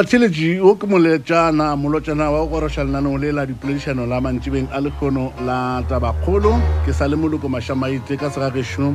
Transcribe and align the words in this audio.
batheletši 0.00 0.60
o 0.64 0.70
ke 0.80 0.86
moletšana 0.88 1.76
molotšana 1.76 2.30
wa 2.32 2.38
go 2.40 2.46
goroša 2.56 2.84
lenaneo 2.88 3.18
le 3.20 3.32
la 3.36 3.44
dipoledišano 3.44 4.06
la 4.08 4.20
mantšibeng 4.20 4.72
a 4.72 4.80
lekgono 4.80 5.28
la 5.44 5.82
tabakgolo. 5.88 6.56
Ke 6.86 6.92
sa 6.92 7.04
le 7.04 7.16
moloko 7.20 7.52
mašamaite 7.52 8.16
ka 8.16 8.30
segagešo 8.32 8.94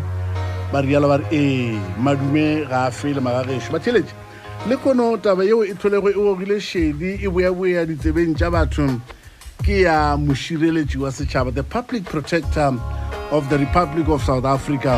ba 0.74 0.82
rialo 0.82 1.08
ba 1.08 1.22
re 1.22 1.26
ee 1.30 1.78
madume 2.02 2.66
ga 2.66 2.90
a 2.90 2.92
fele 2.92 3.22
magagešo 3.22 3.70
batheletše 3.78 4.16
le 4.66 4.76
kgono 4.82 5.22
taba 5.22 5.46
yeo 5.46 5.62
e 5.62 5.78
tlholego 5.78 6.10
e 6.10 6.14
gogile 6.18 6.58
šedi 6.58 7.22
e 7.22 7.30
boyaboya 7.30 7.86
ditsebeng 7.86 8.34
tša 8.34 8.50
batho. 8.50 8.90
Ke 9.62 9.86
ya 9.86 10.18
mošireletši 10.18 10.98
wa 10.98 11.14
setšhaba 11.14 11.54
the 11.54 11.64
public 11.64 12.10
protector 12.10 12.74
of 13.30 13.46
the 13.50 13.62
republic 13.62 14.10
of 14.10 14.26
south 14.26 14.46
africa. 14.46 14.98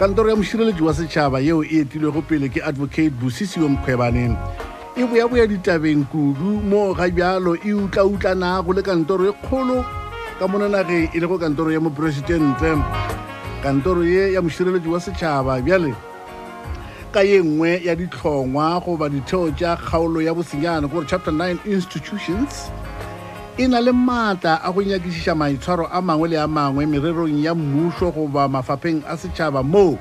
Kantoro 0.00 0.32
ya 0.32 0.36
mošireletši 0.36 0.80
wa 0.80 0.94
setšhaba 0.94 1.44
yeo 1.44 1.60
e 1.60 1.84
etilwego 1.84 2.24
pele 2.24 2.48
ke 2.48 2.64
advocate 2.64 3.12
bosisio 3.20 3.68
mkhwebane 3.68 4.32
e 4.96 5.02
boyaboya 5.02 5.46
ditabeng 5.50 6.06
kudu 6.06 6.62
mo 6.62 6.94
ga 6.94 7.10
bjalo 7.10 7.58
e 7.58 7.74
utlautlaнаgo 7.74 8.70
le 8.72 8.82
kantoro 8.82 9.26
e 9.26 9.32
kgolo 9.42 9.82
ka 10.38 10.46
monanageng 10.46 11.10
e 11.10 11.18
le 11.18 11.26
go 11.26 11.34
kantoro 11.34 11.74
ya 11.74 11.82
moporesidente 11.82 12.78
kantoro 13.62 14.06
ye 14.06 14.32
ya 14.32 14.42
mošireletši 14.42 14.88
wa 14.88 15.00
setšhaba 15.00 15.58
bjale 15.66 15.90
ka 17.10 17.26
ye 17.26 17.42
nngwe 17.42 17.82
ya 17.82 17.98
ditlhongwa 17.98 18.78
goba 18.86 19.10
ditheo 19.10 19.50
tša 19.50 19.76
kgaolo 19.82 20.22
ya 20.22 20.30
bosenyana 20.34 20.86
gore 20.86 21.06
chapter 21.10 21.34
9 21.34 21.66
institutions 21.66 22.70
e 23.58 23.66
na 23.66 23.82
le 23.82 23.90
maatla 23.90 24.62
a 24.62 24.70
go 24.70 24.78
nyakišiša 24.78 25.34
maitshwaro 25.34 25.90
a 25.90 25.98
mangwe 25.98 26.28
le 26.28 26.38
a 26.38 26.46
mangwe 26.46 26.86
mererong 26.86 27.42
ya 27.42 27.54
mmušo 27.54 28.14
goba 28.14 28.46
mafapheng 28.46 29.02
a 29.10 29.18
setšhaba 29.18 29.62
moo 29.62 29.98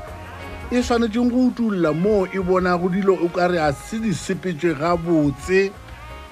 e 0.71 0.83
swanetšeng 0.83 1.29
go 1.29 1.47
utulla 1.47 1.93
moo 1.93 2.25
e 2.25 2.39
bonago 2.39 2.89
dilo 2.89 3.13
o 3.13 3.29
ka 3.29 3.47
re 3.47 3.59
a 3.59 3.73
se 3.73 3.99
di 3.99 4.13
sepetswe 4.13 4.73
gabotse 4.73 5.71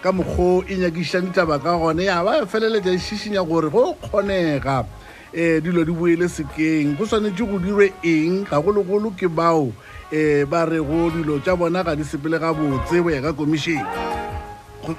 ka 0.02 0.12
mokgwa 0.12 0.64
e 0.68 0.76
nyakišang 0.78 1.30
ditaba 1.30 1.60
ka 1.60 1.78
gone. 1.78 2.04
Ya 2.04 2.24
ba 2.24 2.46
feleletša 2.46 2.92
e 2.94 2.98
šišinya 2.98 3.44
gore 3.46 3.70
go 3.70 3.94
kgonega. 4.02 4.86
Um 5.34 5.62
dilo 5.62 5.86
di 5.86 5.92
boele 5.92 6.28
sekeng. 6.28 6.98
Go 6.98 7.06
swanetše 7.06 7.46
go 7.46 7.60
dirwe 7.60 7.94
eng? 8.04 8.46
Gagologolo 8.50 9.14
ke 9.14 9.28
bao 9.30 9.70
um 10.12 10.46
ba 10.50 10.66
re 10.66 10.80
go 10.80 11.12
dilo 11.12 11.40
tša 11.40 11.56
bona 11.56 11.84
ga 11.84 11.96
di 11.96 12.04
sepele 12.04 12.40
gabotse 12.40 13.04
go 13.04 13.10
ya 13.10 13.22
ka 13.22 13.34
komišene 13.34 13.86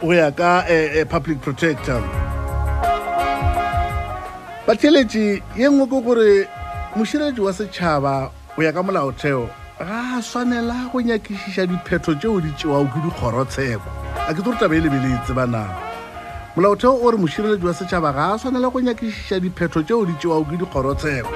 go 0.01 0.13
ya 0.13 0.31
ka 0.31 0.65
um 0.69 1.09
public 1.09 1.41
protector. 1.41 2.03
Batheletši 4.67 5.43
ye 5.59 5.67
nngwe 5.69 5.87
ke 5.91 5.99
gore 6.05 6.49
mošireletši 6.95 7.41
wa 7.43 7.53
setšhaba 7.53 8.31
go 8.57 8.63
ya 8.63 8.73
ka 8.73 8.83
molaotheo 8.83 9.49
ga 9.79 10.17
a 10.17 10.23
swanela 10.23 10.93
go 10.93 11.01
nyakišiša 11.01 11.67
dipheto 11.67 12.15
tšeo 12.15 12.41
di 12.41 12.53
tšewago 12.53 12.87
ke 12.93 13.01
dikgorotsheko. 13.01 13.89
A 14.29 14.35
ke 14.35 14.41
tse 14.41 14.45
gore 14.45 14.59
taba 14.61 14.77
e 14.77 14.81
lebeletse 14.81 15.33
banang 15.33 15.73
molaotheo 16.55 17.01
o 17.01 17.11
re 17.11 17.17
mošireletši 17.17 17.65
wa 17.65 17.75
setšhaba 17.75 18.13
ga 18.13 18.35
a 18.35 18.39
swanela 18.39 18.71
go 18.71 18.81
nyakišiša 18.81 19.41
dipheto 19.41 19.83
tšeo 19.83 20.05
di 20.07 20.13
tšewago 20.21 20.45
ke 20.45 20.57
dikgorotsheko. 20.61 21.33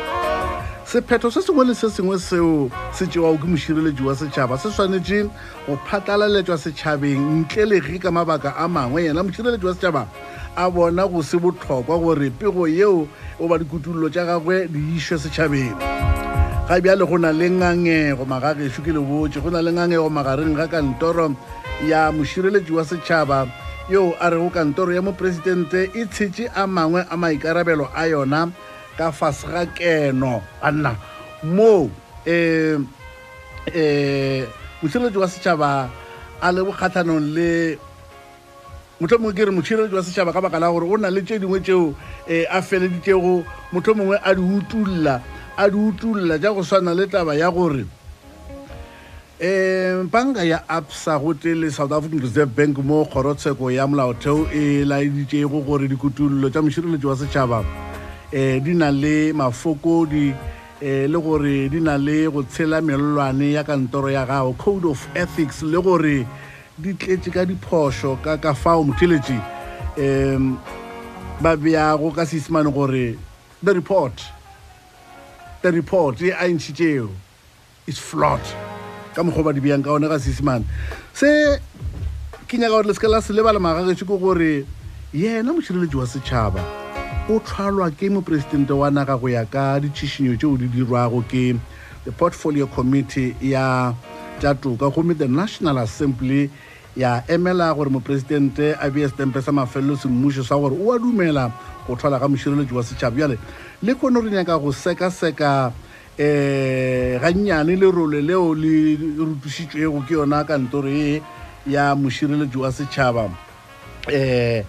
Sephetho 0.87 1.31
se 1.33 1.41
sengwe 1.41 1.65
le 1.67 1.75
se 1.75 1.89
sengwe 1.91 2.19
seo 2.21 2.71
se 2.93 3.07
tšewago 3.07 3.41
ke 3.41 3.49
mošireletši 3.49 4.03
wa 4.05 4.15
setšhaba 4.15 4.59
se 4.59 4.69
swanetše 4.71 5.25
go 5.67 5.79
phatlalaletšwa 5.89 6.59
setšhabeng 6.59 7.41
ntle 7.41 7.65
le 7.65 7.81
ge 7.81 7.99
ka 7.99 8.11
mabaka 8.11 8.53
a 8.55 8.69
mangwe. 8.69 9.09
Yena 9.09 9.25
mošireletši 9.25 9.67
wa 9.67 9.75
setšhaba 9.75 10.07
a 10.57 10.71
bona 10.71 11.09
go 11.09 11.23
se 11.23 11.41
bohlokwa 11.41 11.99
gore 11.99 12.31
pego 12.31 12.69
yeo 12.69 13.09
o 13.41 13.49
ba 13.49 13.59
dikutullo 13.59 14.13
tša 14.13 14.25
gagwe 14.25 14.69
di 14.69 14.97
išwe 14.97 15.19
setšhabeng 15.19 16.16
ga 16.67 16.81
bjale 16.81 17.07
go 17.07 17.17
na 17.17 17.31
le 17.31 17.47
ngangego 17.47 18.27
magagešo 18.27 18.83
ke 18.83 18.91
le 18.91 18.99
botse 18.99 19.39
go 19.39 19.51
na 19.55 19.63
le 19.63 19.71
ngangego 19.71 20.11
magareng 20.11 20.51
ga 20.59 20.67
kantoro 20.67 21.31
ya 21.87 22.11
mošireletši 22.11 22.73
wa 22.75 22.83
setšhaba 22.83 23.47
yo 23.89 24.19
a 24.19 24.27
rego 24.31 24.51
kantoro 24.51 24.91
ya 24.91 24.99
moporesidente 24.99 25.95
e 25.95 26.03
tshetše 26.11 26.51
a 26.51 26.67
mangwe 26.67 27.07
a 27.07 27.15
maikarabelo 27.17 27.87
a 27.95 28.11
yona 28.11 28.51
ka 28.99 29.13
fase 29.15 29.47
ga 29.47 29.63
keno. 29.67 30.43
Banna 30.59 30.99
moo 31.47 31.87
um 32.27 32.83
um 33.71 34.43
mošireletši 34.83 35.19
wa 35.23 35.29
setšhaba 35.31 35.71
a 36.43 36.49
le 36.51 36.67
bokgatlhanong 36.67 37.31
le 37.31 37.79
motlho 38.99 39.23
mongwe 39.23 39.39
ke 39.39 39.47
re 39.47 39.53
mošireletši 39.55 39.95
wa 39.95 40.03
setšhaba 40.03 40.35
ka 40.35 40.43
baka 40.43 40.59
la 40.59 40.67
gore 40.75 40.91
o 40.91 40.99
na 40.99 41.15
le 41.15 41.23
tše 41.23 41.39
dingwe 41.39 41.63
tšeo 41.63 41.95
um 41.95 41.95
a 42.27 42.59
feleditšego 42.59 43.47
motlho 43.71 43.95
mongwe 43.95 44.19
a 44.19 44.35
di 44.35 44.43
utulla 44.43 45.23
a 45.57 45.69
di 45.69 45.77
utulla 45.77 46.39
ja 46.39 46.53
go 46.53 46.63
swana 46.63 46.95
le 46.95 47.07
taba 47.07 47.35
ya 47.35 47.51
gore 47.51 47.87
um 49.41 50.09
banka 50.09 50.45
ya 50.45 50.63
absa 50.69 51.19
gote 51.19 51.55
le 51.55 51.71
south 51.71 51.93
african 51.93 52.21
reserve 52.21 52.55
bank 52.55 52.79
mo 52.79 53.05
kgorotsheko 53.05 53.71
ya 53.71 53.87
molaotheo 53.87 54.49
e 54.53 54.85
laeditšego 54.85 55.61
gore 55.65 55.89
dikutullo 55.89 56.51
tša 56.51 56.63
mošireletši 56.63 57.07
wa 57.07 57.17
setšhaba 57.17 57.59
um 57.61 58.61
di 58.61 58.75
na 58.75 58.91
le 58.91 59.33
mafokodi 59.33 60.35
um 60.83 61.13
le 61.13 61.19
gore 61.21 61.69
di 61.69 61.81
na 61.81 61.97
le 61.97 62.29
go 62.29 62.43
tshela 62.43 62.81
melelwane 62.81 63.53
ya 63.53 63.65
kantoro 63.65 64.11
ya 64.11 64.27
gago 64.27 64.53
code 64.59 64.85
of 64.85 65.09
ethics 65.15 65.63
le 65.63 65.81
gore 65.81 66.27
di 66.79 66.93
tletše 66.93 67.33
ka 67.33 67.45
diphošo 67.45 68.21
ka 68.23 68.37
ka 68.37 68.53
fao 68.53 68.85
motheletše 68.85 69.41
um 69.97 70.59
ba 71.41 71.57
beago 71.57 72.13
ka 72.13 72.27
seisemane 72.29 72.69
gore 72.73 73.17
the 73.63 73.73
report 73.73 74.36
the 75.63 75.73
report 75.73 76.21
e 76.23 76.33
a 76.33 76.49
ntšhitšeo 76.49 77.09
is 77.87 77.99
flot 77.99 78.43
ka 79.15 79.23
mokgwa 79.23 79.45
ba 79.45 79.53
di 79.53 79.61
beang 79.61 79.83
ka 79.83 79.93
one 79.93 80.09
ga 80.09 80.19
seesemane 80.19 80.65
se 81.13 81.59
ke 82.47 82.59
nyaka 82.59 82.71
gore 82.71 82.87
le 82.87 82.95
seke 82.95 83.09
la 83.09 83.21
se 83.21 83.33
lebala 83.33 83.59
magagetso 83.59 84.05
ke 84.05 84.17
gore 84.21 84.67
yena 85.13 85.53
mošireletši 85.53 85.97
wa 85.97 86.07
setšhaba 86.07 86.61
o 87.29 87.41
tlhwalwa 87.41 87.91
ke 87.91 88.11
moporesidente 88.11 88.71
wa 88.71 88.91
naga 88.91 89.17
go 89.17 89.29
ya 89.29 89.45
ka 89.45 89.81
ditšhišinyo 89.81 90.37
tšeo 90.37 90.57
di 90.61 90.69
dirwago 90.69 91.25
ke 91.27 91.59
the 92.05 92.13
portfolio 92.13 92.67
committee 92.67 93.35
ya 93.41 93.95
tša 94.39 94.55
toka 94.61 94.91
gomme 94.91 95.15
the 95.19 95.27
national 95.27 95.79
assembly 95.79 96.51
ya 96.97 97.25
emela 97.29 97.75
gore 97.75 97.91
moporesidente 97.91 98.77
a 98.79 98.91
bee 98.91 99.09
setempe 99.09 99.43
sa 99.43 99.53
mafelelo 99.53 99.97
semmušo 99.97 100.45
sa 100.45 100.55
gore 100.55 100.77
o 100.79 100.93
a 100.93 100.99
dumela 100.99 101.51
go 101.87 101.97
tlhola 101.97 102.19
ga 102.19 102.29
mošireletši 102.29 102.75
wa 102.75 102.83
setšhaba. 102.83 103.17
Bjale 103.17 103.39
le 103.83 103.95
kgone 103.95 104.21
re 104.21 104.31
nyaka 104.31 104.59
go 104.59 104.73
sekaseka 104.73 105.73
um 106.19 107.21
gannyane 107.21 107.77
lerole 107.77 108.23
leo 108.23 108.55
le 108.55 108.97
rutušitšwego 109.19 110.01
ke 110.09 110.15
yona 110.15 110.45
kantoro 110.45 110.89
ye 110.89 111.23
ya 111.67 111.95
mošireletši 111.95 112.59
wa 112.59 112.73
setšhaba 112.73 113.25
um 113.25 114.65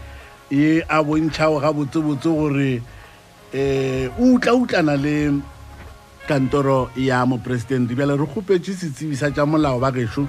ye 0.51 0.83
a 0.89 1.03
bontšhago 1.03 1.59
ga 1.59 1.71
botsebotse 1.73 2.29
gore 2.29 2.81
um 3.53 4.09
o 4.19 4.35
utla-utlana 4.35 4.97
le 4.97 5.41
kantoro 6.27 6.89
ya 6.95 7.25
moporesidente 7.25 7.95
bjale 7.95 8.17
re 8.17 8.25
kgopetše 8.25 8.73
setsebisa 8.73 9.31
tša 9.31 9.45
molao 9.45 9.79
ba 9.79 9.91
gešo 9.91 10.27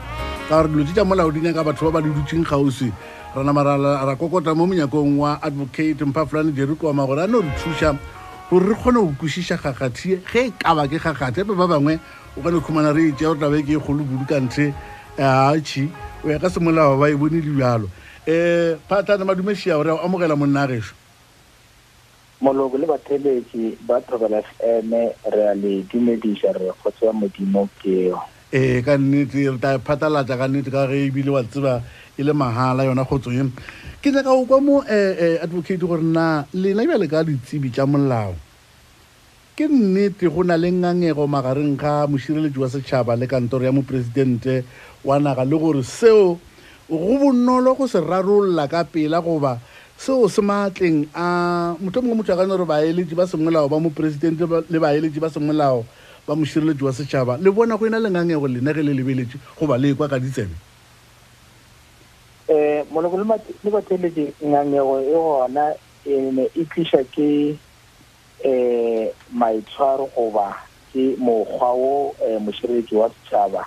ka 0.48 0.62
gore 0.62 0.68
dilo 0.68 0.84
tše 0.84 0.94
tša 0.94 1.04
molao 1.04 1.30
di 1.30 1.40
nyaka 1.40 1.64
batho 1.64 1.90
ba 1.90 1.98
ba 1.98 2.06
di 2.06 2.14
dutšeng 2.14 2.46
kgauswi 2.46 2.92
ra 3.38 3.44
namara 3.44 3.78
ra 3.78 4.16
kokota 4.16 4.54
mo 4.54 4.66
monyakong 4.66 5.18
wa 5.18 5.38
advocate 5.42 6.04
mphafolane 6.04 6.52
jerikoma 6.52 7.06
gore 7.06 7.22
a 7.22 7.26
no 7.26 7.40
re 7.40 7.50
thuša 7.62 7.94
gore 8.50 8.68
re 8.68 8.74
kgone 8.74 8.98
go 8.98 9.14
kwešiša 9.20 9.56
kgakgathie 9.62 10.20
ge 10.26 10.46
e 10.46 10.52
ka 10.58 10.74
ba 10.74 10.88
ke 10.88 10.98
kgakgathe 10.98 11.46
epe 11.46 11.54
ba 11.54 11.66
bangwe 11.66 11.98
o 12.36 12.42
ka 12.42 12.50
ne 12.50 12.60
khumana 12.60 12.92
re 12.92 13.08
etsea 13.08 13.28
gore 13.28 13.40
tabe 13.40 13.62
ke 13.62 13.72
e 13.76 13.80
kgolo 13.80 14.02
kudu 14.04 14.26
kanthe 14.26 14.74
atšhi 15.18 15.88
o 16.24 16.30
ya 16.30 16.38
ka 16.38 16.50
semolao 16.50 16.98
ba 16.98 17.10
e 17.10 17.14
bone 17.14 17.38
dibjalo 17.40 17.86
um 18.26 18.78
phatlane 18.88 19.24
madumešia 19.24 19.76
gore 19.78 19.90
o 19.94 20.02
amogela 20.02 20.36
monna 20.36 20.62
a 20.62 20.66
gešo 20.66 20.94
moloko 22.40 22.78
le 22.78 22.86
batheletši 22.86 23.78
ba 23.86 24.00
thobela 24.00 24.42
fm 24.42 24.90
re 25.30 25.42
a 25.50 25.54
le 25.54 25.82
dumediša 25.90 26.52
re 26.58 26.70
kgotse 26.74 27.06
ya 27.06 27.12
modimo 27.12 27.68
keo 27.82 28.18
ee 28.52 28.82
ka 28.82 28.96
nnete 28.96 29.50
re 29.50 29.58
ta 29.58 29.78
phatalatša 29.78 30.38
ka 30.38 30.46
nnete 30.48 30.70
ka 30.70 30.86
ge 30.86 31.06
ebile 31.06 31.30
wa 31.30 31.42
tseba 31.42 31.82
e 32.18 32.22
le 32.22 32.32
mahala 32.32 32.84
yona 32.84 33.04
kgotso 33.06 33.30
eno 33.30 33.50
ke 34.02 34.10
nyaka 34.10 34.30
go 34.30 34.44
kwa 34.46 34.60
mo 34.60 34.74
um 34.82 35.38
advocate 35.42 35.80
gore 35.80 36.02
na 36.02 36.44
lena 36.54 36.82
bjale 36.82 37.08
ka 37.08 37.24
ditsebi 37.24 37.70
tša 37.70 37.86
molao. 37.86 38.34
Ke 39.56 39.66
nnete 39.66 40.30
go 40.30 40.42
na 40.42 40.56
le 40.56 40.70
ngangego 40.70 41.26
magareng 41.26 41.74
ga 41.78 42.06
mošireletši 42.06 42.58
wa 42.58 42.68
setšhaba 42.70 43.18
le 43.18 43.26
kantoro 43.26 43.64
ya 43.64 43.72
moporesidente 43.72 44.62
wa 45.04 45.18
naga 45.18 45.44
le 45.44 45.58
gore 45.58 45.82
seo 45.82 46.38
go 46.88 47.18
bonolo 47.18 47.74
go 47.74 47.86
se 47.86 47.98
rarolola 47.98 48.68
ka 48.70 48.84
pela 48.84 49.20
goba 49.20 49.58
seo 49.98 50.28
se 50.28 50.42
maatleng 50.42 51.10
a 51.14 51.74
motho 51.82 51.98
mongwe 52.02 52.22
motho 52.22 52.32
a 52.32 52.36
kane 52.36 52.54
gore 52.54 52.66
baeletši 52.70 53.14
ba 53.18 53.26
semolao 53.26 53.68
ba 53.68 53.82
moporesidente 53.82 54.46
le 54.46 54.78
baeletši 54.78 55.18
ba 55.18 55.30
semolao 55.30 55.82
ba 56.22 56.38
mošireletši 56.38 56.84
wa 56.86 56.92
setšhaba 56.94 57.38
le 57.42 57.50
bona 57.50 57.74
go 57.76 57.86
ena 57.86 57.98
le 57.98 58.10
ngangego 58.10 58.46
lena 58.46 58.72
le 58.72 58.94
lebeletše 58.94 59.38
goba 59.58 59.74
le 59.74 59.94
kwa 59.94 60.06
ka 60.08 60.22
ditsebe 60.22 60.67
um 62.48 62.84
moloko 62.90 63.16
le 63.18 63.70
batheletši 63.70 64.32
ngangego 64.44 65.00
e 65.00 65.12
gona 65.12 65.74
ene 66.06 66.48
e 66.56 66.64
tliša 66.64 67.04
ke 67.12 67.58
um 68.44 69.08
maitshwaro 69.38 70.08
goba 70.16 70.56
ke 70.92 71.16
mokgwa 71.18 71.72
wo 71.72 72.14
um 72.24 72.44
mošireletši 72.44 72.94
wa 72.96 73.10
setšhaba 73.10 73.62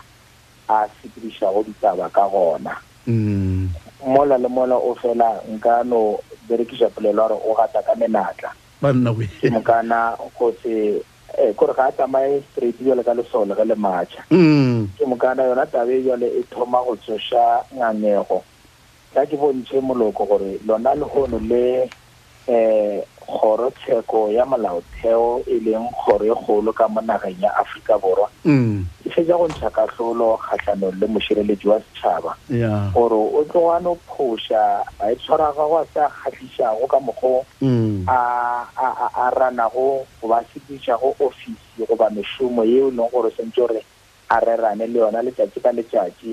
a 0.67 0.87
sepedišago 1.01 1.63
ditaba 1.63 2.09
ka 2.09 2.27
gona. 2.29 2.75
Mm. 3.07 3.69
mola 4.05 4.37
le 4.37 4.47
mola 4.47 4.75
o 4.75 4.95
fela 4.95 5.41
nka 5.49 5.83
no 5.83 6.17
berekiša 6.49 6.89
polelo 6.89 7.27
gore 7.27 7.37
o 7.37 7.53
gata 7.53 7.81
ka 7.81 7.95
menatla. 7.95 8.49
Mokana 9.51 10.17
go 10.37 10.53
se 10.63 11.01
um 11.37 11.53
kore 11.53 11.73
ga 11.73 11.85
a 11.87 11.91
tsamaye 11.91 12.43
straight 12.51 12.77
jale 12.81 13.03
ka 13.03 13.13
lesole 13.13 13.53
ge 13.55 13.65
le 13.65 13.75
matšha. 13.75 14.25
Mm. 14.31 14.89
Ke 14.97 15.05
mokana 15.05 15.43
yona 15.43 15.65
tabe 15.65 16.01
jale 16.01 16.27
e 16.27 16.43
thoma 16.49 16.81
go 16.85 16.95
tsoša 16.95 17.65
ngangego 17.77 18.41
ka 19.13 19.25
ke 19.25 19.35
bontshe 19.37 19.81
moloko 19.81 20.25
gore 20.25 20.59
lona 20.65 20.95
lehono 20.95 21.39
le 21.39 21.89
um 22.47 23.01
kgorotsheko 23.31 24.29
ya 24.31 24.45
molaotheo 24.45 25.43
e 25.47 25.59
leng 25.59 25.87
kgoro 25.93 26.25
e 26.25 26.35
kgolo 26.35 26.73
ka 26.73 26.87
mo 26.87 27.01
nageng 27.01 27.39
ya 27.39 27.55
aforika 27.55 27.97
borwa. 27.97 28.27
Mm. 28.45 28.85
E 29.05 29.09
fetša 29.09 29.37
go 29.37 29.47
ntšha 29.47 29.69
katlholo 29.69 30.37
kgatlhanong 30.37 30.99
le 30.99 31.07
mošireletši 31.07 31.67
wa 31.67 31.79
setšhaba. 31.79 32.31
Gore 32.93 33.15
o 33.15 33.41
tlogano 33.47 33.95
phoša 34.09 34.83
a 34.99 35.11
e 35.11 35.15
tshwara 35.15 35.53
gago 35.55 35.77
a 35.79 35.85
sa 35.93 36.09
kgatlhišago 36.09 36.87
ka 36.87 36.99
mokgwa 36.99 37.45
mm. 37.61 38.05
a 38.09 39.25
ranago 39.37 40.05
goba 40.21 40.41
a 40.41 40.45
sepitšago 40.53 41.15
ofisi 41.19 41.85
goba 41.87 42.09
mešomo 42.09 42.63
yeo 42.63 42.89
e 42.89 42.91
leng 42.91 43.09
gore 43.11 43.31
sentse 43.31 43.61
gore 43.61 43.81
a 44.29 44.39
rerane 44.39 44.87
le 44.87 44.99
yona 44.99 45.21
letšatši 45.21 45.59
ka 45.61 45.71
letšatši 45.71 46.31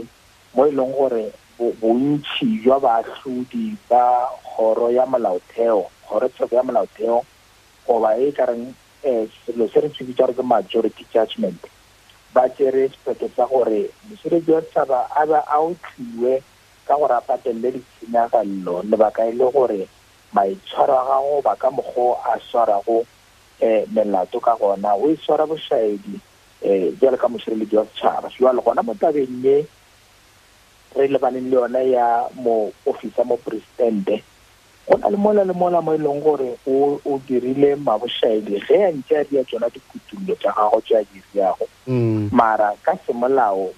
mo 0.54 0.66
e 0.66 0.72
leng 0.72 0.92
gore 0.92 1.30
bo- 1.58 1.74
bontšhi 1.80 2.62
jwa 2.64 2.78
baatlhodi 2.80 3.76
ba 3.90 4.28
kgoro 4.44 4.90
ya 4.90 5.06
molaotheo 5.06 5.90
kgorotsheko 6.06 6.54
ya 6.56 6.62
molaotheo 6.62 7.24
goba 7.86 8.16
e 8.16 8.32
ka 8.32 8.46
reng 8.46 8.64
um 9.04 9.26
selo 9.46 9.68
se 9.68 9.80
re 9.80 9.88
se 9.96 10.04
bitša 10.04 10.26
gore 10.26 10.34
ke 10.34 10.42
majority 10.42 11.04
judgment 11.14 11.60
ba 12.34 12.48
tsere 12.48 12.88
sephetho 12.88 13.28
sa 13.36 13.46
gore 13.46 13.90
mosebetsi 14.08 14.50
wa 14.52 14.60
setšhaba 14.62 14.98
a 15.16 15.26
ba 15.26 15.38
a 15.46 15.58
otliwe 15.60 16.42
ka 16.86 16.94
gore 16.96 17.14
a 17.14 17.20
patelele 17.20 17.72
ditshenyagalelo 17.78 18.82
lebaka 18.90 19.26
e 19.28 19.32
le 19.32 19.46
gore 19.52 19.88
maitshwaro 20.32 20.94
a 20.98 21.04
gago 21.08 21.42
ba 21.42 21.56
ka 21.56 21.70
mokgwa 21.70 22.16
a 22.24 22.38
swarago 22.50 23.04
um 23.60 23.84
melato 23.94 24.40
ka 24.40 24.54
gona 24.60 24.94
o 24.94 25.08
e 25.10 25.16
swara 25.24 25.46
bošaedi 25.46 26.14
um 26.62 26.96
jalo 27.00 27.16
ka 27.16 27.28
mošireletši 27.28 27.76
wa 27.76 27.84
setšhaba. 27.86 28.28
Jalo 28.38 28.60
gona 28.62 28.82
mo 28.82 28.94
tabeng 28.94 29.42
ye 29.44 29.66
re 30.96 31.08
lebaneng 31.08 31.50
le 31.50 31.56
yone 31.56 31.90
ya 31.90 32.28
mo 32.34 32.72
ofisa 32.86 33.24
mo 33.24 33.36
presidente 33.36 34.22
go 34.88 34.96
na 34.96 35.08
le 35.10 35.16
mola 35.16 35.44
le 35.44 35.52
mola 35.52 35.80
mo 35.82 35.92
e 35.94 35.98
leng 35.98 36.20
gore 36.22 36.56
o 36.66 37.20
dirile 37.26 37.76
mabošaele 37.76 38.60
ge 38.66 38.84
a 38.84 38.92
ntse 38.92 39.16
a 39.16 39.24
dia 39.24 39.44
tsona 39.44 39.68
dikutullo 39.68 40.34
tsa 40.40 40.52
gago 40.56 40.80
tse 40.80 40.96
a 40.96 41.04
diriago 41.04 41.68
mm. 41.86 42.30
Mara 42.32 42.72
ka 42.82 42.96
semolao 43.06 43.70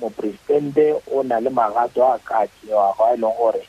moporesidente 0.00 0.94
o 1.12 1.22
na 1.22 1.40
le 1.40 1.50
magato 1.50 2.02
a 2.04 2.18
ka 2.18 2.46
tsewago 2.46 3.04
a 3.04 3.14
e 3.14 3.16
leng 3.16 3.36
gore 3.36 3.62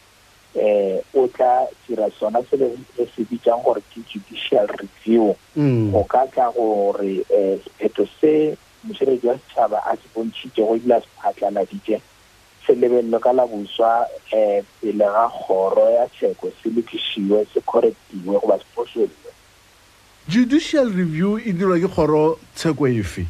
um 0.55 1.23
o 1.23 1.27
tla 1.27 1.67
dira 1.87 2.07
sona 2.19 2.39
se 2.49 2.55
le 2.57 2.71
re 2.97 3.05
se 3.15 3.23
bitsang 3.27 3.63
gore 3.63 3.81
ke 3.91 3.99
judicial 4.07 4.67
review. 4.67 5.35
Mm. 5.55 5.91
Go 5.91 6.03
ka 6.03 6.25
tla 6.31 6.51
gore 6.55 7.25
um 7.27 7.59
sephetho 7.59 8.07
se 8.21 8.55
mošireletši 8.87 9.27
wa 9.27 9.35
setšhaba 9.35 9.79
a 9.83 9.95
se 9.99 10.07
bontšhitše 10.15 10.61
go 10.63 10.75
ebile 10.75 10.95
a 10.95 11.01
se 11.01 11.07
phatlaladitše 11.19 11.99
se 12.67 12.75
lebelelwe 12.75 13.19
ka 13.19 13.33
laboswa 13.33 14.07
um 14.33 14.63
pele 14.81 15.05
ga 15.05 15.29
kgoro 15.29 15.89
ya 15.89 16.07
tsheko 16.07 16.51
se 16.63 16.69
lokišiwe 16.69 17.45
se 17.53 17.61
correctiwe 17.61 18.39
goba 18.39 18.59
se 18.93 19.09
judicial 20.27 20.89
review 20.89 21.37
e 21.39 21.53
dirwa 21.53 21.79
ke 21.79 21.87
kgoro 21.87 22.39
tsheko 22.55 22.87
efe 22.87 23.25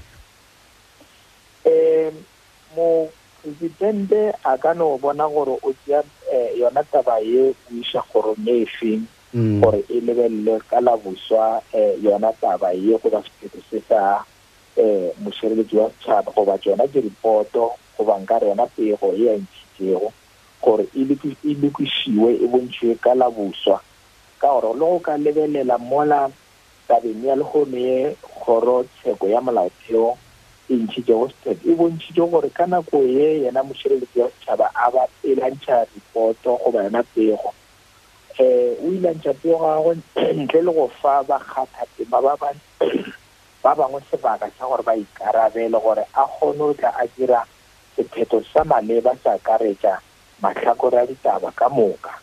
um 1.66 2.14
mopresidente 2.76 4.34
a 4.44 4.58
ka 4.58 4.74
no 4.74 4.98
bona 4.98 5.28
gore 5.28 5.60
o 5.64 5.74
tšea 5.74 6.00
um 6.02 6.60
yona 6.60 6.84
taba 6.84 7.20
ye 7.20 7.52
o 7.52 7.56
iša 7.82 8.02
kgorong 8.02 8.48
e 8.48 8.64
efeng 8.64 9.04
Mm. 9.36 9.60
gore 9.60 9.84
e 9.92 10.00
lebelele 10.00 10.60
ka 10.70 10.80
laboswa 10.80 11.60
um 11.74 12.00
yona 12.00 12.32
taba 12.40 12.72
ye 12.72 12.96
goba 13.04 13.20
sephetho 13.20 13.60
se 13.70 13.84
sa 13.90 14.24
um 14.78 15.12
mošireletši 15.24 15.76
wa 15.78 15.90
setšhaba 15.90 16.32
goba 16.36 16.58
tsona 16.58 16.88
diripoto 16.88 17.72
goba 17.98 18.20
nka 18.20 18.40
re 18.40 18.48
yona 18.48 18.66
pego 18.76 19.14
e 19.14 19.24
ya 19.24 19.34
ntšhitšego 19.38 20.12
gore 20.62 20.84
e 20.96 21.02
loki- 21.06 21.38
e 21.44 21.52
e 21.52 22.48
bontšhiwe 22.48 22.96
ka 23.04 23.14
laboswa 23.16 23.80
ka 24.40 24.48
gore 24.52 24.74
le 24.74 24.86
go 24.86 25.00
ka 25.00 25.18
lebelela 25.18 25.78
mola 25.78 26.32
tabeng 26.88 27.24
ya 27.24 27.36
lehono 27.36 27.78
ye 27.78 28.16
kgorotsheko 28.22 29.28
ya 29.28 29.42
molaotheo 29.42 30.18
e 30.70 30.74
ntšhitšego 30.76 31.30
sephetho 31.30 31.72
e 31.72 31.76
bontšhitše 31.76 32.24
gore 32.32 32.50
ka 32.50 32.66
nako 32.66 32.98
ye 33.04 33.42
yena 33.44 33.64
mošireletši 33.64 34.20
wa 34.20 34.30
setšhaba 34.30 34.68
a 34.74 34.92
ba 34.92 35.04
pelantšha 35.22 35.86
ripoto 35.94 36.60
goba 36.64 36.84
yona 36.84 37.04
pego. 37.16 37.54
Um 38.40 38.76
o 38.84 38.88
ilantšha 38.92 39.34
pego 39.40 39.58
gagwe 39.64 39.94
ntle 40.36 40.62
le 40.62 40.72
go 40.74 40.88
fa 41.02 41.24
bakgathatema 41.24 42.22
ba 42.22 42.36
ba 42.42 42.50
ba 43.66 43.74
bangwe 43.74 43.98
sebaka 44.14 44.46
sa 44.60 44.70
gore 44.70 44.84
ba 44.86 44.94
ikarabele 44.94 45.74
gore 45.82 46.06
a 46.14 46.24
kgone 46.30 46.62
o 46.70 46.74
tla 46.78 46.94
a 46.94 47.10
dira 47.18 47.42
sephetho 47.98 48.38
sa 48.54 48.62
maleba 48.62 49.10
sa 49.26 49.34
akaretsa 49.34 49.98
matlhakore 50.38 51.02
a 51.02 51.06
ditaba 51.10 51.50
ka 51.58 51.66
moka. 51.74 52.14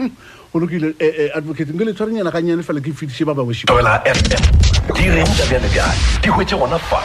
Go 0.00 0.56
lokile 0.56 0.96
um 0.96 1.36
advocate 1.36 1.68
nke 1.68 1.84
le 1.84 1.92
tshwarenyana 1.92 2.32
gannyane 2.32 2.64
fela 2.64 2.80
ke 2.80 2.88
fetiše 2.88 3.28
ba 3.28 3.36
bangwe 3.36 3.52
šipa 3.52 3.68
tobela 3.68 4.00
fm 4.00 4.42
di 4.96 5.12
reng 5.12 5.28
tša 5.36 5.44
bjale 5.44 5.68
bjale? 5.68 5.94
Di 6.24 6.28
hwetše 6.32 6.56
gona 6.56 6.78
fa? 6.88 7.04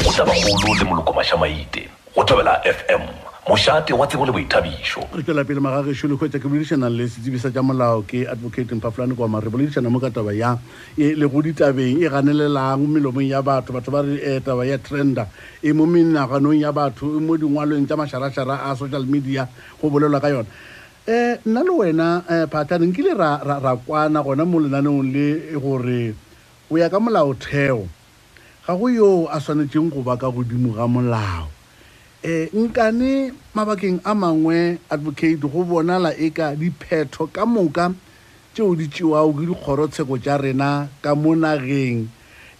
Go 0.00 0.10
tabagolo 0.16 0.72
le 0.80 0.84
molokomašamaite 0.88 1.84
go 2.16 2.24
tobela 2.24 2.56
fm 2.64 3.29
mošate 3.50 3.92
wa 3.92 4.06
tsebo 4.06 4.26
le 4.26 4.32
boithabišo. 4.32 5.10
Re 5.10 5.22
tswela 5.22 5.44
pele 5.44 5.58
magagešo 5.58 6.06
le 6.06 6.14
hwetša 6.14 6.38
ke 6.38 6.46
boledišanang 6.46 6.94
le 6.94 7.08
setsebisa 7.10 7.50
tša 7.50 7.62
molao 7.66 8.06
ke 8.06 8.22
advocate 8.22 8.70
mpafulane 8.78 9.14
kwama 9.18 9.42
re 9.42 9.50
boledišana 9.50 9.90
mo 9.90 9.98
ka 9.98 10.10
taba 10.10 10.30
ya 10.30 10.54
e 10.94 11.18
le 11.18 11.26
go 11.26 11.42
ditabeng 11.42 11.98
e 11.98 12.06
ganelelang 12.06 12.86
melomong 12.86 13.26
ya 13.26 13.42
batho. 13.42 13.74
Batho 13.74 13.90
ba 13.90 14.06
re 14.06 14.14
um 14.22 14.40
taba 14.46 14.62
ya 14.62 14.78
trenda 14.78 15.26
e 15.62 15.72
mo 15.72 15.82
menaganong 15.82 16.62
ya 16.62 16.70
batho 16.70 17.10
e 17.10 17.18
mo 17.18 17.34
dingwalong 17.34 17.90
tša 17.90 17.98
mašarašara 17.98 18.70
a 18.70 18.76
social 18.78 19.02
media 19.02 19.48
go 19.82 19.90
bolelwa 19.90 20.22
ka 20.22 20.30
yona. 20.30 20.46
Um 21.10 21.50
nna 21.50 21.60
le 21.66 21.72
wena 21.74 22.22
um 22.22 22.46
phatane 22.46 22.86
nkile 22.86 23.18
ra, 23.18 23.42
kwana 23.82 24.22
gona 24.22 24.46
mo 24.46 24.62
lenaneong 24.62 25.02
le 25.10 25.58
gore 25.58 26.14
go 26.70 26.78
ya 26.78 26.86
ka 26.86 27.02
molaotheo. 27.02 27.82
Ga 28.62 28.78
go 28.78 28.86
yo 28.86 29.26
a 29.26 29.42
swanetseng 29.42 29.90
go 29.90 30.06
ba 30.06 30.14
ka 30.14 30.30
godimo 30.30 30.70
ga 30.70 30.86
molao 30.86 31.50
um 32.24 32.48
nkane 32.52 33.32
mabakeng 33.54 34.00
a 34.04 34.14
mangwe 34.14 34.78
advocate 34.90 35.40
go 35.40 35.64
bonala 35.64 36.12
e 36.18 36.30
ka 36.30 36.54
diphetho 36.54 37.26
ka 37.32 37.46
moka 37.46 37.94
tšeo 38.54 38.76
di 38.76 38.88
tšewago 38.88 39.32
ke 39.32 39.46
dikgorotsheko 39.48 40.18
tša 40.20 40.36
rena 40.36 40.88
ka 41.00 41.14
mo 41.14 41.34
nageng. 41.34 42.08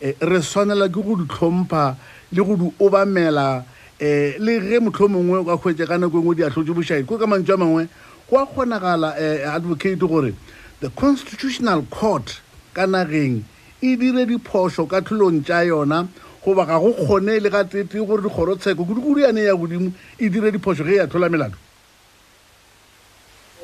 Um 0.00 0.14
re 0.20 0.40
swanela 0.40 0.88
ke 0.88 0.96
go 1.02 1.16
di 1.16 1.28
tlhompha 1.28 1.96
le 2.32 2.42
go 2.42 2.56
di 2.56 2.72
obamela 2.80 3.64
um 4.00 4.32
le 4.40 4.60
ge 4.64 4.80
motlho 4.80 5.08
mongwe 5.08 5.38
o 5.38 5.44
ka 5.44 5.56
hwetša 5.60 5.86
ka 5.86 5.98
nako 5.98 6.18
engwe 6.24 6.34
di 6.36 6.42
ahlotse 6.42 6.72
bošaedi. 6.72 7.06
Ko 7.06 7.18
ka 7.18 7.26
mantšu 7.26 7.52
a 7.52 7.56
mangwe 7.60 7.88
go 8.30 8.38
a 8.38 8.46
kgonagala 8.46 9.12
um 9.12 9.54
advocate 9.56 9.98
gore 10.00 10.32
the 10.80 10.88
constitutional 10.96 11.82
court 11.90 12.40
ka 12.72 12.86
nageng 12.86 13.44
e 13.82 13.96
dire 13.96 14.24
diphošo 14.24 14.88
ka 14.88 15.04
tholong 15.04 15.44
tša 15.44 15.68
yona 15.68 16.08
goba 16.44 16.64
ga 16.64 16.78
go 16.78 16.92
kgone 16.92 17.40
le 17.40 17.50
ga 17.50 17.64
tete 17.64 17.99
gore 17.99 18.23
dikgorotsheko 18.23 18.85
kudikuriane 18.85 19.44
ya 19.44 19.54
godimo 19.54 19.92
e 20.18 20.28
dire 20.28 20.50
diphoso 20.52 20.85
ge 20.85 20.97
ya 20.97 21.06
tlhola 21.06 21.28
melato 21.28 21.56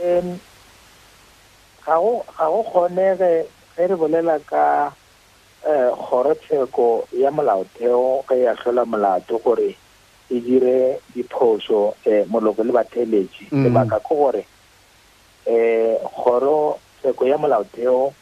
um 0.04 0.38
ga 1.86 1.96
go 1.96 2.62
kgone 2.62 3.16
ge 3.16 3.46
re 3.76 3.94
bolela 3.96 4.38
ka 4.44 4.92
um 5.66 5.90
kgorotsheko 5.96 7.08
ya 7.12 7.30
molaotheo 7.30 8.24
ge 8.28 8.42
ya 8.42 8.54
tlhola 8.54 8.84
molato 8.84 9.38
gore 9.38 9.76
e 10.30 10.40
dire 10.40 11.00
diphoso 11.14 11.94
um 12.06 12.24
moloko 12.28 12.62
le 12.64 12.72
batheletši 12.72 13.48
Mm. 13.52 13.64
lebaka 13.64 14.00
ke 14.00 14.14
gore 14.14 14.42
um 15.46 15.96
kgorotsheko 16.12 17.24
ya 17.26 17.38
molaotheo 17.38 18.12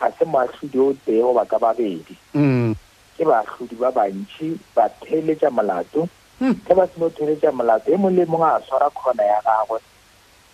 ga 0.00 0.10
se 0.18 0.24
moatlhodi 0.24 0.78
o 0.78 0.92
tee 1.06 1.22
goba 1.22 1.44
ka 1.46 1.58
babedi 1.58 2.16
mm. 2.34 2.74
Ke 3.16 3.24
baahlodi 3.24 3.74
ba 3.80 3.90
bantšhi 3.92 4.58
ba 4.74 4.88
theeletša 5.02 5.50
molato. 5.50 6.08
Hmm. 6.38 6.52
ge 6.66 6.74
ba 6.74 6.84
seno 6.92 7.08
theeletša 7.10 7.52
molato 7.52 7.88
e 7.92 7.96
mongwe 7.96 8.16
le 8.16 8.24
mongwe 8.30 8.48
a 8.48 8.60
swara 8.68 8.90
kgona 8.90 9.24
ya 9.24 9.40
gagwe 9.46 9.78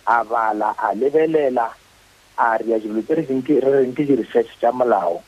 a 0.05 0.23
bala 0.23 0.75
a 0.77 0.93
lebelela 0.95 1.67
a 2.37 2.57
ria 2.57 2.79
dilo 2.79 3.01
tse 3.03 3.13
re 3.15 3.23
reng 3.27 3.43
ke- 3.43 3.59
ke 3.95 4.03
di-research 4.07 4.51
tša 4.59 4.71
molao. 4.71 5.21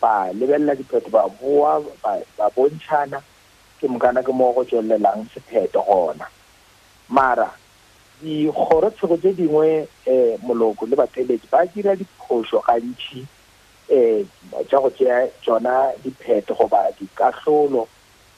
Ba 0.00 0.32
lebelela 0.32 0.74
dipheto 0.76 1.10
ba 1.10 1.28
boa 1.28 1.80
ba 2.38 2.46
bontšhana 2.56 3.20
ke 3.80 3.88
mokana 3.88 4.22
ke 4.22 4.32
mo 4.32 4.52
go 4.52 4.64
tswelelang 4.64 5.24
sepheto 5.34 5.80
gona. 5.82 6.28
Mara 7.08 7.50
dikgorotsheko 8.22 9.16
tse 9.16 9.32
dingwe 9.32 9.88
um 10.06 10.36
moloko 10.46 10.86
le 10.86 10.96
batheletši 10.96 11.48
ba 11.50 11.64
dira 11.66 11.96
diphošo 11.96 12.60
gantšhi 12.68 13.26
um 13.90 14.26
tša 14.68 14.78
go 14.80 14.90
tsea 14.90 15.28
tsona 15.42 15.92
dipheto 16.02 16.54
goba 16.54 16.90
dikatlholo 16.98 17.86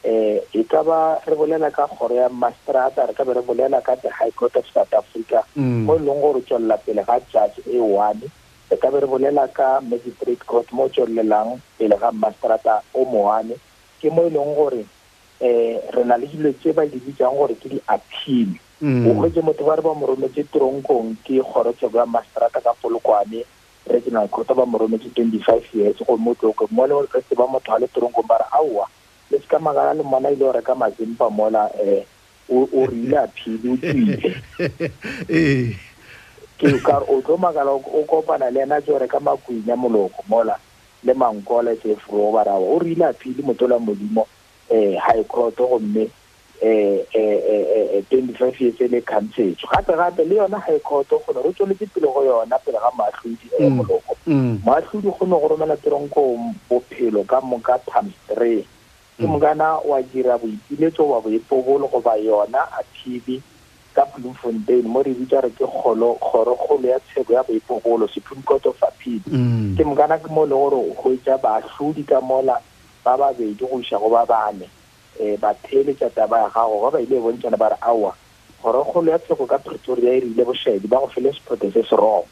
eh 0.05 0.41
e 0.55 0.63
ka 0.65 0.83
ba 0.83 1.19
re 1.27 1.35
bolela 1.35 1.71
ka 1.71 1.87
kgoro 1.89 2.15
ya 2.15 2.29
mastrata 2.29 3.07
re 3.07 3.15
ka 3.15 3.25
be 3.25 3.33
re 3.35 3.43
bolela 3.43 3.81
ka 3.83 3.95
the 4.03 4.11
high 4.11 4.31
court 4.31 4.55
of 4.57 4.65
south 4.75 4.93
africa 4.95 5.43
Mm. 5.57 5.85
mo 5.87 5.97
e 5.97 5.99
leng 5.99 6.21
gore 6.21 6.41
tswelela 6.47 6.77
pele 6.79 7.03
ga 7.05 7.19
judge 7.33 7.59
e 7.67 7.81
one 7.81 8.23
re 8.71 8.77
ka 8.77 8.91
be 8.91 9.01
re 9.01 9.07
bolela 9.07 9.49
ka 9.49 9.81
magistrate 9.81 10.45
court 10.47 10.71
mo 10.73 10.85
o 10.85 10.89
tswelelang 10.89 11.59
pele 11.79 11.97
ga 11.99 12.13
mastrata 12.13 12.83
o 12.95 13.05
moane 13.05 13.57
ke 14.01 14.11
mo 14.11 14.27
e 14.27 14.31
leng 14.31 14.55
gore 14.55 14.85
eh 15.41 15.81
re 15.91 16.03
na 16.05 16.17
le 16.17 16.27
dilo 16.27 16.53
tse 16.53 16.73
ba 16.73 16.87
di 16.87 16.99
bitsang 17.03 17.35
gore 17.37 17.55
ke 17.59 17.69
di-appeal 17.69 18.55
Mm. 18.79 19.11
o 19.11 19.15
kgwetse 19.19 19.43
motho 19.43 19.67
ba 19.67 19.75
re 19.75 19.83
ba 19.83 19.91
mo 19.91 20.07
rometse 20.07 20.47
tronkong 20.55 21.19
ke 21.27 21.43
kgorotsheko 21.43 21.99
ya 21.99 22.07
mastrata 22.07 22.63
ka 22.63 22.71
polokwane 22.79 23.43
regional 23.89 24.29
court 24.29 24.49
ba 24.55 24.67
mo 24.67 24.79
rometse 24.79 25.09
twenty-five 25.15 25.65
years 25.75 25.97
go 26.07 26.17
motloko 26.17 26.69
mo 26.71 26.87
le 26.87 27.07
ka 27.09 27.21
tseba 27.21 27.47
motho 27.47 27.73
a 27.73 27.79
le 27.79 27.87
tronkong 27.89 28.27
ba 28.29 28.39
re 28.39 28.47
aowa 28.53 28.87
le 29.31 29.39
se 29.39 29.47
ka 29.49 29.59
magala 29.59 29.95
le 29.95 30.03
mona 30.03 30.31
ile 30.31 30.45
o 30.45 30.53
reka 30.53 30.75
mazimpa 30.75 31.31
mola 31.31 31.71
um 31.83 32.05
o 32.51 32.87
rile 32.87 33.17
a 33.19 33.27
phile 33.29 33.73
o 33.73 33.77
tswile. 33.77 34.35
Ee. 35.31 35.77
Ke 36.59 36.79
ka 36.83 36.99
o 37.07 37.21
tlo 37.23 37.37
makala 37.37 37.71
o 37.71 38.05
kopana 38.09 38.51
le 38.51 38.61
ena 38.63 38.81
tse 38.81 38.93
o 38.93 38.99
reka 38.99 39.21
makwinya 39.21 39.77
moloko 39.77 40.25
mola 40.29 40.59
le 41.05 41.15
mankole 41.15 41.77
tse 41.77 41.97
fro 41.97 42.33
ba 42.33 42.45
rawa 42.45 42.67
o 42.75 42.79
rile 42.79 43.05
a 43.05 43.13
phile 43.13 43.43
motola 43.43 43.79
modimo 43.79 44.27
um 44.71 44.97
high 44.97 45.25
court 45.25 45.57
gomme 45.57 46.11
um 46.63 48.03
twenty-five 48.11 48.55
years 48.61 48.81
e 48.81 48.89
le 48.89 49.01
khantshetso 49.03 49.67
gape 49.73 49.93
gape 49.97 50.25
le 50.29 50.35
yona 50.37 50.59
high 50.61 50.79
court 50.81 51.09
go 51.09 51.33
ne 51.35 51.43
go 51.43 51.53
tsweletse 51.53 51.87
pele 51.95 52.07
go 52.07 52.23
yona 52.25 52.59
pele 52.65 52.79
ga 52.79 52.91
maatlhodi 52.99 53.51
e 53.59 53.69
Mm. 53.69 53.77
moloko 53.77 54.17
Mm. 54.27 54.61
moatlhodi 54.65 55.09
go 55.19 55.27
ne 55.27 55.37
go 55.41 55.49
romela 55.49 55.77
teronkong 55.77 56.55
bophelo 56.71 57.25
ka 57.27 57.41
moka 57.41 57.79
times 57.93 58.15
three 58.29 58.63
ke 59.19 59.27
Mm. 59.27 59.31
mokana 59.33 59.79
wa 59.85 60.03
dira 60.03 60.39
boipiletso 60.39 61.09
wa 61.09 61.21
boipobolo 61.21 61.89
goba 61.89 62.17
yona 62.17 62.59
a 62.79 62.83
tv 62.95 63.43
ka 63.95 64.05
bloemfontein 64.07 64.87
mo 64.87 65.03
re 65.03 65.15
bitsa 65.15 65.41
re 65.43 65.51
ke 65.51 65.65
kgolo- 65.65 66.19
kgorokgolo 66.19 66.89
ya 66.89 67.01
tsheko 67.01 67.33
ya 67.33 67.43
boipobolo 67.43 68.07
supreme 68.09 68.43
court 68.43 68.67
of 68.67 68.83
appeal 68.83 69.21
ke 69.77 69.85
mokana 69.85 70.19
ke 70.19 70.29
mo 70.31 70.45
e 70.45 70.49
le 70.49 70.55
gore 70.55 70.77
o 70.77 70.95
hwetša 71.03 71.39
baahlodi 71.43 72.05
ka 72.05 72.21
mola 72.21 72.61
ba 73.05 73.17
babedi 73.17 73.55
go 73.59 73.79
iša 73.81 73.99
go 73.99 74.11
ba 74.11 74.27
bane 74.27 74.71
um 75.21 75.37
ba 75.37 75.55
theeletša 75.55 76.11
taba 76.11 76.39
ya 76.39 76.49
gago 76.51 76.81
ga 76.83 76.91
ba 76.91 77.01
ile 77.01 77.21
bontšana 77.21 77.57
ba 77.57 77.69
re 77.69 77.77
aowa 77.81 78.15
kgorokgolo 78.63 79.11
ya 79.11 79.19
tsheko 79.19 79.47
ka 79.47 79.59
pretoria 79.59 80.13
e 80.15 80.21
rile 80.21 80.45
bošaedi 80.45 80.87
ba 80.89 81.01
go 81.01 81.09
fele 81.09 81.33
sephetho 81.33 81.71
se 81.73 81.83
se 81.83 81.95
wrong 81.97 82.27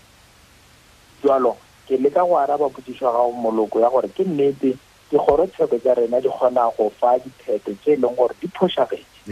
jalo 1.24 1.56
ke 1.86 1.96
leka 1.96 2.22
go 2.26 2.38
araba 2.38 2.68
potsišo 2.68 3.06
ya 3.06 3.12
gago 3.12 3.32
moloko 3.32 3.80
ya 3.80 3.90
gore 3.90 4.08
ke 4.08 4.24
nnete 4.24 4.74
dikgorotsheko 5.10 5.78
tsa 5.78 5.94
rena 5.94 6.20
di 6.20 6.28
kgona 6.28 6.70
go 6.76 6.90
fa 7.00 7.18
dipheto 7.18 7.72
tse 7.82 7.92
e 7.92 7.96
leng 7.96 8.16
gore 8.16 8.34
di 8.40 8.48
phošagetse 8.48 9.30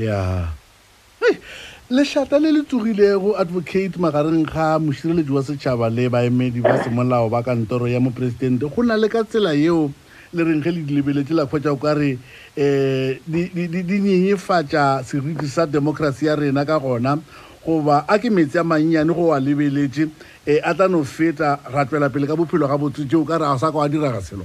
lešata 1.90 2.38
le 2.38 2.52
le 2.52 2.62
tsogilego 2.62 3.34
advocate 3.37 3.99
magareng 3.99 4.46
ga 4.46 4.78
mošireletši 4.78 5.32
wa 5.32 5.42
setšhaba 5.42 5.90
le 5.90 6.08
baemedi 6.08 6.61
ba 6.61 6.78
semolao 6.82 7.28
ba 7.28 7.42
kantoro 7.42 7.87
ya 7.90 8.00
moporesidente 8.00 8.70
go 8.70 8.82
na 8.82 8.96
le 8.96 9.08
ka 9.08 9.25
tsela 9.25 9.52
yeo 9.54 9.90
le 10.34 10.44
reng 10.44 10.62
ge 10.62 10.70
le 10.70 10.82
di 10.82 10.94
lebeletse 10.94 11.34
la 11.34 11.46
kgwetsa 11.46 11.72
o 11.72 11.76
ka 11.76 11.94
re 11.94 12.18
um 12.58 13.18
di 13.26 13.98
nyenyefatša 14.00 15.04
seriti 15.04 15.46
sa 15.46 15.66
democracy 15.66 16.26
ya 16.26 16.34
rena 16.36 16.64
ka 16.64 16.78
gona 16.78 17.18
goba 17.64 18.04
a 18.08 18.18
ke 18.18 18.30
metsi 18.30 18.58
a 18.58 18.64
mannyane 18.64 19.14
go 19.14 19.30
wa 19.30 19.38
lebeletše 19.38 20.04
um 20.04 20.58
a 20.62 20.74
tla 20.74 20.88
no 20.88 21.04
feta 21.04 21.60
ra 21.70 21.84
tswela 21.86 22.10
pele 22.10 22.26
ka 22.26 22.36
bophelo 22.36 22.68
ga 22.68 22.76
botse 22.76 23.06
tšeo 23.06 23.24
ka 23.24 23.38
re 23.38 23.46
a 23.46 23.58
sa 23.58 23.70
ka 23.70 23.78
wa 23.78 23.88
diraga 23.88 24.20
selo. 24.20 24.44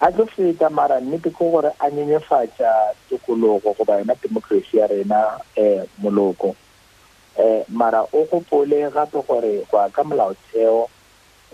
A 0.00 0.12
tlo 0.12 0.26
feta 0.26 0.68
mara 0.70 1.00
nnete 1.00 1.30
ke 1.30 1.38
gore 1.38 1.72
a 1.80 1.90
nyenyefatša 1.90 2.92
tikologo 3.08 3.72
goba 3.78 3.98
yona 3.98 4.14
democracy 4.20 4.76
ya 4.76 4.86
rena 4.86 5.40
um 5.56 5.86
moloko. 6.02 6.54
Um 7.38 7.64
mara 7.68 8.02
o 8.12 8.26
gopole 8.28 8.90
gape 8.92 9.22
gore 9.26 9.64
go 9.70 9.88
ka 9.88 10.02
molaotheo 10.04 10.88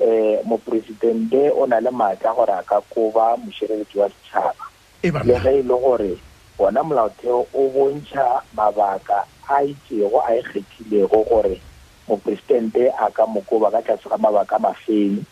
um 0.03 0.49
moporesidente 0.49 1.51
o 1.55 1.67
na 1.67 1.79
le 1.81 1.91
maatla 1.91 2.35
gore 2.35 2.53
a 2.53 2.63
ka 2.63 2.81
koba 2.91 3.37
moshireletsi 3.37 3.99
wa 3.99 4.09
setšhaba. 4.11 4.65
E 5.03 5.11
le 5.11 5.39
ge 5.41 5.51
e 5.59 5.63
le 5.63 5.77
gore 5.79 6.19
bona 6.59 6.83
molaotheo 6.83 7.47
o 7.55 7.63
bontšha 7.71 8.43
mabaka 8.55 9.25
a 9.49 9.63
itsego 9.63 10.19
a 10.27 10.35
e 10.35 10.43
kgethilego 10.43 11.23
gore 11.31 11.61
moporesidente 12.09 12.91
a 12.99 13.11
ka 13.11 13.27
mokoba 13.27 13.71
ka 13.71 13.81
tlase 13.83 14.09
ga 14.09 14.19
mabaka 14.19 14.57
a 14.57 14.59
mafeng. 14.59 15.25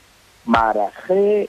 Mara 0.46 0.90
ge 1.06 1.48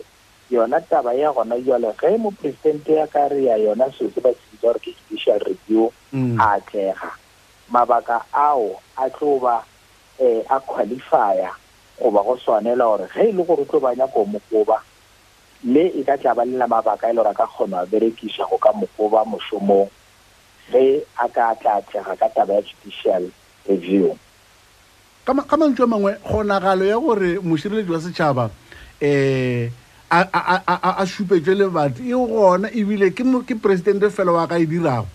yona 0.49 0.81
taba 0.81 1.13
ya 1.13 1.31
gona 1.31 1.55
jale 1.61 1.93
ge 2.01 2.17
moporesidente 2.17 3.01
a 3.01 3.07
ka 3.07 3.27
re 3.29 3.43
ya 3.45 3.55
yona 3.57 3.85
seo 3.93 4.09
se 4.09 4.21
ba 4.21 4.29
se 4.33 4.41
bitsa 4.51 4.61
gore 4.67 4.79
ke 4.79 4.91
judicial 4.97 5.39
review 5.45 5.91
Mm. 6.13 6.35
a 6.41 6.57
atlega. 6.59 7.11
Mabaka 7.71 8.25
ao 8.33 8.81
a 8.97 9.09
tlo 9.09 9.39
ba 9.39 9.63
um 10.19 10.43
a 10.49 10.59
qualifya 10.59 11.55
goba 12.01 12.23
go 12.23 12.37
swanela 12.37 12.85
gore 12.85 13.07
ge 13.13 13.29
e 13.29 13.31
le 13.31 13.43
gore 13.43 13.61
o 13.61 13.65
tlo 13.65 13.79
ba 13.79 13.95
nyako 13.95 14.25
mokoba 14.25 14.81
le 15.63 15.83
e 15.93 16.03
ka 16.03 16.17
tla 16.17 16.33
ba 16.33 16.45
lela 16.45 16.67
mabaka 16.67 17.09
e 17.09 17.13
le 17.13 17.21
gore 17.21 17.29
a 17.29 17.33
ka 17.33 17.45
kgona 17.47 17.81
a 17.81 17.85
berekiša 17.85 18.49
go 18.49 18.57
ka 18.57 18.71
mokoba 18.73 19.25
mošomong 19.25 19.89
ge 20.71 21.03
a 21.17 21.27
ka 21.29 21.55
tla 21.61 21.77
atlega 21.77 22.15
ka 22.17 22.27
taba 22.29 22.53
ya 22.53 22.61
judicial 22.61 23.23
review. 23.69 24.17
Ka 25.25 25.33
ma- 25.33 25.43
ka 25.45 25.57
mantswe 25.57 25.83
a 25.83 25.87
mangwe 25.87 26.13
kgonagalo 26.25 26.85
ya 26.85 26.97
gore 26.97 27.37
mošireletši 27.39 27.91
wa 27.91 27.99
setšhaba 28.01 28.45
um 29.01 29.69
a- 30.11 30.29
supetswe 30.33 30.61
a- 30.67 30.81
a- 30.81 30.95
a 31.01 31.05
šupetšwe 31.05 31.55
le 31.55 31.67
batho 31.69 32.01
e 32.03 32.11
gona 32.13 32.67
ebile 32.73 33.13
ke 33.13 33.55
presidente 33.55 34.09
fela 34.09 34.31
wa 34.33 34.47
ka 34.47 34.57
e 34.57 34.65
dirago? 34.65 35.07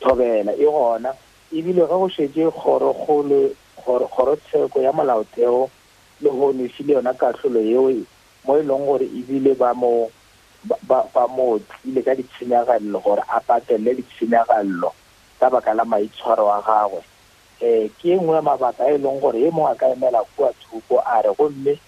Thobela 0.00 0.52
e 0.52 0.64
gona. 0.64 1.14
Ebile 1.52 1.86
ge 1.86 1.86
go 1.86 2.08
šetse 2.08 2.50
kgorokgolo 2.50 3.38
kgoro- 3.38 3.54
kgorotsheko 3.84 4.80
ya 4.80 4.92
molaotheo 4.92 5.70
le 6.20 6.30
go 6.30 6.52
nefile 6.52 6.92
yona 6.94 7.12
katlholo 7.14 7.60
eo 7.60 7.90
mo 8.44 8.58
e 8.58 8.62
leng 8.62 8.84
gore 8.86 9.06
ebile 9.06 9.54
ba 9.54 9.74
mo 9.74 11.58
tlile 11.68 12.02
ka 12.02 12.14
ditshenyagalelo 12.14 12.98
gore 13.00 13.22
a 13.28 13.40
patelele 13.40 14.00
ditshenyagalelo 14.00 14.92
ka 15.40 15.50
baka 15.50 15.74
la 15.74 15.84
maitshwaro 15.84 16.48
a 16.48 16.60
gagwe. 16.62 17.02
Um 17.60 17.88
ke 18.00 18.08
e 18.12 18.16
nngwe 18.16 18.34
ya 18.36 18.42
mabaka 18.42 18.88
e 18.88 18.98
leng 18.98 19.20
gore 19.20 19.38
e 19.40 19.50
mongwe 19.50 19.72
a 19.72 19.74
ka 19.74 19.86
emela 19.92 20.24
kua 20.36 20.52
thuko 20.62 20.98
a 21.04 21.22
re 21.22 21.30
gomme 21.38 21.78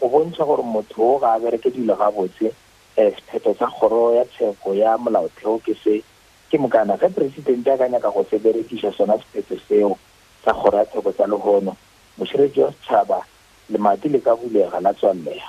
go 0.00 0.08
bontsha 0.08 0.44
gore 0.44 0.62
motho 0.62 1.02
o 1.14 1.18
ga 1.18 1.34
a 1.34 1.38
bereke 1.38 1.70
dilo 1.70 1.94
gabotse 1.96 2.52
um 2.96 3.10
sephetho 3.14 3.54
sa 3.58 3.66
kgoro 3.66 4.14
ya 4.14 4.24
tsheko 4.24 4.74
ya 4.74 4.98
molaotheo 4.98 5.58
ke 5.58 5.74
se 5.84 6.02
ke 6.50 6.58
mokana 6.58 6.98
ge 6.98 7.08
presidente 7.08 7.70
a 7.70 7.78
ka 7.78 7.88
nyaka 7.88 8.10
go 8.10 8.26
se 8.30 8.38
berekiša 8.38 8.92
sona 8.92 9.18
sephetho 9.18 9.56
seo 9.68 9.98
sa 10.44 10.52
kgoro 10.52 10.78
ya 10.78 10.84
tsheko 10.84 11.12
tsa 11.12 11.26
lehono 11.26 11.76
moširetši 12.18 12.60
wa 12.60 12.72
setšhaba 12.72 13.18
lemati 13.70 14.08
le 14.08 14.20
ka 14.20 14.36
bulega 14.36 14.80
la 14.80 14.92
tswalega 14.92 15.48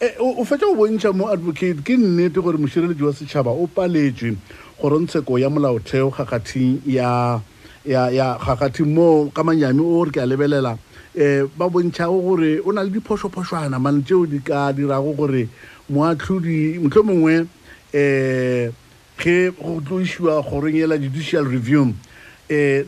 Eh, 0.00 0.16
o 0.18 0.44
fetsa 0.48 0.64
go 0.64 0.80
bontšha 0.80 1.12
mo 1.12 1.28
advocate 1.28 1.82
ke 1.84 1.92
nnete 1.92 2.40
gore 2.40 2.56
mošireletši 2.56 3.04
wa 3.04 3.12
setšhaba 3.12 3.52
o 3.52 3.66
paletswe 3.68 4.32
kgorontsheko 4.80 5.36
ya 5.36 5.50
molaotheo 5.52 6.08
gagathing 6.08 6.80
ya 6.88 7.36
ya 7.84 8.08
ya 8.08 8.38
gagathing 8.40 8.88
mo 8.88 9.28
ka 9.28 9.44
manyami 9.44 9.84
o 9.84 10.04
re 10.04 10.10
ke 10.10 10.24
a 10.24 10.24
lebelela. 10.24 10.78
Um 11.12 11.52
ba 11.52 11.68
bontšhago 11.68 12.16
gore 12.16 12.64
o 12.64 12.72
na 12.72 12.80
le 12.80 12.88
diphošophošwana 12.96 13.76
mane 13.76 14.00
tšeo 14.00 14.24
di 14.24 14.40
ka 14.40 14.72
dirago 14.72 15.12
gore 15.12 15.48
moatlhodi 15.92 16.80
motlho 16.80 17.02
mongwe 17.04 17.44
um 17.44 18.72
ge 19.20 19.52
go 19.52 19.80
tloisiwa 19.84 20.40
goreng 20.48 20.80
ela 20.80 20.96
judicial 20.96 21.44
review 21.44 21.92
um 21.92 21.94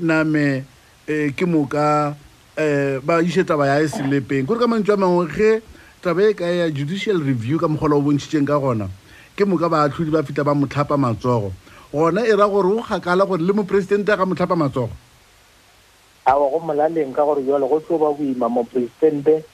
name 0.01 0.65
um 1.13 1.33
ke 1.37 1.45
moka 1.47 2.17
um 2.59 3.01
ba 3.05 3.21
ise 3.23 3.45
taba 3.45 3.67
ya 3.67 3.85
e 3.85 3.89
selepeng 3.89 4.47
kore 4.47 4.59
ka 4.59 4.67
mantswe 4.67 4.95
a 4.95 4.97
mangwe 4.97 5.27
ge 5.29 5.63
taba 6.03 6.23
e 6.31 6.35
ka 6.35 6.45
ya 6.45 6.71
judicial 6.71 7.21
review 7.21 7.59
ka 7.59 7.69
mogola 7.69 7.97
o 7.97 8.03
bontšhitseng 8.03 8.47
ka 8.49 8.59
gona 8.59 8.89
ke 9.37 9.45
moka 9.45 9.69
baatlhodi 9.69 10.11
ba 10.11 10.23
fitlha 10.23 10.45
ba 10.45 10.55
motlhapa 10.55 10.97
matsogo. 10.97 11.53
Gona 11.93 12.25
e 12.25 12.33
ra 12.37 12.49
gore 12.49 12.69
o 12.69 12.83
kgakala 12.83 13.27
gore 13.27 13.41
le 13.41 13.53
moporesidente 13.53 14.13
a 14.13 14.17
ka 14.17 14.25
motlhapa 14.25 14.57
matsogo. 14.57 14.93
Awa 16.27 16.51
go 16.51 16.59
molaleng 16.61 17.13
ka 17.15 17.25
gore 17.25 17.43
jalo 17.45 17.69
go 17.69 17.81
tlo 17.81 17.99
ba 17.99 18.13
boima 18.13 18.49
moporesidente 18.49 19.45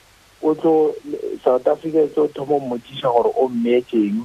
o 0.41 0.55
tlo 0.55 0.95
south 1.43 1.67
africa 1.67 2.03
e 2.03 2.07
tlo 2.11 2.27
thomo 2.27 2.59
mmotsiša 2.59 3.07
gore 3.07 3.31
o 3.35 3.47
mmeetseng 3.47 4.23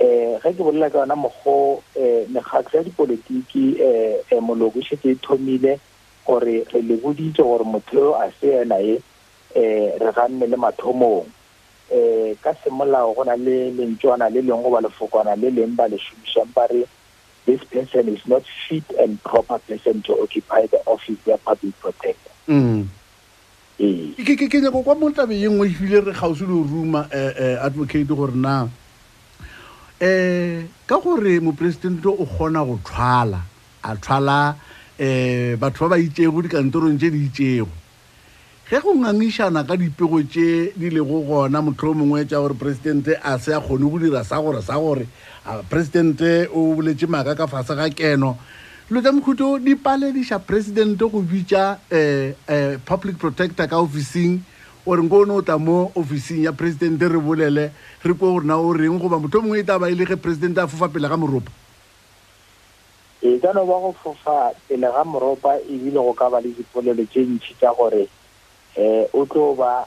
um 0.00 0.38
ge 0.40 0.52
ke 0.52 0.62
bolela 0.62 0.90
ka 0.90 0.98
yona 1.04 1.16
mokgo 1.16 1.80
um 1.96 2.24
mekgatlho 2.32 2.78
ya 2.78 2.84
dipolotiki 2.84 3.76
um 4.32 4.44
moloko 4.44 4.78
e 4.80 4.84
šetse 4.84 5.08
e 5.12 5.16
thomile 5.20 5.80
gore 6.30 6.62
re 6.72 6.80
le 6.86 6.94
boditse 7.02 7.42
gore 7.42 7.64
motho 7.66 7.98
yo 7.98 8.14
a 8.14 8.30
se 8.40 8.62
ena 8.62 8.78
e 8.78 8.94
um 9.58 9.98
re 9.98 10.10
ga 10.14 10.28
nne 10.30 10.46
le 10.46 10.56
mathomong. 10.56 11.26
Um 11.90 12.34
ka 12.42 12.54
semolao 12.62 13.14
go 13.18 13.24
na 13.26 13.34
le 13.34 13.74
lentswana 13.74 14.30
le 14.30 14.40
leng 14.46 14.62
goba 14.62 14.78
lefokwana 14.86 15.34
le 15.34 15.50
leng 15.50 15.74
ba 15.74 15.88
le 15.90 15.98
šomišang 15.98 16.54
ba 16.54 16.66
re 16.70 16.86
this 17.46 17.58
person 17.66 18.06
is 18.14 18.22
not 18.30 18.44
fit 18.68 18.84
and 19.00 19.18
proper 19.24 19.58
person 19.66 20.02
to 20.06 20.12
occupy 20.22 20.66
the 20.70 20.78
office 20.86 21.18
ya 21.26 21.36
public 21.42 21.74
protector 21.82 22.30
mm. 22.48 22.86
ee 23.80 24.14
ke 24.22 24.36
ke- 24.46 24.60
nyako 24.62 24.82
kwa 24.86 24.94
mo 24.94 25.10
tabe 25.10 25.34
ye 25.34 25.48
nngwe 25.50 25.66
ebile 25.66 26.00
re 26.00 26.12
kgausi 26.14 26.46
le 26.46 26.54
ruma 26.70 27.08
um 27.10 27.58
advocate 27.66 28.06
gore 28.06 28.36
na 28.38 28.68
eh 30.00 30.62
ka 30.86 30.96
gore 31.02 31.40
moporesidente 31.40 32.06
o 32.06 32.22
kgona 32.24 32.62
go 32.64 32.78
tshwala 32.86 33.40
a 33.82 33.96
tlhwala 33.96 34.54
eh 35.00 35.56
batho 35.56 35.88
ba 35.88 35.96
ba 35.96 35.98
itšego 35.98 36.44
dikantorong 36.44 37.00
tše 37.00 37.08
di 37.08 37.24
itšego 37.24 37.72
ge 38.68 38.78
go 38.84 38.92
ngangišana 38.94 39.64
ka 39.64 39.74
dipego 39.74 40.20
tše 40.22 40.76
di 40.76 40.90
lego 40.92 41.24
gona 41.24 41.64
motho 41.64 41.90
o 41.90 41.94
mongwe 41.94 42.28
tša 42.28 42.36
gore 42.36 42.54
presidente 42.54 43.16
a 43.16 43.38
se 43.40 43.56
a 43.56 43.60
kgone 43.64 43.88
go 43.88 43.98
dira 43.98 44.20
sa 44.24 44.36
gore 44.36 44.60
sa 44.60 44.76
gore 44.76 45.08
a, 45.48 45.64
presidente 45.64 46.52
o 46.52 46.76
boletše 46.76 47.08
maaka 47.08 47.34
ka 47.34 47.48
fase 47.48 47.72
ga 47.74 47.88
keno. 47.88 48.36
Dilo 48.86 49.00
tša 49.00 49.12
mokhuto 49.16 49.56
di 49.56 49.72
palediša 49.72 50.38
presidente 50.44 51.00
go 51.00 51.24
bitša 51.24 51.80
um 51.88 52.34
um 52.46 52.78
public 52.84 53.16
protector 53.16 53.66
ka 53.66 53.80
officing 53.80 54.44
ore 54.84 55.00
nko 55.00 55.24
ne 55.24 55.32
o 55.32 55.42
tla 55.42 55.56
mo 55.56 55.90
officing 55.96 56.44
ya 56.44 56.52
presidente 56.52 57.08
re 57.08 57.18
bolele 57.18 57.72
re 58.04 58.12
kwe 58.12 58.28
gore 58.36 58.44
na 58.44 58.60
o 58.60 58.68
reng 58.76 59.00
goba 59.00 59.16
motho 59.16 59.40
o 59.40 59.42
mongwe 59.42 59.60
e 59.60 59.64
taba 59.64 59.88
e 59.88 59.96
le 59.96 60.04
ge 60.04 60.20
presidente 60.20 60.60
a 60.60 60.68
fofa 60.68 60.92
pele 60.92 61.08
ga 61.08 61.16
moropa 61.16 61.50
e 63.22 63.38
ka 63.38 63.52
no 63.52 63.66
ba 63.66 63.76
go 63.80 63.92
fofa 64.02 64.52
pele 64.68 64.88
ga 64.88 65.04
moropa 65.04 65.58
ebile 65.68 66.00
go 66.00 66.12
ka 66.14 66.30
ba 66.30 66.40
le 66.40 66.48
dipolelo 66.56 67.04
tše 67.12 67.20
ntšhi 67.20 67.54
tša 67.60 67.74
gore 67.76 68.08
um 68.76 69.04
o 69.12 69.26
tlo 69.26 69.54
ba 69.54 69.84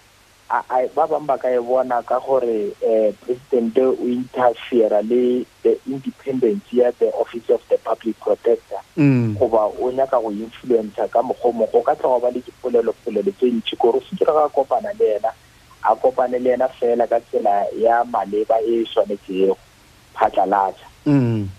ba 0.96 1.08
bangwe 1.08 1.26
ba 1.26 1.38
ka 1.38 1.50
e 1.50 1.58
bona 1.60 2.04
ka 2.06 2.20
gore 2.20 2.70
um 2.86 3.14
presidente 3.26 3.82
o 3.82 4.06
interfera 4.06 5.02
le 5.02 5.46
the 5.64 5.74
independence 5.90 6.70
ya 6.72 6.92
the 7.00 7.10
office 7.18 7.50
of 7.50 7.62
the 7.70 7.78
public 7.82 8.20
protector 8.20 8.78
Mm. 8.98 9.34
goba 9.40 9.66
o 9.82 9.90
nyaka 9.92 10.22
go 10.22 10.30
influenca 10.30 11.08
ka 11.10 11.22
mokgwa 11.26 11.50
o 11.50 11.54
mongwe 11.54 11.72
go 11.74 11.82
ka 11.82 11.96
tla 11.96 12.10
go 12.10 12.20
ba 12.20 12.30
le 12.30 12.40
dipolelopolelo 12.46 13.32
tse 13.34 13.50
ntšhi 13.50 13.76
kore 13.82 13.98
o 13.98 14.02
se 14.06 14.14
kire 14.16 14.30
ga 14.34 14.50
kopana 14.54 14.94
le 15.00 15.16
ena 15.18 15.32
a 15.82 15.96
kopane 15.96 16.38
le 16.40 16.54
ena 16.54 16.68
fela 16.78 17.08
ka 17.10 17.18
tsela 17.20 17.66
ya 17.74 18.04
maleba 18.06 18.62
e 18.62 18.82
e 18.82 18.86
tshwanetsego 18.86 19.58
phatlalatša 20.14 20.86
Mm. 21.06 21.50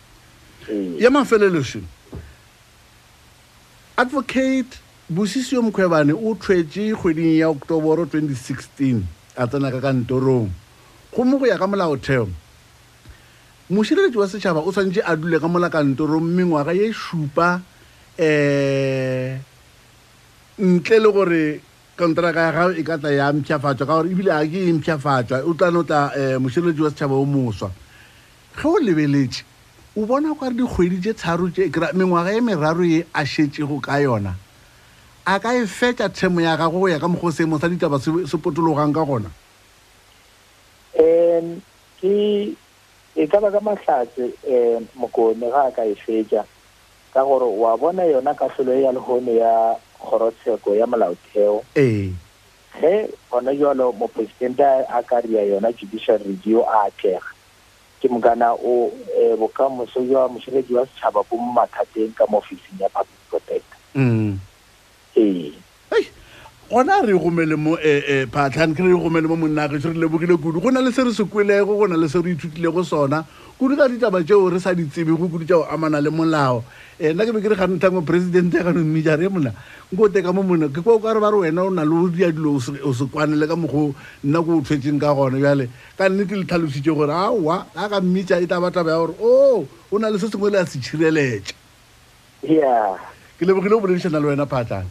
Ya 0.98 1.10
mafelelešo 1.10 1.80
advocate 3.96 4.78
bosisi 5.08 5.54
yo 5.54 5.62
mokgwebane 5.62 6.12
o 6.12 6.34
thwetše 6.34 6.94
kgweding 6.94 7.38
ya 7.38 7.48
oktoboro 7.48 8.04
2016 8.04 9.02
a 9.36 9.46
tsena 9.46 9.70
ka 9.70 9.80
kantorong. 9.80 10.50
Gomme 11.12 11.38
go 11.38 11.46
ya 11.46 11.58
ka 11.58 11.66
molaotheo 11.66 12.28
mošireletši 13.70 14.18
wa 14.18 14.28
setšhaba 14.28 14.60
o 14.60 14.72
tshwanetse 14.72 15.00
a 15.04 15.16
dule 15.16 15.40
ka 15.40 15.48
mola 15.48 15.70
kantorong 15.70 16.24
mengwaga 16.24 16.72
ye 16.72 16.92
šupa 16.92 17.60
um 18.18 19.38
ntle 20.58 20.98
le 20.98 21.12
gore 21.12 21.60
kontraka 21.96 22.40
ya 22.40 22.52
gago 22.52 22.72
e 22.76 22.82
ka 22.82 22.98
tla 22.98 23.10
ya 23.10 23.32
mpšhafatswa 23.32 23.86
ka 23.86 23.94
gore 23.94 24.10
ebile 24.10 24.32
a 24.32 24.44
ke 24.44 24.68
e 24.68 24.72
mpšhafatswa 24.72 25.44
o 25.48 25.54
tlano 25.54 25.82
tla 25.82 26.12
um 26.12 26.42
mošireletši 26.44 26.82
wa 26.82 26.90
setšhaba 26.90 27.14
o 27.14 27.24
moswa. 27.24 27.70
Ge 28.56 28.68
o 28.68 28.78
lebeletše 28.78 29.44
o 29.96 30.06
bona 30.06 30.34
kware 30.34 30.54
dikgwedi 30.54 31.00
tše 31.00 31.12
tharo 31.14 31.46
mengwaga 31.94 32.32
ye 32.32 32.40
meraro 32.40 32.84
ye 32.84 33.06
a 33.14 33.22
šetšego 33.24 33.80
ka 33.80 33.98
yona. 33.98 34.34
A 35.26 35.38
ka 35.38 35.54
e 35.54 35.66
fetša 35.66 36.08
themo 36.10 36.40
ya 36.40 36.56
gago 36.56 36.80
go 36.80 36.88
ya 36.88 36.98
ka 36.98 37.06
mokgwa 37.06 37.32
seemo 37.32 37.58
sa 37.60 37.68
ditaba 37.68 38.00
se 38.00 38.10
potologang 38.38 38.92
ka 38.92 39.04
gona? 39.04 39.30
Um 40.98 41.62
ke 42.00 42.56
e 43.14 43.26
ka 43.26 43.40
ba 43.40 43.50
ka 43.50 43.60
mahlatse 43.60 44.34
um 44.42 44.88
mokone 44.98 45.46
ga 45.46 45.68
a 45.68 45.70
ka 45.70 45.86
e 45.86 45.94
fetša 45.94 46.42
ka 47.14 47.22
gore 47.22 47.46
wa 47.46 47.76
bona 47.76 48.02
yona 48.02 48.34
kahlolo 48.34 48.74
e 48.74 48.82
ya 48.82 48.90
lehono 48.90 49.30
ya 49.30 49.78
kgorotsheko 50.02 50.74
ya 50.74 50.86
molaotheo. 50.86 51.62
Ee. 51.76 52.10
Ge 52.80 53.14
gona 53.30 53.54
jalo 53.54 53.92
mopresidente 53.94 54.66
a 54.90 55.02
ka 55.06 55.22
ria 55.22 55.46
yona 55.46 55.70
judicial 55.70 56.18
review 56.18 56.66
a 56.66 56.90
atlega 56.90 57.33
ke 58.04 58.08
mokana 58.12 58.52
o 58.52 58.92
um 58.92 59.36
bokamoso 59.40 60.04
jwa 60.04 60.28
moširetši 60.28 60.76
wa 60.76 60.84
setšhaba 60.84 61.24
bo 61.24 61.40
mo 61.40 61.56
mathateng 61.56 62.12
ka 62.12 62.28
mo 62.28 62.36
officing 62.44 62.76
ya 62.76 62.88
public 62.92 63.20
protector 63.32 63.80
mm. 63.96 64.36
ee 65.16 65.56
gona 66.74 67.00
re 67.06 67.14
gomele 67.14 67.56
mo 67.56 67.78
um 67.78 68.26
phatlhane 68.34 68.74
ke 68.74 68.82
re 68.82 68.90
gomele 68.98 69.28
mo 69.30 69.36
monnageso 69.36 69.94
re 69.94 69.98
lebogile 69.98 70.34
kudu. 70.36 70.60
Go 70.60 70.70
na 70.70 70.80
le 70.80 70.90
se 70.90 71.04
re 71.04 71.12
se 71.12 71.22
kwelego 71.22 71.78
go 71.78 71.86
na 71.86 71.96
le 71.96 72.08
se 72.08 72.18
re 72.18 72.34
ithutilego 72.34 72.82
sona. 72.84 73.24
Kudu 73.58 73.76
ka 73.76 73.86
ditaba 73.86 74.22
tšeo 74.24 74.50
re 74.50 74.58
sa 74.58 74.74
di 74.74 74.84
tsebego 74.90 75.28
kudu 75.30 75.44
tšao 75.46 75.70
amana 75.70 76.00
le 76.00 76.10
molao. 76.10 76.64
Um 76.98 77.14
nna 77.14 77.24
ke 77.26 77.32
be 77.32 77.40
ke 77.40 77.48
re 77.50 77.56
ganthango 77.56 78.02
presidente 78.02 78.56
ya 78.58 78.64
gano 78.64 78.80
mmija 78.82 79.14
re 79.18 79.28
mona 79.28 79.52
nko 79.92 80.08
teka 80.10 80.32
mo 80.32 80.42
mona 80.42 80.68
ke 80.68 80.82
kwa 80.82 80.94
o 80.94 80.98
ka 80.98 81.14
re 81.14 81.20
ba 81.20 81.30
re 81.30 81.38
wena 81.46 81.62
o 81.62 81.70
na 81.70 81.84
le 81.84 81.94
o 81.94 82.08
dia 82.08 82.30
dilo 82.32 82.54
o 82.58 82.60
se- 82.60 83.06
kwanele 83.06 83.46
ka 83.46 83.54
mokgwa 83.54 83.94
nna 84.24 84.42
ko 84.42 84.58
o 84.58 84.60
tshwetseng 84.62 84.98
ka 84.98 85.14
gone 85.14 85.38
bjale. 85.38 85.68
Ka 85.98 86.08
nnete 86.08 86.34
le 86.34 86.44
tlhalositše 86.46 86.90
gore 86.94 87.10
aowa 87.14 87.66
a 87.74 87.88
ka 87.88 88.00
mmitša 88.00 88.42
e 88.42 88.46
taba 88.46 88.70
taba 88.70 88.90
ya 88.90 88.98
gore 88.98 89.14
o 89.22 89.66
o 89.90 89.98
na 89.98 90.10
le 90.10 90.18
se 90.18 90.26
sengwe 90.26 90.50
le 90.50 90.58
a 90.58 90.66
se 90.66 90.78
tšhireletša. 90.78 91.54
Ya 92.42 92.98
ke 93.38 93.46
lebogile 93.46 93.74
o 93.74 93.80
boledišana 93.80 94.18
le 94.22 94.26
wena 94.34 94.46
phatlhane 94.46 94.86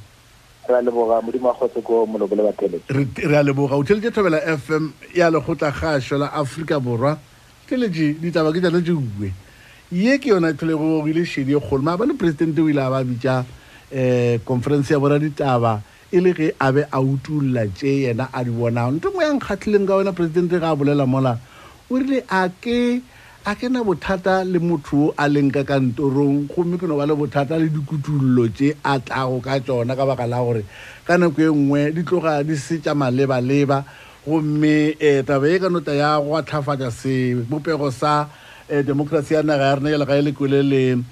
re 0.67 0.75
a 0.75 0.81
leboga 0.81 1.21
modimo 1.21 1.49
a 1.49 1.53
kgotse 1.53 1.83
ko 1.83 2.05
moloko 2.05 2.35
le 2.35 2.43
bateletse 2.43 3.27
re 3.27 3.35
a 3.35 3.43
leboga. 3.43 3.75
O 3.75 3.83
theletše 3.83 4.11
thobela 4.11 4.39
fm 4.57 4.91
ya 5.15 5.29
lekgotla 5.29 5.71
kgašo 5.71 6.17
la 6.17 6.31
aforika 6.33 6.79
borwa. 6.79 7.17
Theletše 7.67 8.19
ditaba 8.21 8.51
ke 8.53 8.61
tšane 8.61 8.83
tše 8.83 8.91
ue 8.91 9.31
ye 9.91 10.17
ke 10.17 10.29
yona 10.29 10.53
tlholego 10.53 11.07
ile 11.07 11.25
šedi 11.25 11.53
e 11.53 11.59
kgolo. 11.59 11.83
Maabane 11.83 12.17
presidente 12.17 12.61
o 12.61 12.69
ile 12.69 12.79
a 12.81 12.89
ba 12.89 13.03
bitša 13.03 13.45
um 13.93 14.39
conference 14.45 14.89
ya 14.91 14.99
bona 14.99 15.19
ditaba 15.19 15.81
e 16.11 16.19
le 16.19 16.33
ge 16.33 16.53
a 16.59 16.71
be 16.71 16.85
a 16.91 16.99
utulla 17.01 17.67
tše 17.67 18.07
yena 18.07 18.29
a 18.31 18.43
di 18.43 18.51
bonang 18.51 18.97
nto 18.97 19.09
ngwe 19.11 19.23
ya 19.23 19.33
nkgatlhileng 19.33 19.87
ka 19.87 19.95
wena 19.97 20.13
presidente 20.13 20.59
ge 20.59 20.65
a 20.65 20.75
bolela 20.75 21.05
mola 21.05 21.37
o 21.89 21.97
rile 21.97 22.23
a 22.29 22.49
ke 22.49 23.01
a 23.45 23.55
ke 23.55 23.67
na 23.67 23.83
bothata 23.83 24.39
le 24.47 24.59
motho 24.59 25.11
o 25.11 25.13
a 25.19 25.27
leng 25.27 25.51
ka 25.51 25.63
kantorong 25.67 26.47
gomme 26.47 26.79
ke 26.79 26.87
no 26.87 26.95
ba 26.95 27.03
le 27.05 27.11
bothata 27.11 27.59
le 27.59 27.67
dikutullo 27.67 28.47
tše 28.47 28.71
a 28.79 28.95
tlago 29.03 29.43
ka 29.43 29.59
tsona 29.59 29.95
ka 29.99 30.05
baka 30.07 30.23
la 30.23 30.39
gore 30.39 30.63
ka 31.03 31.17
nako 31.19 31.41
e 31.43 31.49
nngwe 31.51 31.91
di 31.91 32.01
tloga 32.07 32.39
di 32.47 32.55
setša 32.55 32.95
maleba-leba 32.95 33.83
gomme 34.23 34.95
um 34.95 35.25
taba 35.27 35.47
e 35.51 35.59
ka 35.59 35.67
nota 35.67 35.91
ya 35.91 36.15
go 36.23 36.39
atlhafatša 36.39 36.87
sebopego 36.87 37.91
sa 37.91 38.31
um 38.71 38.83
democracy 38.87 39.35
ya 39.35 39.43
naga 39.43 39.65
ya 39.67 39.75
rena 39.75 39.89
jale 39.91 40.05
ga 40.07 40.15
e 40.15 40.21
lekwele 40.23 40.59
le 40.63 40.83
um 40.95 41.03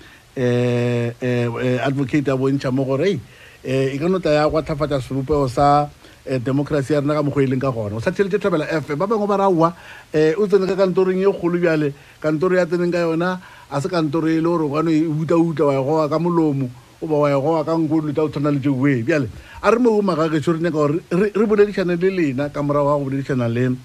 advocate 1.84 2.32
a 2.32 2.40
bontšha 2.40 2.72
mo 2.72 2.88
gore 2.88 3.20
e 3.68 3.98
ka 4.00 4.08
nota 4.08 4.32
ya 4.32 4.48
go 4.48 4.56
atlhafatša 4.56 5.04
sebopego 5.04 5.52
sa 5.52 5.92
democracy 6.26 6.94
ya 6.94 7.02
rena 7.02 7.14
ka 7.14 7.24
mokgwa 7.24 7.44
e 7.44 7.48
leng 7.48 7.62
ka 7.62 7.72
gona. 7.72 7.96
O 7.96 8.00
sa 8.00 8.12
tšhelete 8.12 8.38
thobela 8.38 8.66
fm 8.68 8.98
ba 8.98 9.08
bangwe 9.08 9.28
ba 9.28 9.38
raowa 9.38 9.74
um 10.14 10.34
o 10.38 10.48
tsene 10.48 10.68
ka 10.68 10.76
kantorong 10.76 11.18
e 11.18 11.26
kgolo 11.26 11.58
bjale 11.58 11.94
kantoro 12.22 12.56
ya 12.56 12.66
tseneng 12.66 12.92
ka 12.94 13.00
yona 13.02 13.42
a 13.70 13.82
se 13.82 13.90
kantoro 13.90 14.28
e 14.28 14.38
le 14.38 14.46
gore 14.46 14.64
o 14.64 14.70
kane 14.70 14.92
e 14.92 15.08
uta-uta 15.08 15.66
wa 15.66 15.74
e 15.74 15.82
goga 15.82 16.10
ka 16.10 16.20
molomo 16.20 16.70
o 17.02 17.08
ba 17.08 17.16
wa 17.16 17.30
e 17.30 17.34
goga 17.34 17.64
ka 17.66 17.74
nko 17.74 18.02
dilo 18.02 18.14
tsa 18.14 18.22
go 18.22 18.30
tshwana 18.30 18.52
le 18.52 18.60
tšeoe 18.60 19.04
bjale. 19.04 19.28
A 19.62 19.72
re 19.72 19.80
mo 19.80 20.02
magagešo 20.02 20.54
re 20.54 20.60
nyaka 20.62 20.78
gore 20.78 21.02
re 21.10 21.46
boledišane 21.46 21.98
le 21.98 22.10
lena 22.10 22.50
ka 22.50 22.62
morago 22.62 22.94
ga 22.94 22.98
go 23.02 23.06
boledišana 23.10 23.48
le 23.50 23.66
um 23.68 23.78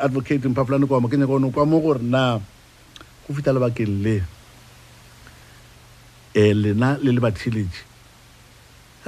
advocate 0.00 0.48
mphafolane 0.48 0.86
kwamo 0.88 1.08
ke 1.08 1.16
nyaka 1.20 1.32
one 1.32 1.52
kwa 1.52 1.66
mo 1.66 1.80
gore 1.80 2.00
na 2.00 2.40
go 3.28 3.34
fitlha 3.34 3.52
lebakeng 3.52 4.00
le 4.00 4.24
um 6.32 6.56
lena 6.56 6.96
le 7.02 7.12
le 7.12 7.20
batheletši 7.20 7.82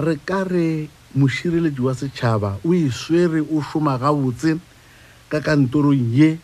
re 0.04 0.18
ka 0.26 0.44
re 0.44 0.88
mošireletši 1.14 1.80
wa 1.80 1.94
setšhaba 1.94 2.50
o 2.66 2.74
e 2.74 2.90
swere 2.90 3.40
o 3.40 3.62
šoma 3.62 3.98
gabotse 3.98 4.58
ka 5.30 5.40
kantorong 5.40 6.10
ye 6.14 6.38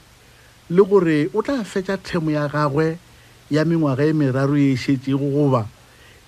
le 0.70 0.82
gore 0.82 1.28
o 1.34 1.42
tla 1.42 1.64
fetša 1.64 1.98
themo 1.98 2.30
ya 2.30 2.48
gagwe 2.48 2.98
ya 3.50 3.64
mengwaga 3.64 4.06
e 4.06 4.12
meraro 4.12 4.54
e 4.56 4.76
šetšego 4.76 5.26
goba 5.34 5.66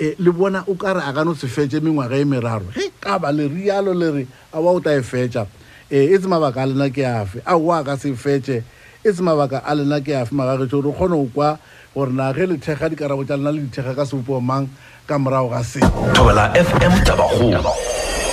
um 0.02 0.14
le 0.18 0.30
bona 0.32 0.64
o 0.66 0.74
ka 0.74 0.92
re 0.94 1.00
a 1.00 1.12
ka 1.12 1.24
no 1.24 1.34
se 1.34 1.46
fetše 1.46 1.80
mengwaga 1.80 2.16
e 2.18 2.24
meraro. 2.24 2.66
Ge 2.74 2.90
ka 3.00 3.18
ba 3.18 3.30
le 3.30 3.48
rialo 3.48 3.94
le 3.94 4.10
re 4.10 4.26
a 4.52 4.60
wa 4.60 4.72
o 4.72 4.80
tla 4.80 4.98
e 4.98 5.02
fetša. 5.02 5.42
Um 5.42 5.48
e 5.90 6.18
tse 6.18 6.26
mabaka 6.26 6.62
a 6.62 6.66
lena 6.66 6.90
ke 6.90 7.04
afe? 7.06 7.42
A 7.46 7.56
o 7.56 7.70
a 7.70 7.84
ka 7.84 7.96
se 7.96 8.10
fetše 8.12 8.64
e 9.04 9.12
tse 9.12 9.22
mabaka 9.22 9.62
a 9.64 9.74
lena 9.74 10.00
ke 10.00 10.10
afe? 10.16 10.34
Magagetšo 10.34 10.82
gore 10.82 10.88
o 10.88 10.92
kgone 10.92 11.14
go 11.14 11.30
kwa 11.34 11.58
gore 11.94 12.12
na 12.12 12.32
ge 12.32 12.46
le 12.46 12.56
thekga 12.58 12.88
dikarabo 12.90 13.24
tša 13.24 13.36
lena 13.36 13.52
le 13.52 13.60
dithekga 13.62 13.94
ka 13.94 14.04
sebopego 14.04 14.40
mang 14.42 14.66
ka 15.06 15.18
morago 15.18 15.50
ga 15.54 15.62
se. 15.62 15.80
Thobela 16.14 16.50
fm 16.54 16.94
tabakgolo 17.06 17.91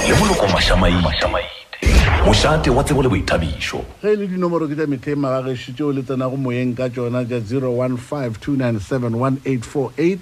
le 0.09 0.15
boloko 0.15 0.47
mašamaite 0.47 1.03
mošate 2.25 2.69
wa 2.69 2.83
tsebo 2.83 3.01
le 3.03 3.09
boithabišo. 3.09 3.85
Ge 4.01 4.09
e 4.09 4.15
le 4.15 4.27
dinomoro 4.27 4.67
ke 4.67 4.75
tša 4.75 4.87
metlheng 4.89 5.19
magagešo 5.21 5.71
tšeo 5.73 5.91
le 5.93 6.01
tsenago 6.01 6.37
moyeng 6.37 6.73
ka 6.73 6.89
tšona 6.89 7.25
tša 7.29 7.39
0152971848 7.45 10.17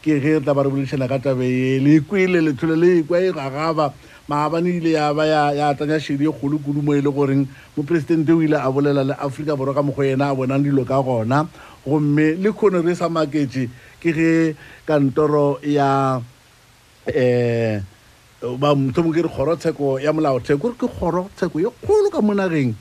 ke 0.00 0.20
ge 0.20 0.40
tla 0.40 0.54
ba 0.54 0.62
re 0.64 0.70
boledišana 0.72 1.08
ka 1.08 1.18
tabe 1.18 1.44
ye 1.44 1.78
le 1.84 2.00
kwele 2.00 2.40
lethole 2.40 2.76
le 2.80 2.98
ekwa 3.04 3.20
e 3.20 3.32
gagaba. 3.32 3.92
Maabane 4.28 4.76
ile 4.80 4.90
ya 4.96 5.14
ba 5.14 5.26
ya 5.26 5.52
ya 5.52 5.74
tanya 5.74 6.00
šedi 6.00 6.24
e 6.24 6.32
kgolo 6.32 6.58
kudu 6.58 6.82
mo 6.82 6.94
e 6.94 7.00
le 7.04 7.10
goreng 7.12 7.46
mopresidente 7.76 8.32
o 8.32 8.42
ile 8.42 8.56
a 8.56 8.70
bolela 8.72 9.04
le 9.04 9.14
aforika 9.20 9.56
borwa 9.56 9.74
ka 9.74 9.82
mokgwa 9.82 10.06
yena 10.06 10.30
a 10.32 10.34
bonang 10.34 10.62
dilo 10.64 10.84
ka 10.84 11.02
gona. 11.02 11.46
Gomme 11.84 12.34
le 12.40 12.52
kgone 12.56 12.80
re 12.80 12.94
sa 12.96 13.08
maketše 13.08 13.68
ke 14.00 14.12
ge 14.16 14.56
kantoro 14.88 15.58
ya 15.62 16.20
um 17.06 17.95
ba 18.54 18.74
mothomong 18.74 19.14
ke 19.14 19.26
re 19.26 19.28
kgorotsheko 19.28 19.98
ya 19.98 20.12
molaotheo 20.14 20.58
kore 20.58 20.78
ke 20.78 20.86
kgorotsheko 20.86 21.58
ye 21.58 21.70
kgolo 21.82 22.10
ka 22.14 22.22
mo 22.22 22.34
nageng 22.34 22.74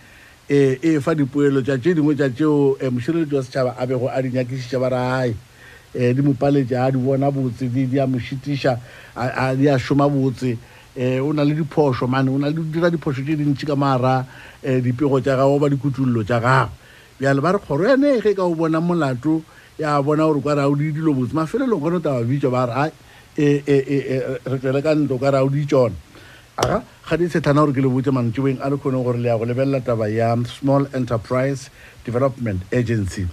e 0.47 0.78
e 0.82 0.99
fa 0.99 1.15
dipoelo 1.15 1.62
tša 1.62 1.78
tše 1.78 1.93
dingwe 1.93 2.15
tša 2.15 2.30
tšeo 2.30 2.78
um 2.78 2.93
mošireletši 2.93 3.36
wa 3.36 3.43
setšhaba 3.43 3.75
a 3.78 3.86
bego 3.86 4.08
a 4.08 4.21
di 4.21 4.30
nyakišiša 4.30 4.80
ba 4.80 4.89
rae. 4.89 5.34
Um 5.95 6.13
di 6.13 6.21
mopaletša 6.21 6.86
a 6.86 6.91
di 6.91 6.97
bona 6.97 7.32
botse 7.32 7.65
di 7.65 7.99
a 7.99 8.06
mo 8.06 8.19
šitiša 8.19 8.78
di 9.58 9.67
a 9.67 9.78
šoma 9.80 10.06
botse. 10.08 10.58
Um 10.95 11.30
o 11.30 11.34
na 11.34 11.43
le 11.43 11.56
diphošo 11.56 12.08
mane 12.08 12.30
o 12.30 12.38
na 12.38 12.47
le 12.47 12.62
dira 12.69 12.89
diphošo 12.91 13.25
tše 13.25 13.36
dintšhi 13.36 13.65
ka 13.65 13.75
mara 13.75 14.25
um 14.62 14.82
dipego 14.82 15.19
tša 15.19 15.36
gago 15.36 15.58
ba 15.58 15.69
dikutullo 15.69 16.21
tša 16.23 16.39
gago. 16.39 16.71
Bjale 17.17 17.41
ba 17.41 17.51
re 17.54 17.58
kgoro 17.58 17.89
yane 17.89 18.21
ge 18.21 18.36
ka 18.36 18.43
o 18.45 18.54
bona 18.54 18.80
molato 18.80 19.41
ya 19.80 20.01
bona 20.01 20.30
gore 20.30 20.41
kwa 20.41 20.54
re 20.54 20.62
a 20.62 20.69
o 20.69 20.75
di 20.75 20.91
dilo 20.93 21.13
botse 21.13 21.34
mafelelong 21.34 21.82
kgone 21.82 21.97
o 21.97 21.99
taba 21.99 22.21
bitšwa 22.21 22.51
ba 22.51 22.65
re 22.65 22.73
ai 22.73 22.89
e- 22.89 22.91
e- 22.91 22.93
e- 22.93 23.01
e, 23.01 23.05
re 23.38 24.58
tlele 24.60 24.82
ka 24.82 24.95
ntlo 24.95 25.19
ka 25.19 25.30
re 25.32 25.38
a 25.38 25.43
o 25.43 25.50
di 25.50 25.65
tsona. 25.65 25.95
Aga 26.58 26.84
ga 27.10 27.17
di 27.17 27.28
tshetana 27.28 27.62
gore 27.65 27.74
ke 27.74 27.82
le 27.84 27.89
botse 27.89 28.12
mantšebeng 28.12 28.63
a 28.63 28.69
le 28.69 28.78
kgone 28.78 29.04
gore 29.04 29.19
le 29.19 29.28
ya 29.28 29.38
go 29.38 29.45
lebelela 29.45 29.82
taba 29.84 30.08
ya 30.08 30.36
small 30.48 30.88
enterprise 30.93 31.69
development 32.06 32.63
agency. 32.71 33.28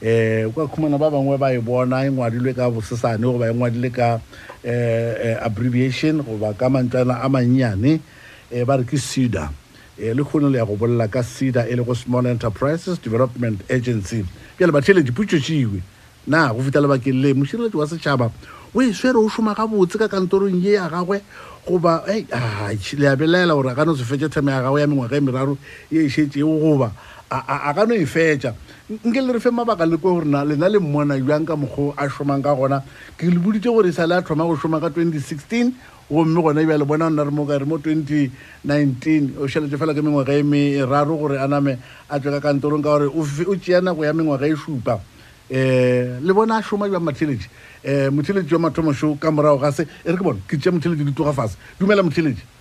Um 0.00 0.52
kwa 0.54 0.68
khumana 0.68 0.98
ba 0.98 1.10
bangwe 1.10 1.36
ba 1.38 1.50
e 1.52 1.58
bona 1.58 2.06
e 2.06 2.10
ngwadilwe 2.10 2.54
ka 2.54 2.70
bosesane 2.70 3.18
goba 3.18 3.50
e 3.50 3.54
ngwadile 3.54 3.90
ka 3.90 4.20
um 4.62 5.36
abbreviation 5.42 6.22
goba 6.22 6.54
ka 6.54 6.68
mantsana 6.70 7.18
a 7.18 7.28
mannyane 7.28 7.98
um 8.54 8.64
ba 8.64 8.76
re 8.78 8.84
ke 8.84 8.94
ceda 8.94 9.50
um 9.98 10.14
le 10.14 10.22
kgone 10.22 10.52
le 10.52 10.58
ya 10.58 10.64
go 10.64 10.76
bolela 10.76 11.10
ka 11.10 11.22
ceda 11.22 11.66
e 11.66 11.74
le 11.74 11.82
go 11.82 11.94
small 11.94 12.26
enterprises 12.30 13.02
development 13.02 13.58
agency. 13.68 14.22
Bjale 14.54 14.70
batheletši 14.70 15.10
putšotšiwe 15.10 15.82
na 16.28 16.54
go 16.54 16.62
fita 16.62 16.78
lebakeng 16.78 17.18
le 17.18 17.34
mošireletši 17.34 17.74
wa 17.74 17.86
setšhaba 17.90 18.30
o 18.78 18.82
e 18.82 18.92
swere 18.94 19.18
o 19.18 19.28
šoma 19.28 19.54
gabotse 19.54 19.98
ka 19.98 20.06
kantorong 20.06 20.62
ye 20.62 20.78
ya 20.78 20.88
gagwe 20.88 21.20
goba 21.66 22.04
le 22.06 23.06
a 23.08 23.16
belaela 23.16 23.54
gore 23.54 23.70
a 23.70 23.74
ka 23.74 23.84
no 23.84 23.96
se 23.96 24.04
fetse 24.04 24.30
theme 24.30 24.50
ya 24.54 24.62
gagwe 24.62 24.80
ya 24.80 24.86
mengwaga 24.86 25.16
e 25.16 25.20
meraro 25.20 25.58
ye 25.90 26.06
e 26.06 26.08
šetšego 26.08 26.60
goba 26.62 26.92
a- 27.30 27.74
ka 27.74 27.84
no 27.84 27.94
e 27.94 28.06
fetša. 28.06 28.54
Nke 29.04 29.20
le 29.20 29.32
re 29.32 29.40
fe 29.40 29.50
mabaka 29.50 29.84
le 29.84 29.96
kwe 29.98 30.12
gore 30.14 30.24
na 30.24 30.44
lena 30.44 30.68
le 30.68 30.78
mmona 30.78 31.18
jang 31.18 31.44
ka 31.44 31.56
mokgwa 31.56 31.92
a 31.98 32.08
šomang 32.08 32.42
ka 32.42 32.54
gona? 32.54 32.82
Ke 33.18 33.26
le 33.26 33.38
boditse 33.38 33.66
gore 33.68 33.88
e 33.88 33.92
sa 33.92 34.06
le 34.06 34.14
a 34.16 34.22
thoma 34.22 34.44
go 34.46 34.56
šoma 34.56 34.80
ka 34.80 34.88
2016 34.88 35.72
gomme 36.08 36.40
gona 36.40 36.62
ebja 36.62 36.78
le 36.78 36.84
bona 36.86 37.06
o 37.06 37.10
nna 37.10 37.24
re 37.24 37.30
mo 37.30 37.44
ka 37.44 37.58
re 37.58 37.66
mo 37.66 37.76
2019 37.76 39.36
o 39.42 39.46
šheletse 39.46 39.76
fela 39.76 39.92
ke 39.92 40.00
mengwaga 40.00 40.32
e 40.38 40.42
meraro 40.42 41.18
gore 41.18 41.36
a 41.36 41.46
name 41.48 41.76
a 42.08 42.18
tswe 42.18 42.30
ka 42.32 42.40
kantorong 42.40 42.82
ka 42.82 42.96
gore 42.96 43.10
o 43.12 43.54
tšea 43.56 43.82
nako 43.82 44.04
ya 44.04 44.12
mengwaga 44.14 44.46
e 44.46 44.56
šupa. 44.56 45.00
Um 45.50 46.24
le 46.24 46.32
bona 46.32 46.56
a 46.56 46.62
šoma 46.62 46.88
jwa 46.88 47.00
motheletši 47.00 47.48
um 47.84 48.14
motheletši 48.16 48.54
wa 48.54 48.60
mathomošo 48.60 49.18
ka 49.20 49.30
morago 49.30 49.58
ga 49.58 49.72
se 49.72 49.82
e 49.82 50.10
re 50.10 50.16
ke 50.16 50.22
bona 50.22 50.38
ke 50.48 50.56
tšea 50.56 50.72
motheletši 50.72 51.04
di 51.04 51.12
toga 51.12 51.32
fase 51.32 51.56
dumela 51.78 52.02
motheletši 52.02 52.58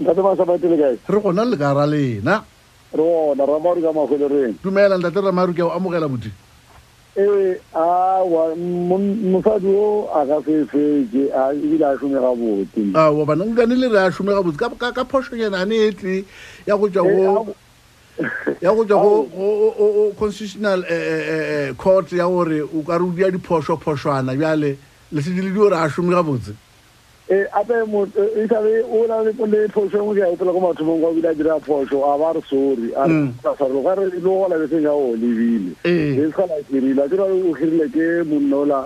re 0.00 1.20
gona 1.20 1.44
le 1.44 1.56
ka 1.56 1.72
ra 1.72 1.86
lena. 1.86 2.44
Re 2.92 3.02
ona 3.02 3.46
ramari 3.46 3.82
ka 3.82 3.92
magwele 3.92 4.28
reng? 4.28 4.54
Dumela 4.62 4.98
ntate 4.98 5.20
ramaru 5.20 5.54
ke 5.54 5.60
a 5.60 5.66
o 5.66 5.70
amogela 5.70 6.08
boti 6.08 6.30
ee 7.16 7.58
awa 7.74 8.54
mosadi 8.56 9.66
o 9.66 10.08
a 10.14 10.26
ka 10.26 10.36
a 10.38 11.52
ebile 11.52 11.84
a 11.84 11.98
šome 11.98 12.18
gabotse. 12.18 12.94
Awa 12.94 13.26
bana 13.26 13.44
nkane 13.44 13.76
le 13.76 13.88
re 13.88 13.98
a 13.98 14.10
šome 14.10 14.32
gabotse. 14.32 14.58
Ka- 14.78 15.04
phošonyana 15.04 15.66
ne 15.66 15.76
e 15.88 15.92
tle 15.92 16.24
ya 16.66 16.76
go 16.76 16.88
tšwa 16.88 17.02
go 17.04 17.54
ya 18.60 18.74
go 18.74 18.84
tswa 18.84 19.02
go- 19.02 20.12
constitutional 20.18 20.84
eh, 20.88 20.94
eh, 20.94 21.68
eh, 21.68 21.74
court 21.76 22.12
ya 22.12 22.26
gore 22.26 22.62
o 22.62 22.82
ka 22.86 22.98
re 22.98 23.04
o 23.04 23.10
dia 23.12 23.30
diphošo-phošwana 23.30 24.34
bjale 24.36 24.76
le 25.12 25.22
se 25.22 25.30
di 25.30 25.50
gore 25.50 25.74
a 25.76 25.88
šome 25.88 26.10
gabotse 26.14 26.52
ee 27.30 27.46
ape 27.54 27.72
e 28.36 28.46
sabe 28.48 28.82
o 28.90 29.06
na 29.06 29.22
le 29.22 29.30
le 29.32 29.68
phoso 29.68 29.96
engwe 30.02 30.14
ke 30.18 30.22
a 30.26 30.28
opela 30.34 30.52
ko 30.52 30.60
mathomong 30.60 31.00
kwa 31.00 31.12
bile 31.14 31.28
a 31.30 31.34
dira 31.34 31.60
phoso 31.60 32.02
a 32.02 32.18
ba 32.18 32.32
re 32.34 32.42
sorry. 32.50 32.90
A 32.98 33.06
Mm. 33.06 33.32
sarelo 33.42 33.82
ka 33.86 33.94
re 33.94 34.10
le 34.10 34.18
go 34.20 34.48
labeseng 34.50 34.82
ya 34.82 34.90
o 34.92 35.14
lebile. 35.14 35.70
E. 35.84 36.18
Se 36.34 36.42
la 36.42 36.58
hirile 36.66 37.02
a 37.02 37.06
tsira 37.06 37.22
o 37.30 37.54
hirile 37.54 37.86
ke 37.86 38.26
monnola 38.26 38.82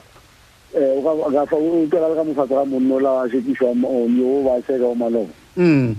um 0.76 1.06
o 1.06 1.30
ka 1.32 1.46
fa 1.46 1.56
o 1.56 1.86
pela 1.88 2.08
le 2.08 2.14
ka 2.14 2.24
mofatsa 2.24 2.54
ga 2.54 2.64
monnola 2.68 3.24
a 3.24 3.28
šekišwa 3.32 3.72
yo 4.12 4.42
ba 4.44 4.60
seka 4.68 4.84
o 4.84 4.94
maloba 4.94 5.32
Mm, 5.56 5.94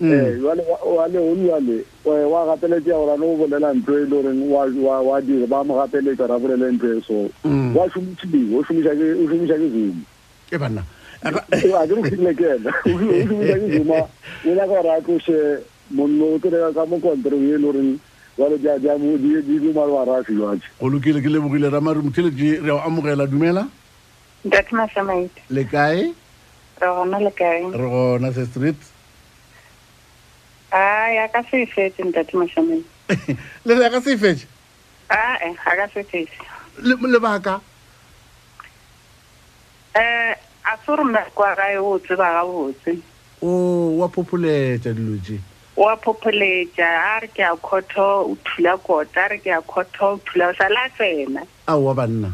mm. 0.00 0.12
eh 0.12 0.38
jwale 0.40 0.62
wa 0.84 1.06
le 1.08 1.18
o 1.18 1.34
jwale 1.34 1.84
wa 2.04 2.14
ya 2.18 2.56
gore 2.56 3.16
no 3.18 3.36
bolela 3.36 3.74
ntho 3.74 3.92
e 3.98 4.04
le 4.04 4.06
goreng 4.06 4.40
wa 4.50 5.20
dire 5.20 5.46
ba 5.46 5.64
mo 5.64 5.74
gapeletsa 5.74 6.26
ra 6.26 6.38
bolele 6.38 6.72
ntho 6.72 6.86
e 6.86 7.00
so. 7.06 7.30
Mm. 7.44 7.76
wa 7.76 7.88
shumitshile 7.90 8.56
o 8.56 8.62
shumisha 8.64 8.94
ke 8.94 9.06
o 9.12 9.24
ke 9.28 9.94
e 10.52 10.58
banna. 10.58 10.82
A 11.24 11.32
ke 11.32 11.94
re 11.96 12.02
khile 12.10 12.32
ke 12.34 12.46
ena. 12.54 12.70
O 12.86 12.98
shumisha 13.26 13.56
ke 13.58 13.66
zuma? 13.76 13.98
O 14.44 14.50
ya 14.54 14.66
ka 14.66 14.82
ra 14.82 15.00
tlose 15.00 15.62
monno 15.90 16.34
o 16.34 16.38
tere 16.38 16.72
ka 16.74 16.84
mo 16.86 16.98
kontre 16.98 17.36
ye 17.36 17.56
le 17.56 17.66
goreng 17.66 17.98
jwale 18.36 18.56
di 19.18 19.42
di 19.42 19.58
di 19.58 19.72
malwa 19.72 20.04
ra 20.04 20.22
se 20.24 20.32
jwale. 20.32 20.60
Go 20.80 20.88
lokile 20.88 21.20
ke 21.20 21.28
lebogile 21.28 21.70
ramare 21.70 21.98
motheletši 22.02 22.62
re 22.62 22.70
a 22.70 22.74
o 22.74 22.80
amogela 22.86 23.26
dumela? 23.26 23.66
Ntate 24.44 24.72
masamaite 24.72 25.40
le 25.50 25.64
kae? 25.64 26.12
Re 26.80 26.86
gona 26.86 27.18
le 27.18 27.30
kae? 27.30 27.64
Re 27.72 27.88
gona 27.88 28.32
se 28.32 28.44
street 28.46 28.76
re 33.66 33.74
ya 33.84 33.90
ka 33.90 34.00
se 34.00 34.12
e 34.12 34.16
fetše 34.16 34.46
ae 35.08 35.50
a 35.66 35.72
ka 35.76 35.86
se 35.94 36.02
fetse 36.04 36.36
Le- 36.82 36.96
lebaka 37.12 37.60
um 39.96 40.34
a 40.66 40.76
se 40.76 40.86
gore 40.86 41.04
mmereko 41.04 41.42
wa 41.42 41.54
gae 41.54 41.76
o 41.78 41.98
tseba 41.98 42.32
gabotse 42.34 42.98
o 43.42 43.48
wa 43.98 44.08
phopholetša 44.08 44.92
dilo 44.94 45.16
tše 45.24 45.38
wa 45.76 45.96
phopholetša 45.96 46.84
a 46.84 47.20
re 47.20 47.28
ke 47.28 47.42
a 47.44 47.54
khotho 47.56 48.32
o 48.32 48.36
thula 48.44 48.76
kota 48.78 49.24
a 49.24 49.28
re 49.28 49.38
ke 49.38 49.50
a 49.52 49.60
khotho 49.62 50.06
o 50.16 50.20
thula 50.26 50.48
o 50.50 50.54
sa 50.58 50.68
la 50.68 50.88
tsena 50.98 51.42
aowa 51.68 51.94
banna 51.94 52.32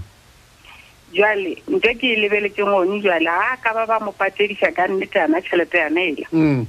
jwale 1.12 1.52
nte 1.68 1.90
ke 2.00 2.06
e 2.12 2.16
lebeletseng 2.22 2.64
gone 2.70 3.02
jwale 3.02 3.26
ga 3.28 3.56
ka 3.62 3.74
ba 3.74 3.86
ba 3.86 4.00
mo 4.00 4.12
patediša 4.12 4.72
ka 4.74 4.86
nnete 4.88 5.18
yana 5.18 5.40
tšhelete 5.42 5.78
yana 5.78 6.00
ela 6.00 6.26
Mm, 6.32 6.66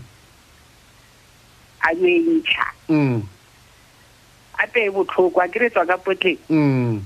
a 1.83 1.93
yo 1.93 2.07
e 2.07 2.19
ntšha 2.19 2.67
mm, 2.89 3.21
ape 4.63 4.79
e 4.87 4.89
botlhoko 4.89 5.41
a 5.41 5.47
keretswa 5.47 5.85
ka 5.85 5.97
potleng. 5.97 6.39
Mm. 6.49 7.01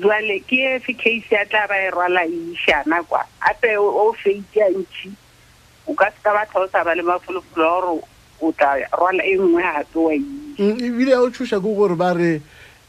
jwale 0.00 0.40
ke 0.48 0.56
efe 0.76 0.94
case 0.96 1.28
ya 1.30 1.44
tla 1.44 1.66
ba 1.68 1.76
e 1.76 1.90
rwala 1.90 2.24
e 2.24 2.38
išana 2.54 3.02
kwa. 3.04 3.24
Ape 3.50 3.76
o 3.76 4.12
feiti 4.16 4.62
a 4.62 4.68
ntšhi 4.72 5.12
o 5.86 5.94
ka 5.94 6.08
seka 6.16 6.32
batho 6.32 6.64
o 6.64 6.68
sa 6.72 6.84
ba 6.84 6.94
le 6.94 7.02
mafolofolo 7.02 7.64
a 7.66 7.80
gore 7.80 8.00
o 8.40 8.52
tla 8.52 8.70
rwala 8.96 9.22
e 9.24 9.36
nngwe 9.36 9.62
gape 9.62 9.98
wa 9.98 10.14
Mm, 10.52 10.76
ebile 10.84 11.16
o 11.16 11.30
thuša 11.32 11.60
ke 11.60 11.70
gore 11.76 11.96
ba 11.96 12.12
re 12.12 12.40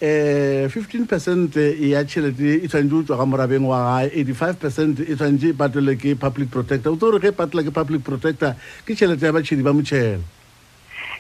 um 0.04 0.70
fifteen 0.70 1.08
percent 1.08 1.56
ya 1.56 2.04
tšhelete 2.04 2.64
e 2.64 2.68
tshwanetse 2.68 2.96
o 2.96 3.04
tswa 3.04 3.18
ka 3.18 3.26
morabeng 3.26 3.68
wa 3.68 3.80
gae 4.04 4.12
eighty-five 4.12 4.60
percent 4.60 5.00
e 5.00 5.16
tshwanetse 5.16 5.52
e 5.52 5.56
patelwe 5.56 5.96
ke 5.96 6.16
public 6.20 6.52
protector. 6.52 6.92
O 6.92 6.96
tse 6.96 7.08
gore 7.08 7.20
ge 7.20 7.32
e 7.32 7.36
patela 7.36 7.64
ke 7.64 7.72
public 7.72 8.04
protector 8.04 8.56
ke 8.84 8.96
tšhelete 8.96 9.28
ya 9.28 9.32
batšhedi 9.32 9.64
ba 9.64 9.72
motšhelo 9.72 10.43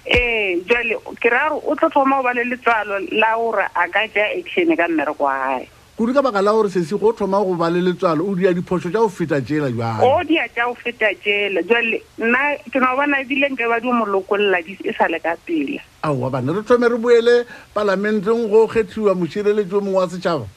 ee 0.05 0.59
jwale 0.67 0.97
ke 1.19 1.29
ra 1.29 1.49
gore 1.49 1.61
o 1.67 1.75
tlo 1.75 1.89
thoma 1.89 2.19
o 2.19 2.23
ba 2.23 2.33
le 2.33 2.43
letswalo 2.43 2.99
la 3.11 3.35
gore 3.35 3.65
a 3.75 3.87
ka 3.87 4.07
ja 4.15 4.25
action 4.37 4.75
ka 4.75 4.87
mmereko 4.87 5.23
wa 5.23 5.37
gae 5.47 5.67
kudu 5.97 6.13
ka 6.13 6.21
baka 6.21 6.41
la 6.41 6.51
gore 6.51 6.69
sese 6.69 6.97
go 6.99 7.13
thoma 7.13 7.43
go 7.43 7.55
ba 7.55 7.69
le 7.69 7.81
letswalo 7.81 8.25
o 8.27 8.35
dia 8.35 8.53
diphoso 8.53 8.89
tša 8.89 8.99
go 8.99 9.09
feta 9.09 9.41
tšela 9.41 9.71
jale 9.71 10.03
o 10.03 10.23
dia 10.23 10.47
tša 10.49 10.65
go 10.67 10.75
feta 10.75 11.13
tšela 11.21 11.61
jwale 11.63 12.01
nna 12.17 12.39
ke 12.71 12.79
no 12.79 12.95
bona 12.95 13.21
ebile 13.21 13.49
nke 13.49 13.67
ba 13.69 13.79
di 13.79 13.91
mo 13.91 14.05
lokolola 14.05 14.59
e 14.59 14.93
sa 14.97 15.07
le 15.07 15.19
ka 15.19 15.37
pela 15.45 15.79
aowa 16.03 16.29
bana 16.29 16.51
re 16.53 16.63
thome 16.63 16.89
re 16.89 16.97
boele 16.97 17.45
palamenteng 17.73 18.49
go 18.49 18.67
kgethiwa 18.67 19.15
mošireletši 19.15 19.75
o 19.75 19.81
mongwe 19.81 19.99
wa 20.01 20.09
setšhaba 20.09 20.47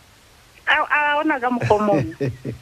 a 0.66 1.20
ona 1.20 1.40
ka 1.40 1.50
mokgomong 1.50 2.02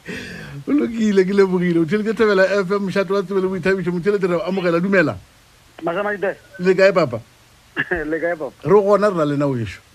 o 0.67 0.71
lokile 0.71 1.25
ke 1.25 1.33
lebogile. 1.33 1.79
O 1.79 1.85
theletse 1.85 2.13
thebela 2.13 2.45
fm 2.63 2.85
mošate 2.85 3.11
wa 3.13 3.23
tsebele 3.23 3.47
boithabišo 3.47 3.91
motheletše 3.91 4.27
re 4.27 4.39
amogela. 4.47 4.79
Dumela 4.79 5.17
masamaite 5.83 6.37
le 6.59 6.73
kae 6.73 6.91
papa. 6.93 7.21
Le 8.11 8.19
kae 8.19 8.35
papa. 8.35 8.55
Re 8.63 8.81
gona 8.81 9.09
re 9.09 9.15
na 9.15 9.25
lena 9.25 9.47
oešo 9.47 9.85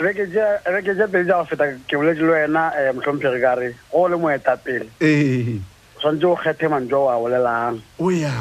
reke 0.00 0.26
tša 0.28 1.06
pedi 1.08 1.28
tša 1.28 1.38
go 1.40 1.44
feta 1.48 1.66
ke 1.88 1.96
boletse 1.96 2.20
le 2.20 2.32
wena 2.32 2.68
um 2.76 2.96
motlhomphegi 2.96 3.40
ka 3.40 3.54
re 3.54 3.74
go 3.92 4.08
le 4.08 4.16
moetapele. 4.16 4.88
Ee. 5.00 5.58
Tshwanetse 5.98 6.26
o 6.26 6.36
kgethe 6.36 6.68
mantso 6.68 7.00
o 7.04 7.08
a 7.08 7.16
bolelang. 7.16 7.80
O 7.98 8.10
ya. 8.10 8.32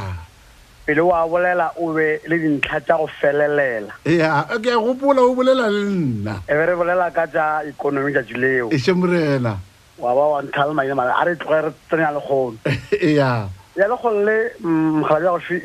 Pele 0.86 1.02
o 1.02 1.12
a 1.16 1.24
bolela 1.28 1.72
o 1.80 1.94
be 1.94 2.20
le 2.28 2.40
dintlha 2.40 2.80
tša 2.82 2.98
go 2.98 3.08
felelela. 3.08 3.94
Ya 4.06 4.44
ke 4.60 4.70
a 4.70 4.80
gopola 4.80 5.22
o 5.24 5.36
bolela 5.36 5.70
le 5.72 5.84
nna. 5.86 6.42
E 6.48 6.54
be 6.54 6.66
re 6.66 6.76
bolela 6.76 7.12
ka 7.14 7.28
tša 7.28 7.64
ikonomi 7.72 8.12
tšatši 8.12 8.36
leo. 8.36 8.70
E 8.72 8.78
še 8.78 8.92
morena. 8.92 9.56
Wa 9.98 10.12
ba 10.14 10.28
wa 10.36 10.42
ntha 10.44 10.68
le 10.68 10.74
maine 10.74 10.94
male 10.94 11.14
a 11.16 11.24
re 11.24 11.36
tloge 11.36 11.62
re 11.70 11.72
tsenya 11.88 12.12
lekgono. 12.20 12.58
Ya 13.20 13.48
ya 13.76 13.88
lekgolo 13.88 14.24
le 14.24 14.52
mogala 14.60 15.20
ja 15.26 15.32
gofe 15.32 15.56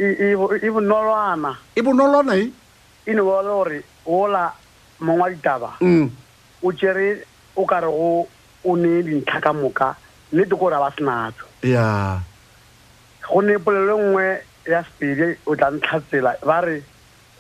e 0.62 0.70
bonoloana 0.70 1.56
e 1.76 1.82
bonolona 1.82 2.34
e 2.36 2.52
e? 3.06 3.14
Ne 3.14 3.22
bole 3.22 3.48
gore 3.48 3.82
ola 4.06 4.52
mongwe 5.00 5.22
wa 5.22 5.30
ditaba 5.30 5.70
Mm, 5.80 6.10
o 6.62 6.72
tšere 6.72 7.24
o 7.56 7.64
ka 7.66 7.80
re 7.80 7.86
go 7.86 8.28
o 8.64 8.76
ne 8.76 9.02
dintlha 9.02 9.40
ka 9.40 9.52
moka 9.52 9.96
nnete 10.32 10.50
ko 10.50 10.56
gore 10.56 10.74
a 10.76 10.80
ba 10.80 10.90
senatso 10.96 11.46
ya. 11.62 12.20
Go 13.28 13.40
ne 13.40 13.58
polelo 13.58 13.98
nngwe 13.98 14.42
ya 14.66 14.84
sepedi 14.84 15.38
o 15.46 15.56
tla 15.56 15.70
ntlha 15.70 16.00
tsela 16.00 16.36
ba 16.44 16.60
re 16.60 16.82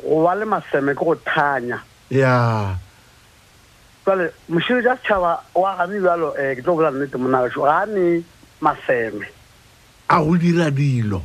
go 0.02 0.24
ba 0.24 0.34
le 0.34 0.44
maseme 0.44 0.94
ke 0.94 1.04
go 1.04 1.14
thanya. 1.24 1.82
Ya. 2.10 2.74
Jale 4.06 4.32
moširetši 4.48 4.88
a 4.88 4.96
setšhaba 4.96 5.32
wa 5.54 5.76
gane 5.76 6.00
bjalo 6.00 6.34
um 6.34 6.54
ke 6.56 6.62
tlo 6.62 6.74
bola 6.74 6.90
nnete 6.90 7.18
monagašo 7.18 7.62
gane 7.62 8.24
maseme 8.60 9.26
a 10.10 10.24
go 10.24 10.36
dira 10.36 10.70
dilo. 10.70 11.22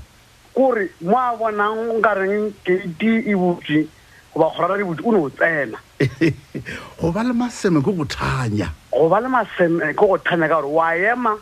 Kore 0.53 0.89
mo 1.01 1.17
a 1.17 1.35
bonang 1.35 1.99
nkareng 1.99 2.53
keiti 2.63 3.25
e 3.25 3.33
botse 3.33 3.87
goba 4.33 4.49
kgorara 4.53 4.77
di 4.77 4.83
botse 4.83 5.03
o 5.03 5.11
ne 5.11 5.17
o 5.17 5.29
tsena. 5.29 5.77
Go 6.99 7.11
ba 7.11 7.23
le 7.23 7.33
maseme 7.33 7.81
ke 7.81 7.91
go 7.91 8.05
thanya. 8.05 8.69
Go 8.91 9.09
ba 9.09 9.19
le 9.19 9.27
maseme 9.27 9.91
ke 9.91 9.99
go 9.99 10.17
thanya 10.17 10.47
ka 10.47 10.61
gore 10.61 10.71
wa 10.71 10.93
ema 10.95 11.33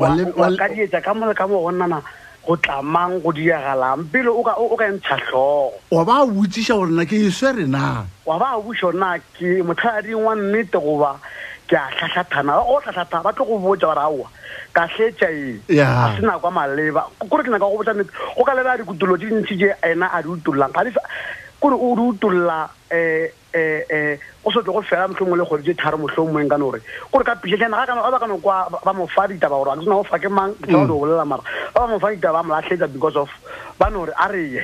Wa 0.00 0.48
ka 0.56 0.68
dietša 0.72 1.02
ka 1.02 1.12
mole 1.14 1.34
ka 1.34 1.46
mo 1.46 1.60
go 1.60 1.70
nnana 1.70 2.00
go 2.46 2.56
tlamang 2.56 3.20
go 3.20 3.32
diagalang 3.32 4.08
pele 4.08 4.30
o 4.32 4.42
ka 4.42 4.86
ntšha 4.88 5.16
tlhogo 5.28 5.76
wa 5.90 6.02
ba 6.04 6.24
botsiša 6.24 6.74
gore 6.78 6.94
na 6.94 7.04
ke 7.04 7.20
e 7.26 7.30
swere 7.30 7.66
na? 7.68 8.06
Wa 8.24 8.38
ba 8.38 8.56
bušo 8.62 8.94
na 8.96 9.18
ke 9.36 9.60
mothading 9.60 10.24
wa 10.24 10.34
nnete 10.34 10.78
goba 10.80 11.20
ke 11.70 11.76
a 11.78 11.86
tlhatlhathana 11.94 12.58
o 12.58 12.80
tlhatlhathana 12.82 13.22
ba 13.22 13.32
tlo 13.32 13.44
go 13.46 13.58
botsa 13.62 13.86
gore 13.86 14.02
aowa 14.02 14.26
ka 14.74 14.86
tletša 14.90 15.28
eng? 15.30 15.62
A 16.10 16.16
se 16.16 16.22
nakwa 16.26 16.50
maleba. 16.50 17.06
Kore 17.30 17.42
ke 17.46 17.50
nyaka 17.54 17.66
go 17.70 17.78
botsa 17.78 17.94
nnete 17.94 18.10
go 18.36 18.42
ka 18.44 18.54
leba 18.58 18.74
dikutolo 18.80 19.14
tse 19.16 19.30
dintši 19.30 19.54
tše 19.60 19.70
ena 19.90 20.10
a 20.10 20.22
di 20.22 20.28
utololang 20.28 20.72
kore 21.60 21.76
o 21.76 21.94
di 21.94 22.02
utolola 22.10 22.70
um 22.90 23.28
um 23.54 24.18
o 24.44 24.50
so 24.50 24.62
tlo 24.62 24.72
go 24.72 24.82
fela 24.82 25.06
motlho 25.08 25.26
mongwe 25.26 25.38
le 25.38 25.44
kgwedi 25.46 25.64
tse 25.74 25.82
tharo 25.82 25.98
motlho 25.98 26.24
mongwe 26.26 26.48
ka 26.48 26.56
no 26.58 26.70
gore 26.70 26.80
kore 27.12 27.24
ka 27.24 27.34
pišetšana 27.38 27.86
ga 27.86 28.10
ba 28.10 28.18
ka 28.18 28.26
no 28.26 28.38
kwa 28.40 28.66
ba- 28.84 28.94
mo 28.96 29.06
fa 29.06 29.28
ditaba 29.28 29.56
gore 29.60 29.70
a 29.70 29.76
ke 29.76 29.84
sena 29.84 29.94
go 30.00 30.04
fa 30.08 30.18
ke 30.18 30.28
mang 30.32 30.54
ke 30.58 30.66
tsa 30.72 30.86
go 30.88 30.98
bolela 30.98 31.24
mara 31.28 31.42
ba 31.74 31.84
ba 31.84 31.88
mo 31.92 31.98
fa 32.00 32.10
ditaba 32.14 32.40
ba 32.40 32.46
mo 32.48 32.54
latlhetsa 32.56 32.88
because 32.88 33.16
of 33.16 33.28
ba 33.78 33.90
no 33.90 34.06
gore 34.06 34.14
a 34.16 34.26
re 34.32 34.42
ye 34.56 34.62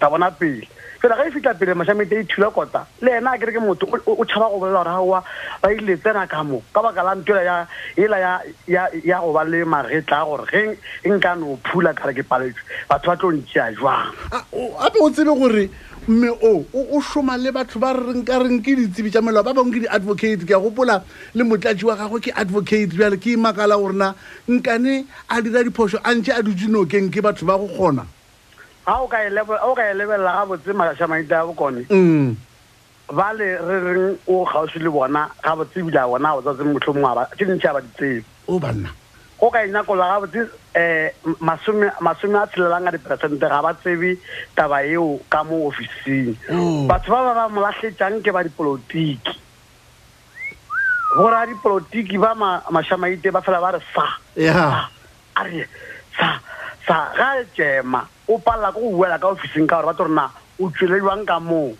ta 0.00 0.08
bona 0.08 0.30
pele 0.32 0.64
fela 1.00 1.16
ga 1.16 1.26
e 1.26 1.30
fitlha 1.30 1.54
pele 1.54 1.74
mašamete 1.74 2.12
e 2.20 2.24
thula 2.24 2.50
kota 2.50 2.86
le 3.02 3.10
ena 3.18 3.32
a 3.34 3.38
kere 3.38 3.52
ke 3.52 3.60
motho 3.62 3.86
o- 3.86 4.24
tšhaba 4.24 4.50
go 4.50 4.58
bolela 4.58 4.82
gore 4.82 4.90
gaowa 4.94 5.22
ba 5.62 5.72
ile 5.72 5.96
tsena 5.96 6.26
ka 6.26 6.42
mo 6.42 6.62
ka 6.74 6.82
baka 6.82 7.02
la 7.02 7.14
ntoela 7.14 7.66
ela 7.96 8.18
ya- 8.18 9.20
go 9.20 9.32
ba 9.32 9.44
le 9.44 9.64
magetla 9.64 10.22
a 10.22 10.24
gore 10.24 10.46
ge 10.50 10.78
e 11.04 11.08
nka 11.10 11.34
no 11.38 11.58
phula 11.64 11.94
kare 11.94 12.14
ke 12.14 12.22
paletswe 12.26 12.62
batho 12.88 13.06
ba 13.10 13.16
tlo 13.16 13.32
ntšea 13.32 13.72
jwang? 13.78 14.10
A- 14.32 14.44
o- 14.52 15.10
tsebe 15.10 15.30
gore 15.38 15.70
mme 16.08 16.28
o 16.40 16.64
o 16.72 17.00
šoma 17.00 17.36
le 17.36 17.52
batho 17.52 17.78
ba 17.78 17.92
reng 17.92 18.24
ka 18.24 18.38
reng 18.40 18.62
ke 18.64 18.74
ditsebi 18.74 19.10
tša 19.12 19.20
melao 19.20 19.44
ba 19.44 19.52
bangwe 19.52 19.76
ke 19.76 19.80
di-advocate 19.84 20.44
ke 20.48 20.54
a 20.56 20.58
gopola 20.58 21.02
le 21.34 21.42
motlatši 21.44 21.84
wa 21.84 21.94
gagwe 21.96 22.20
ke 22.20 22.32
advocate 22.34 22.96
bjale 22.96 23.18
ke 23.20 23.36
imakala 23.36 23.76
gorena 23.76 24.14
nkane 24.48 25.04
a 25.28 25.42
dira 25.42 25.62
diphoso 25.62 26.00
a 26.02 26.14
ntše 26.14 26.32
a 26.32 26.42
dutse 26.42 26.66
nokeng 26.66 27.10
ke 27.12 27.20
batho 27.20 27.44
ba 27.44 27.58
go 27.60 27.68
kgona 27.68 28.06
ga 28.88 28.96
o 29.04 29.06
ka 29.08 29.20
e 29.20 29.28
o 29.68 29.74
ka 29.76 29.84
e 29.84 29.94
lebelela 29.94 30.32
gabotse 30.40 30.72
mašamaite 30.72 31.32
a 31.36 31.44
bokone. 31.44 31.84
Mm. 31.92 32.36
Ba 33.12 33.32
le 33.36 33.48
re 33.60 33.76
reng 33.84 34.18
o 34.26 34.44
kgauswi 34.48 34.80
le 34.80 34.90
bona 34.90 35.28
gabotse 35.44 35.76
ebile 35.80 36.00
a 36.00 36.08
bona 36.08 36.32
go 36.36 36.40
tsatse 36.40 36.64
motlho 36.64 36.92
mongwe 36.96 37.24
tse 37.36 37.44
dintšhi 37.44 37.68
a 37.68 37.72
ba 37.76 37.80
di 37.84 37.90
tsebe. 37.96 38.24
O 38.48 38.58
banna. 38.58 38.88
Go 39.38 39.50
ka 39.50 39.60
inakola 39.64 40.08
gabotse 40.16 40.40
um 41.28 41.36
masome 42.00 42.36
a 42.40 42.46
tshelelang 42.48 42.88
a 42.88 42.92
diperesente 42.96 43.44
ga 43.48 43.60
ba 43.62 43.74
tsebe 43.76 44.16
taba 44.56 44.80
eo 44.84 45.20
ka 45.28 45.44
mo 45.44 45.68
ofising. 45.68 46.36
Oh. 46.50 46.86
batho 46.88 47.12
ba 47.12 47.20
ba 47.28 47.34
ba 47.34 47.48
mo 47.52 47.60
latlhetsang 47.60 48.22
ke 48.24 48.32
ba 48.32 48.42
dipolotiki. 48.42 49.36
Bora 51.16 51.44
dipolotiki 51.46 52.16
ba 52.16 52.34
ma- 52.34 52.62
mašamaite 52.72 53.28
ba 53.32 53.40
fela 53.44 53.60
ba 53.60 53.76
re 53.76 53.80
sa 53.94 54.06
ya. 54.36 54.88
a 55.36 55.42
re 55.44 55.68
sa 56.16 56.40
sa 56.88 57.12
ga 57.16 57.36
e 57.40 57.44
jema 57.56 58.08
o 58.28 58.38
palela 58.38 58.72
ko 58.72 58.80
go 58.80 58.96
buela 58.96 59.18
ka 59.20 59.28
ofising 59.28 59.68
ka 59.68 59.76
gore 59.76 59.86
ba 59.86 59.94
tlo 59.94 60.08
rena 60.08 60.30
o 60.58 60.70
tswelediwang 60.72 61.26
ka 61.28 61.38
moo. 61.40 61.76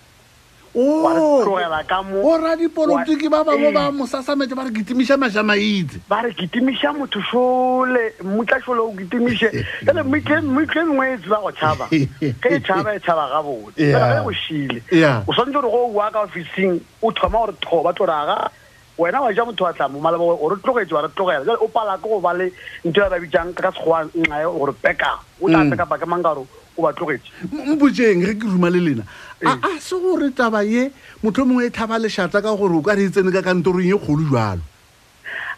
Wa 0.78 1.10
re 1.16 1.20
tlogela 1.42 1.82
ka 1.88 2.02
mo 2.02 2.22
borra 2.22 2.54
dipolotiki 2.54 3.28
ba 3.28 3.42
bangwe 3.42 3.72
ba 3.72 3.90
mosasametse 3.90 4.54
ba 4.54 4.68
re 4.68 4.70
kitimiša 4.70 5.16
mašamaitse 5.16 5.98
ba 6.08 6.22
re 6.22 6.30
kitimiša 6.36 6.92
motho 6.92 7.20
šole 7.24 8.12
mmutla 8.22 8.60
šole 8.62 8.80
o 8.84 8.92
kitimiše. 8.92 9.48
Ele 9.88 10.02
mmutlhe 10.02 10.40
mengwe 10.84 11.14
e 11.14 11.18
tseba 11.18 11.40
go 11.40 11.50
tšhaba. 11.50 11.88
Ge 11.90 12.48
e 12.52 12.60
tšhaba 12.60 12.94
e 12.94 13.00
tšhaba 13.00 13.24
gabotse 13.32 13.80
fela 13.80 14.14
ge 14.14 14.22
go 14.22 14.32
šile 14.32 14.80
Yeah. 14.92 15.24
o 15.26 15.32
swantse 15.32 15.52
gore 15.56 15.70
go 15.72 15.88
o 15.88 15.92
bua 15.92 16.10
ka 16.12 16.20
ofising 16.28 16.80
o 17.02 17.10
thoma 17.12 17.38
gore 17.38 17.56
thoba 17.60 17.92
toraga 17.92 18.50
wena 18.98 19.20
wa 19.22 19.32
ja 19.32 19.44
motho 19.44 19.64
wa 19.64 19.72
tlamo 19.72 20.00
maleba 20.00 20.24
o 20.24 20.48
re 20.48 20.56
tlogetse 20.62 20.92
wa 20.94 21.02
re 21.02 21.08
tlogela. 21.14 21.44
Jale 21.44 21.58
o 21.62 21.68
pala 21.68 21.96
ke 21.98 22.08
go 22.08 22.20
ba 22.20 22.34
le 22.34 22.50
ntho 22.84 23.00
ya 23.00 23.08
ba 23.10 23.18
bitsang 23.18 23.54
ka 23.54 23.70
sekgowa 23.72 24.10
nnae 24.14 24.44
gore 24.44 24.72
peka. 24.82 25.18
O 25.40 25.48
tla 25.48 25.64
Mm. 25.64 25.70
peka 25.70 25.86
pake 25.86 26.06
mang 26.06 26.22
ka 26.22 26.34
gore 26.34 26.46
o 26.76 26.82
ba 26.82 26.92
tlogetse 26.92 27.30
mpotseng 27.46 28.22
ge 28.26 28.34
ke 28.34 28.46
ruma 28.46 28.70
le 28.70 28.80
lena. 28.80 29.04
A 29.46 29.78
se 29.78 29.94
gore 29.94 30.30
taba 30.34 30.62
ye 30.66 30.90
motho 31.22 31.44
mongwe 31.46 31.66
e 31.66 31.70
tlhaba 31.70 31.98
lešata 31.98 32.42
ka 32.42 32.56
gore 32.56 32.74
o 32.74 32.82
ka 32.82 32.94
re 32.98 33.06
e 33.06 33.10
tsene 33.10 33.30
ka 33.30 33.42
kantorong 33.42 33.86
ye 33.86 33.94
kgolo 33.94 34.26
jalo 34.34 34.62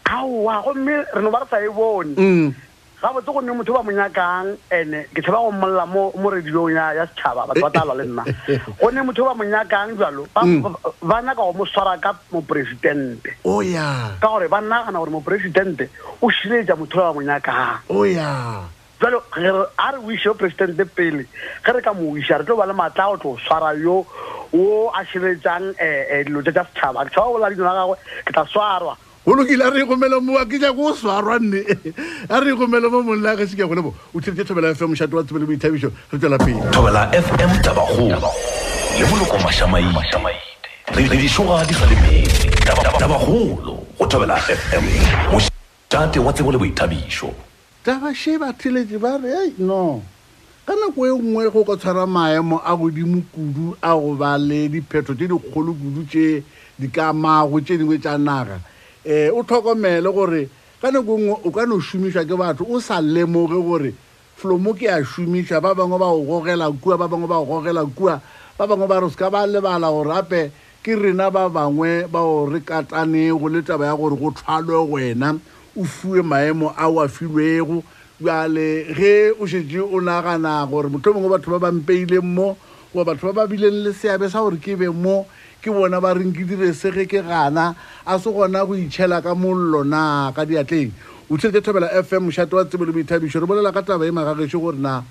aowa 0.05 0.61
gomme 0.65 0.95
re 1.13 1.21
no 1.21 1.31
ba 1.31 1.39
re 1.41 1.47
sa 1.49 1.57
e 1.61 1.69
bone. 1.69 2.13
Mm. 2.17 2.53
Gabotse 3.01 3.33
go 3.33 3.41
nne 3.41 3.51
motho 3.57 3.73
ba 3.73 3.83
mo 3.83 3.91
nyakang 3.91 4.57
ande 4.71 4.99
ke 5.13 5.21
tshaba 5.21 5.41
go 5.41 5.51
mmolla 5.51 5.85
mo 5.89 6.29
redilong 6.29 6.69
ya 6.75 7.05
setšhaba 7.09 7.47
batho 7.49 7.61
ba 7.61 7.69
talwa 7.73 7.95
le 7.97 8.05
nna. 8.05 8.23
Go 8.79 8.89
nne 8.91 9.01
motho 9.01 9.25
ba 9.25 9.33
mo 9.33 9.43
nyakang 9.43 9.97
jalo 9.97 10.27
ba- 10.35 10.45
Mm. 10.45 10.75
ba 11.01 11.21
nyaka 11.21 11.41
go 11.41 11.53
mo 11.53 11.65
swara 11.65 11.97
ka 12.01 12.13
moporesidente. 12.31 13.35
O 13.45 13.61
ya 13.61 14.13
ka 14.21 14.27
gore 14.27 14.47
ba 14.47 14.61
nagana 14.61 14.99
gore 14.99 15.09
moporesidente 15.11 15.89
o 16.21 16.29
šiletša 16.29 16.77
motho 16.77 16.97
ba 17.01 17.09
ba 17.09 17.13
mo 17.13 17.21
nyakang. 17.21 17.79
O 17.89 18.03
ya 18.05 18.69
jalo 19.01 19.17
a 19.33 19.91
re 19.91 19.97
o 19.97 20.11
ise 20.13 20.29
presidente 20.37 20.85
pele 20.85 21.25
ge 21.65 21.71
re 21.73 21.81
ka 21.81 21.93
mo 21.93 22.13
isa 22.17 22.37
re 22.37 22.45
tlo 22.45 22.55
ba 22.57 22.65
le 22.69 22.73
maatla 22.73 23.09
go 23.09 23.17
tlo 23.17 23.37
swara 23.47 23.73
yo 23.81 24.05
o 24.53 24.91
a 24.93 25.01
šiletsang 25.09 25.73
um 25.73 26.23
dilo 26.25 26.41
tša 26.45 26.53
tša 26.53 26.65
setšhaba. 26.69 27.05
Ke 27.05 27.09
tšhaba 27.09 27.33
bola 27.33 27.49
dino 27.49 27.65
la 27.65 27.73
gagwe 27.81 27.95
ke 28.25 28.31
tla 28.33 28.45
swarwa 28.45 28.93
go 29.25 29.35
lokile 29.35 29.63
a 29.63 29.69
re 29.69 29.83
ikgomela 29.83 30.19
mo 30.21 30.37
a 30.37 30.45
ke 30.45 30.59
ja 30.59 30.73
ko 30.73 30.93
swarwa 30.95 31.39
nne. 31.39 31.61
A 32.29 32.39
re 32.39 32.53
ikgomela 32.53 32.89
mo 32.89 33.03
monla 33.03 33.35
ge 33.37 33.45
se 33.47 33.55
ke 33.55 33.67
golebo 33.67 33.93
o 34.13 34.19
thiritše 34.19 34.45
thobela 34.45 34.73
fm 34.73 34.89
mošate 34.93 35.13
wa 35.13 35.23
tsebele 35.23 35.45
boithabišo 35.45 35.91
re 36.11 36.17
tswela 36.19 36.37
pele. 36.37 36.61
Thobela 36.71 37.11
fm 37.13 37.61
tabakgolo. 37.61 38.31
Le 38.99 39.05
moloko 39.05 39.37
mašamaite 39.43 40.17
re 40.95 41.07
re 41.07 41.17
dišoga 41.17 41.65
di 41.67 41.73
sa 41.73 41.85
le 41.85 41.95
metse. 42.01 42.49
Taba- 42.65 42.97
tabakgolo 42.97 43.85
go 43.97 44.05
thobela 44.07 44.37
fm 44.37 44.85
mošate 45.31 46.19
wa 46.19 46.33
tsebo 46.33 46.51
le 46.51 46.57
boithabišo 46.57 47.29
tabaše 47.83 48.37
ba 48.39 48.53
theletše 48.53 48.97
ba 48.97 49.17
re 49.17 49.29
ei 49.29 49.53
no. 49.59 50.01
Ka 50.65 50.73
nako 50.75 51.05
e 51.05 51.09
nngwe 51.09 51.49
go 51.51 51.63
ka 51.63 51.75
tshwara 51.77 52.05
maemo 52.05 52.61
a 52.65 52.75
godimo 52.75 53.21
kudu 53.33 53.77
a 53.81 53.93
go 53.93 54.15
ba 54.15 54.37
le 54.37 54.69
dipheto 54.69 55.13
tše 55.13 55.27
dikgolo 55.27 55.73
kudu 55.73 56.05
tše 56.09 56.43
di 56.77 56.87
ka 56.89 57.13
mago 57.13 57.61
tše 57.61 57.77
dingwe 57.77 57.97
tša 57.97 58.17
naga 58.17 58.59
um 59.05 59.39
o 59.39 59.43
tlhokomele 59.43 60.09
gore 60.13 60.49
ka 60.81 60.91
nako 60.91 61.17
e 61.17 61.21
nngwe 61.21 61.35
o 61.43 61.51
ka 61.51 61.65
no 61.65 61.79
šomišwa 61.79 62.25
ke 62.25 62.35
batho 62.37 62.65
o 62.69 62.79
sa 62.79 63.01
lemoge 63.01 63.59
gore 63.61 63.93
flomo 64.37 64.73
ke 64.73 64.89
a 64.89 65.03
šomišwa 65.03 65.61
ba 65.61 65.75
bangwe 65.75 65.97
ba 65.99 66.09
go 66.09 66.21
gogela 66.25 66.71
kua 66.71 66.97
ba 66.97 67.07
bangwe 67.07 67.27
ba 67.27 67.37
go 67.39 67.45
gogela 67.45 67.85
kua 67.85 68.21
ba 68.57 68.67
bangwe 68.67 68.87
ba 68.87 68.99
re 68.99 69.09
se 69.09 69.17
ka 69.17 69.29
ba 69.29 69.45
lebala 69.45 69.89
gore 69.89 70.09
gape 70.09 70.51
ke 70.81 70.95
rena 70.97 71.29
ba 71.29 71.49
bangwe 71.49 72.07
ba 72.09 72.19
go 72.19 72.49
re 72.49 72.59
katanego 72.59 73.49
le 73.49 73.61
taba 73.61 73.85
ya 73.85 73.95
gore 73.95 74.17
go 74.17 74.31
tlhwalwe 74.33 74.77
wena 74.89 75.37
o 75.77 75.83
fiwe 75.85 76.21
maemo 76.21 76.73
a 76.75 76.89
o 76.89 76.99
a 76.99 77.07
filwego. 77.07 77.83
Bjale 78.19 78.85
ge 78.93 79.31
o 79.39 79.47
šetse 79.47 79.81
o 79.81 80.01
nagana 80.01 80.65
gore 80.69 80.89
motlho 80.89 81.13
mongwe 81.13 81.29
batho 81.29 81.51
ba 81.57 81.69
bampeileng 81.69 82.21
mo 82.21 82.57
goba 82.93 83.13
batho 83.13 83.33
ba 83.33 83.45
ba 83.45 83.47
bileng 83.47 83.81
le 83.81 83.93
seabe 83.93 84.29
sa 84.29 84.41
gore 84.41 84.57
ke 84.57 84.75
be 84.77 84.89
mo 84.89 85.25
ke 85.61 85.69
bona 85.69 86.01
ba 86.01 86.13
reng 86.13 86.33
ke 86.33 86.41
dire 86.41 86.73
se 86.73 86.89
ge 86.91 87.05
ke 87.05 87.21
gana 87.21 87.75
a 88.05 88.19
se 88.19 88.29
gona 88.33 88.65
go 88.65 88.73
itšhela 88.73 89.21
ka 89.21 89.35
mollo 89.35 89.83
na 89.85 90.31
ka 90.33 90.41
diatleng. 90.45 90.91
O 91.29 91.37
tshetse 91.37 91.61
thobela 91.61 91.87
fm 92.01 92.25
mošate 92.27 92.53
wa 92.57 92.65
tsebo 92.65 92.85
le 92.85 92.91
boithabišo 92.91 93.39
re 93.39 93.45
bolela 93.45 93.71
ka 93.71 93.81
taba 93.85 94.05
e 94.05 94.11
magagešo 94.11 94.59
gore 94.59 94.81
na 94.81 95.03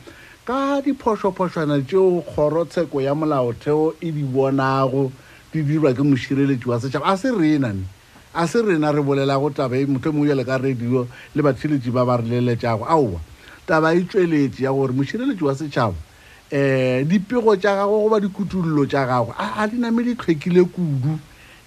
ka 0.45 0.83
diphošophošwana 0.83 1.87
tšeo 1.87 2.27
kgorotsheko 2.27 3.01
ya 3.01 3.15
molaotheo 3.15 3.95
e 4.03 4.11
di 4.11 4.23
bonago 4.27 5.13
di 5.53 5.63
dirwa 5.63 5.95
ke 5.95 6.03
mošireletši 6.03 6.67
wa 6.67 6.81
setšhaba 6.83 7.07
a 7.07 7.17
se 7.17 7.31
renane 7.31 7.87
a 8.35 8.47
se 8.47 8.59
rena 8.63 8.91
re 8.91 9.03
bolelago 9.03 9.55
taba 9.55 9.79
e 9.79 9.87
motho 9.87 10.13
mongwe 10.13 10.35
jale 10.35 10.45
ka 10.45 10.59
radio 10.59 11.07
le 11.35 11.43
batheletši 11.43 11.91
ba 11.95 12.05
ba 12.05 12.19
re 12.19 12.27
leletšago. 12.27 12.85
Aowa 12.91 13.23
taba 13.67 13.95
e 13.95 14.03
tšweletše 14.03 14.67
ya 14.67 14.75
gore 14.75 14.93
mošireletši 14.93 15.45
wa 15.47 15.55
setšhaba 15.55 16.10
um 16.53 17.05
dipego 17.09 17.57
tša 17.57 17.75
gago 17.77 18.03
goba 18.09 18.21
dikutullo 18.21 18.87
tša 18.87 19.07
gago 19.07 19.35
a 19.39 19.63
a 19.63 19.67
di 19.69 19.77
name 19.79 20.03
di 20.03 20.15
tlhwekile 20.15 20.65
kudu. 20.67 21.19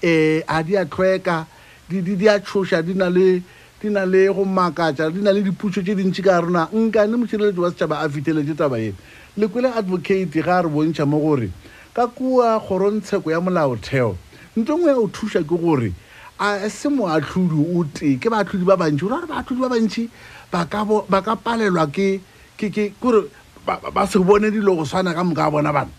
Um 0.03 0.41
a 0.47 0.63
di 0.63 0.75
a 0.75 0.85
tlhweka. 0.85 1.45
Di 1.89 2.01
di- 2.01 2.15
di 2.15 2.27
a 2.27 2.39
tšhoša 2.39 2.81
di 2.83 2.93
na 2.93 3.09
le 3.09 3.41
di 3.81 3.89
na 3.89 4.05
le 4.05 4.27
go 4.27 4.43
makatša 4.45 5.11
di 5.11 5.21
na 5.21 5.31
le 5.31 5.43
diputso 5.43 5.81
tše 5.83 5.95
dintši 5.95 6.21
ka 6.23 6.39
rona 6.39 6.67
nkane 6.71 7.15
mošireletši 7.19 7.59
wa 7.59 7.69
setšhaba 7.69 7.99
a 7.99 8.09
fitheletše 8.09 8.55
taba 8.55 8.79
eno 8.79 8.95
lekwele 9.37 9.67
advocate 9.75 10.31
ga 10.41 10.57
a 10.57 10.61
re 10.63 10.69
bontšha 10.69 11.05
mo 11.05 11.19
gore 11.19 11.49
ka 11.93 12.07
kua 12.07 12.59
kgorontsheko 12.59 13.31
ya 13.31 13.41
molaotheo 13.41 14.15
nto 14.55 14.77
ngwe 14.77 14.89
ya 14.89 14.97
o 14.97 15.07
thuša 15.07 15.43
ke 15.43 15.55
gore 15.59 15.91
a 16.39 16.69
se 16.69 16.89
moahlodi 16.89 17.59
o 17.75 17.83
tee. 17.93 18.17
Ke 18.17 18.29
baahlodi 18.29 18.65
ba 18.65 18.75
bantši. 18.75 19.05
Ora 19.05 19.19
gore 19.19 19.27
baahlodi 19.27 19.61
ba 19.61 19.69
bantši 19.69 20.09
ba 20.51 20.85
bo- 20.85 21.05
ba 21.09 21.21
ka 21.21 21.35
palelwa 21.35 21.87
ke 21.91 22.19
kore 22.99 23.27
ba 23.65 24.07
se 24.07 24.19
bone 24.19 24.51
dilo 24.51 24.75
go 24.75 24.85
swana 24.85 25.13
ka 25.13 25.23
moka 25.23 25.45
a 25.45 25.51
bona 25.51 25.73
bana. 25.73 25.91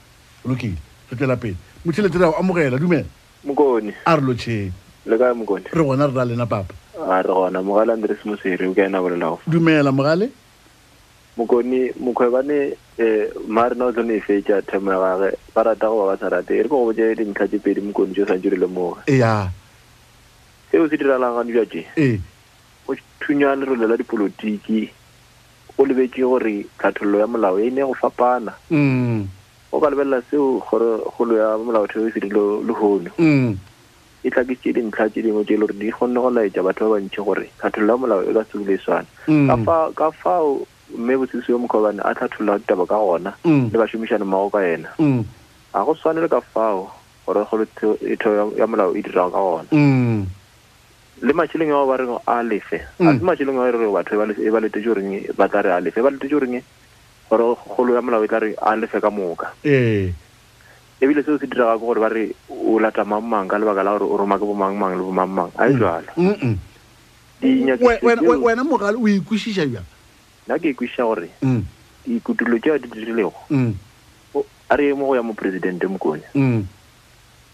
Lokile 0.44 0.76
re 1.10 1.16
tswela 1.16 1.36
pele. 1.36 1.56
Motheletši 1.84 2.18
ra 2.18 2.28
o 2.28 2.34
amogela 2.38 2.78
dumela. 2.78 3.06
Mokone 3.44 3.94
a 4.06 4.16
re 4.16 4.22
lotšheng 4.22 4.72
le 5.06 5.18
kae 5.18 5.34
mokone 5.34 5.68
re 5.72 5.82
gona 5.84 6.06
re 6.06 6.12
na 6.12 6.24
lena 6.24 6.46
papa 6.46 6.74
a 6.96 7.22
re 7.22 7.28
gona. 7.28 7.62
Mogale 7.62 7.92
andres 7.92 8.24
moseri 8.24 8.66
o 8.66 8.74
ka 8.74 8.84
ena 8.84 9.00
bolelago 9.00 9.40
dumela 9.46 9.92
mogale? 9.92 10.30
Mokone 11.36 11.92
mokhwebane 12.00 12.76
um 12.98 13.52
maarena 13.52 13.86
o 13.86 13.92
tlone 13.92 14.16
e 14.16 14.20
fetša 14.20 14.62
themo 14.64 14.92
ya 14.92 14.98
gage. 15.00 15.36
Ba 15.54 15.62
rata 15.62 15.88
go 15.88 16.06
ba 16.06 16.12
ba 16.12 16.18
sa 16.20 16.28
rate. 16.28 16.50
E 16.52 16.62
re 16.62 16.68
ko 16.68 16.84
go 16.84 16.92
botse 16.92 17.16
dintlha 17.16 17.48
tse 17.48 17.58
pedi 17.58 17.80
mokone 17.80 18.12
tse 18.12 18.22
o 18.22 18.26
santse 18.26 18.48
di 18.48 18.56
lemoga. 18.56 19.02
Eya. 19.06 19.50
Seo 20.70 20.88
se 20.88 20.96
diralang 20.96 21.36
gane 21.36 21.52
jwa 21.52 21.66
tse 21.66 21.84
ee. 21.96 22.20
Go 22.86 22.96
thunya 23.20 23.56
lerole 23.56 23.86
la 23.88 23.96
dipolotiki 23.96 24.88
go 25.76 25.84
lebetse 25.84 26.20
gore 26.20 26.66
tlhathololo 26.78 27.18
ya 27.18 27.26
molao 27.26 27.58
e 27.58 27.70
ne 27.70 27.82
go 27.82 27.94
fapana. 27.94 28.52
Mm, 28.70 29.26
go 29.70 29.80
ka 29.80 29.90
lebelela 29.90 30.22
seo 30.30 30.60
gore 30.70 30.98
kgolo 31.10 31.36
ya 31.36 31.58
molaotheo 31.58 32.08
e 32.08 32.12
se 32.12 32.20
legono 32.20 32.62
lehono. 32.62 33.10
Mm, 33.18 33.58
e 34.24 34.30
tse 34.30 34.72
dintlha 34.72 35.08
tse 35.10 35.22
dingwe 35.22 35.44
tse 35.44 35.54
e 35.54 35.56
le 35.56 35.66
gore 35.66 35.74
di 35.78 35.90
kgonne 35.90 36.20
go 36.20 36.30
laetsa 36.30 36.62
batho 36.62 36.88
ba 36.88 36.96
bantšhi 36.96 37.20
gore 37.24 37.50
tlhathololo 37.58 37.92
ya 37.92 37.98
molao 37.98 38.22
e 38.22 38.32
ka 38.32 38.44
sebile 38.52 38.78
swana 38.78 39.06
mm, 39.28 39.66
ka 39.94 40.10
fao 40.10 40.66
mme 40.96 41.16
bosisi 41.16 41.52
yo 41.52 41.58
mokgobane 41.58 42.00
a 42.04 42.14
tlhatholola 42.14 42.58
ditaba 42.58 42.86
ka 42.86 42.96
gona 42.96 43.32
le 43.44 43.78
bašomišane 43.78 44.24
mmago 44.24 44.50
ka 44.50 44.60
ena 44.62 44.88
ga 45.72 45.84
go 45.84 45.94
tshwane 45.94 46.20
le 46.20 46.28
ka 46.28 46.40
fao 46.40 46.90
gore 47.26 47.44
kgolotheo 47.44 48.52
ya 48.58 48.66
molao 48.66 48.96
e 48.96 49.02
dirago 49.02 49.30
ka 49.30 49.40
gona 49.40 49.68
le 51.22 51.32
matšheleng 51.32 51.70
ao 51.70 51.86
ba 51.86 51.96
reng 51.96 52.18
a 52.26 52.42
lefe. 52.42 52.80
Ase 52.98 53.08
a 53.08 53.18
se 53.18 53.24
matšheleng 53.24 53.58
ao 53.58 53.66
e 53.68 53.72
re 53.72 53.86
batho 53.92 54.14
e 54.14 54.18
ba 54.18 54.26
le- 54.26 54.70
e 54.74 54.82
goreng 54.82 55.10
ba 55.36 55.48
tla 55.48 55.62
re 55.62 55.70
a 55.72 55.80
lefe 55.80 56.00
e 56.00 56.02
ba 56.02 56.10
letetse 56.10 56.32
goreng 56.34 56.62
gore 57.30 57.44
kgolo 57.56 57.94
ya 57.94 58.00
molao 58.02 58.24
e 58.24 58.28
tla 58.28 58.38
re 58.40 58.54
a 58.60 58.74
lefe 58.76 59.00
ka 59.00 59.10
moka. 59.10 59.52
Ee. 59.64 60.12
Ebile 61.00 61.22
seo 61.22 61.38
se 61.38 61.46
diraga 61.46 61.78
ke 61.78 61.84
gore 61.84 62.00
ba 62.00 62.08
re 62.08 62.34
o 62.48 62.78
lata 62.78 63.04
mang-mang 63.04 63.48
ka 63.48 63.58
lebaka 63.58 63.82
la 63.82 63.98
gore 63.98 64.04
o 64.10 64.16
roma 64.16 64.38
ke 64.38 64.44
bo 64.44 64.54
mang 64.54 64.74
le 64.78 65.02
bomang-mang 65.02 65.50
a 65.58 65.68
e 65.68 65.74
Mm, 66.16 66.36
mm. 66.42 66.56
dinyakišišo 67.40 67.84
We- 67.84 68.38
wena- 68.42 68.64
mogale 68.64 68.96
o 68.96 69.06
ikwešiša 69.08 69.66
bjang? 69.70 69.86
Nna 70.46 70.58
ke 70.58 70.70
ikwešiša 70.74 71.02
gore 71.04 71.28
Mm, 71.42 71.62
dikutulo 72.06 72.58
tšeo 72.58 72.78
di 72.78 72.88
dirilego 72.88 73.32
mm, 73.50 73.72
a 74.70 74.76
re 74.76 74.94
mo 74.94 75.06
go 75.06 75.14
ya 75.16 75.22
moporesidente 75.22 75.86
mokone. 75.86 76.22
Mm, 76.34 76.64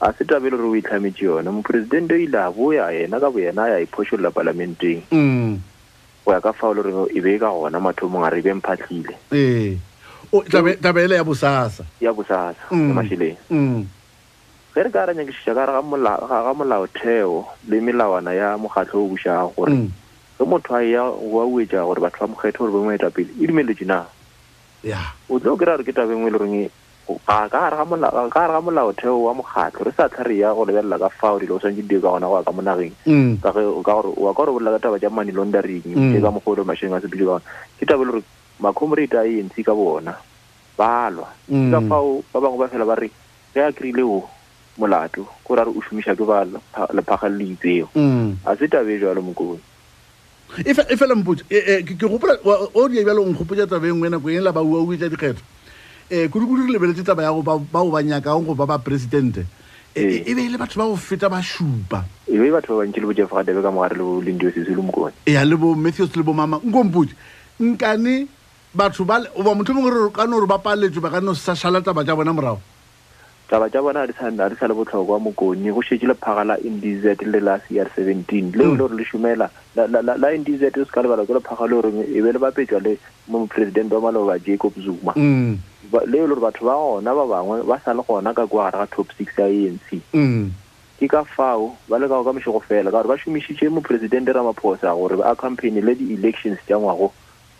a 0.01 0.13
se 0.17 0.25
tabe 0.25 0.51
le 0.51 0.57
gore 0.57 0.69
o 0.69 0.77
itlhametse 0.77 1.25
yone 1.25 1.51
moporesidente 1.51 2.15
o 2.15 2.19
ile 2.19 2.39
a 2.39 2.51
boya 2.51 2.89
yena 2.93 3.21
ka 3.21 3.31
boyena 3.31 3.65
a 3.65 3.69
ya 3.69 3.85
iphošolola 3.85 4.31
palamenteng. 4.31 5.03
Mm, 5.13 5.61
go 6.25 6.33
ya 6.33 6.41
ka 6.41 6.53
fao 6.53 6.73
le 6.75 6.83
gore 6.83 7.11
e 7.13 7.21
be 7.21 7.35
e 7.35 7.39
ka 7.39 7.51
gona 7.53 7.81
mathomong 7.81 8.25
a 8.25 8.31
re 8.31 8.39
e 8.39 8.43
be 8.43 8.55
mphatlhile 8.55 9.15
ee 9.33 9.77
tabe 10.51 10.77
tabe 10.81 11.05
ele 11.05 11.15
ya 11.17 11.25
bosasa. 11.25 11.85
Ya 12.01 12.13
bosasa 12.13 12.57
Mm. 12.71 12.93
mašheleng 12.97 13.37
Mm, 13.51 13.85
ge 14.75 14.83
re 14.83 14.91
ka 14.91 15.05
ra 15.07 15.13
nyakišiša 15.15 15.53
ka 15.55 15.67
re 15.67 15.73
ga 15.75 16.53
molaotheo 16.55 17.45
le 17.69 17.81
melawana 17.81 18.33
ya 18.33 18.57
mokgatlho 18.57 19.05
o 19.05 19.09
bušago 19.13 19.53
gore 19.57 19.73
mm, 19.73 19.91
ge 20.39 20.45
motho 20.47 20.75
a 20.75 20.83
ya 20.83 21.03
wa 21.05 21.45
uetša 21.45 21.85
gore 21.85 22.01
batho 22.01 22.25
ba 22.25 22.33
mokgethe 22.33 22.59
gore 22.59 22.73
bomoetapele 22.73 23.29
e 23.43 23.47
dumeletse 23.47 23.85
na? 23.85 24.07
Ya. 24.83 25.13
O 25.29 25.37
tlo 25.39 25.57
kry-a 25.61 25.77
gore 25.77 25.85
ke 25.85 25.93
tabe 25.93 26.17
ngwe 26.17 26.31
le 26.31 26.39
goreng 26.39 26.71
ga 27.27 27.49
ka 27.49 27.71
gare 27.71 27.77
ga 28.11 28.29
ka 28.31 28.61
molaotheo 28.61 29.17
wa 29.27 29.35
mokgatlho 29.35 29.85
re 29.87 29.93
sa 29.97 30.09
tlha 30.09 30.25
re 30.29 30.37
ya 30.39 30.55
go 30.55 30.65
lebelela 30.65 30.99
ka 30.99 31.09
fao 31.09 31.39
dilo 31.41 31.57
o 31.57 31.61
swantse 31.61 31.81
di 31.83 31.89
dio 31.89 32.01
ka 32.01 32.11
gona 32.15 32.27
go 32.29 32.37
ya 32.39 32.45
ka 32.45 32.53
mo 32.53 32.63
nageng 32.63 32.95
mm, 33.07 33.41
ka 33.43 33.51
gore 33.53 34.09
wa 34.17 34.31
ka 34.35 34.39
gore 34.45 34.53
bolela 34.55 34.79
ka 34.79 34.89
taba 34.89 34.99
ja 35.01 35.11
money 35.11 35.33
laundering 35.33 35.83
Mm. 35.87 36.21
ka 36.23 36.31
mogolo 36.31 36.65
mašheng 36.65 36.95
a 36.95 37.01
sepile 37.01 37.25
ka 37.27 37.39
gona 37.39 37.47
ke 37.81 37.85
tabe 37.87 38.05
le 38.05 38.13
gore 38.13 38.23
macomrate 38.61 39.15
a 39.17 39.25
anc 39.25 39.57
ka 39.65 39.75
bona 39.75 40.15
ba 40.79 41.11
lwa. 41.11 41.29
Mm. 41.49 41.71
ka 41.73 41.79
fao 41.89 42.23
ba 42.33 42.39
bangwe 42.41 42.59
ba 42.59 42.69
fela 42.69 42.85
ba 42.87 42.95
re 43.01 43.11
ge 43.55 43.61
a 43.61 43.73
kry-ile 43.73 44.03
o 44.07 44.23
molato 44.79 45.27
ko 45.45 45.55
ra 45.57 45.65
re 45.65 45.73
o 45.75 45.81
šomiša 45.83 46.15
ke 46.17 46.25
ba 46.25 46.45
lephagale 46.95 47.37
le 47.37 47.45
itseo. 47.53 47.89
A 48.47 48.57
se 48.57 48.69
tabe 48.69 48.97
e 48.97 49.01
jalo 49.01 49.21
mokone 49.21 49.61
e 50.67 50.75
fe- 50.75 50.87
e 50.91 50.97
fela 50.97 51.15
mpotse 51.15 51.45
e- 51.51 51.63
e, 51.79 51.83
ke 51.87 51.95
gopola 51.95 52.35
o 52.75 52.89
die 52.89 53.05
bjalo 53.05 53.23
nkgopotsa 53.23 53.67
tabe 53.71 53.87
e 53.89 53.93
nngwe 53.95 54.09
nako 54.11 54.31
e 54.31 54.41
la 54.41 54.51
ba 54.53 54.63
ua 54.63 54.83
tša 54.97 55.07
dikgetho 55.09 55.43
um 56.11 56.29
kudu-kudu 56.29 56.67
re 56.67 56.73
lebeletse 56.73 57.05
taba 57.05 57.23
ya 57.23 57.33
bao 57.33 57.91
ba 57.91 58.03
nyakang 58.03 58.45
go 58.45 58.55
ba 58.55 58.67
ba 58.67 58.79
presidente. 58.79 59.47
E 59.95 60.03
Ee. 60.03 60.23
e 60.27 60.35
be 60.35 60.43
e 60.47 60.49
le 60.49 60.59
batho 60.59 60.79
ba 60.79 60.87
go 60.87 60.97
feta 60.97 61.29
ba 61.29 61.43
šupa. 61.43 62.05
E 62.29 62.39
be 62.39 62.51
batho 62.51 62.79
ba 62.79 62.85
bantši 62.87 63.01
le 63.01 63.07
bo 63.07 63.13
jeff 63.13 63.31
gadebe 63.31 63.63
ka 63.63 63.71
mogare 63.71 63.97
le 63.99 64.03
bo 64.03 64.21
lendio 64.23 64.51
sese 64.51 64.71
le 64.71 64.83
mokone 64.83 65.13
ya 65.27 65.45
le 65.45 65.57
bo 65.57 65.75
matthews 65.75 66.15
le 66.15 66.23
bo 66.23 66.33
mama 66.33 66.61
nkompotse 66.63 67.15
nkane 67.59 68.27
batho 68.75 69.05
ba 69.05 69.19
motho 69.35 69.75
mongwe 69.75 69.91
re 69.91 70.11
ka 70.15 70.27
no 70.27 70.39
gore 70.39 70.47
ba 70.47 70.59
paletswe 70.59 71.03
ba 71.03 71.11
ka 71.11 71.21
no 71.21 71.35
sa 71.35 71.55
šala 71.55 71.83
taba 71.83 72.05
tša 72.05 72.15
bona 72.15 72.33
morago 72.33 72.63
taba 73.51 73.67
tša 73.69 73.83
bona 73.83 74.07
ga 74.07 74.07
di 74.07 74.15
sa- 74.15 74.67
le 74.69 74.75
botlhokwa 74.79 75.19
mokone 75.19 75.73
go 75.75 75.83
šetse 75.83 76.07
lephaga 76.07 76.45
la 76.47 76.55
ndz 76.63 77.03
le 77.27 77.41
la 77.43 77.59
cr 77.59 77.89
seventeen. 77.97 78.53
Leo 78.55 78.71
le 78.73 78.77
gore 78.79 78.95
le 78.95 79.05
šomela 79.05 79.51
la- 79.75 79.87
la 79.91 80.01
la- 80.03 80.17
la 80.17 80.29
ndz 80.39 80.63
o 80.79 80.85
se 80.87 80.91
ka 80.95 81.03
lebala 81.03 81.27
ke 81.27 81.35
lephaga 81.35 81.67
le 81.67 81.75
gore 81.75 81.91
e 82.07 82.23
be 82.23 82.31
le 82.33 82.39
bapetšwa 82.39 82.79
le 82.81 82.97
mopresidente 83.29 83.93
wa 83.95 84.01
maloba 84.01 84.39
jacob 84.39 84.73
zuma. 84.79 85.13
Mm, 85.17 85.59
leo 86.07 86.27
le 86.27 86.35
gore 86.35 86.41
batho 86.41 86.63
ba 86.65 86.79
gona 86.79 87.11
ba 87.15 87.27
bangwe 87.27 87.63
ba 87.67 87.81
sa 87.85 87.93
le 87.93 88.03
gona 88.07 88.33
ka 88.33 88.47
kwa 88.47 88.71
gare 88.71 88.79
ga 88.79 88.87
top 88.87 89.09
six 89.19 89.35
ya 89.37 89.47
anc 89.51 89.99
mm, 90.15 90.51
ke 91.01 91.09
ka 91.11 91.25
fao 91.25 91.75
ba 91.89 91.99
le 91.99 92.07
ka 92.07 92.23
go 92.23 92.25
ka 92.25 92.33
mešego 92.33 92.63
fela 92.63 92.91
ka 92.95 93.03
gore 93.03 93.09
ba 93.11 93.19
šomišitše 93.19 93.67
mopresidente 93.69 94.31
ramaphosa 94.31 94.95
gore 94.95 95.19
a 95.27 95.35
campaign 95.35 95.83
le 95.83 95.95
di-elections 95.99 96.59
tša 96.71 96.79
ngwago. 96.79 97.11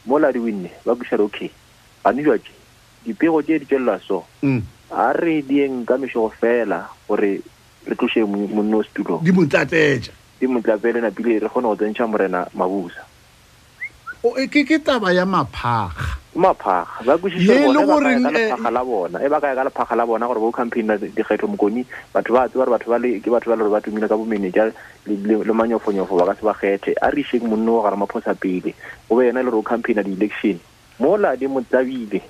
Mola 0.07 0.31
di 0.33 0.39
winne 0.39 0.71
ba 0.87 0.95
bušare 0.95 1.21
okay. 1.27 1.51
Gane 2.05 2.23
jwatše 2.23 2.55
dipego 3.05 3.43
tše 3.43 3.59
di 3.59 3.67
tšwelela 3.67 3.99
so. 4.07 4.23
Mm. 4.43 4.63
A 4.91 5.13
re 5.13 5.43
dieng 5.43 5.87
ka 5.87 5.97
mešego 5.97 6.31
fela 6.41 6.89
gore 7.09 7.41
re 7.87 7.95
tloše 7.97 8.27
monno 8.27 8.83
setulong 8.83 9.23
di 9.23 9.33
mo 9.33 9.47
tlatetša 9.47 10.21
di 10.41 10.47
motlapele 10.47 11.01
napile 11.01 11.39
re 11.39 11.49
kgone 11.49 11.69
go 11.69 11.77
tsentšha 11.77 12.07
morena 12.09 12.49
mabusa. 12.57 13.05
E, 14.25 14.49
ke 14.49 14.65
ke 14.65 14.81
taba 14.81 15.13
ya 15.13 15.25
maphaga 15.29 16.17
maphaga 16.35 17.05
ba 17.05 17.13
Ye 17.37 17.69
le 17.69 17.81
kwešiša 17.85 18.57
eh, 18.57 18.73
la 18.73 18.85
bona. 18.85 19.21
E 19.21 19.29
ba 19.29 19.41
kaya 19.41 19.55
ka 19.55 19.65
lephaga 19.69 19.97
la 19.97 20.07
bona 20.07 20.27
gore 20.27 20.41
bo 20.41 20.53
campaign 20.53 20.87
la 20.89 20.97
dikgetho 20.97 21.45
mokoni 21.45 21.85
batho 22.15 22.33
ba 22.33 22.49
tseba 22.49 22.65
gore 22.65 22.73
batho 22.73 22.89
ba 22.89 22.99
le 22.99 23.21
ke 23.21 23.29
batho 23.29 23.51
ba 23.53 23.57
le 23.57 23.63
gore 23.69 23.75
ba 23.77 23.81
tumile 23.85 24.09
ka 24.09 24.17
bomenetša 24.17 24.65
le- 25.07 25.53
manyofonyofo 25.53 26.17
ba 26.17 26.33
ka 26.33 26.35
se 26.41 26.45
ba 26.45 26.55
kgethe. 26.57 26.97
A 27.03 27.11
re 27.13 27.21
išeng 27.21 27.45
monno 27.45 27.81
o 27.81 27.83
gare 27.85 27.97
maphosa 27.97 28.33
pele 28.35 28.73
o 29.11 29.17
be 29.17 29.29
yena 29.29 29.45
le 29.45 29.51
gore 29.51 29.61
o 29.61 29.63
campaigna 29.63 30.03
di-election. 30.03 30.57
Mola 31.01 31.37
di 31.37 31.47
mo 31.47 31.61
tsabile 31.61 32.21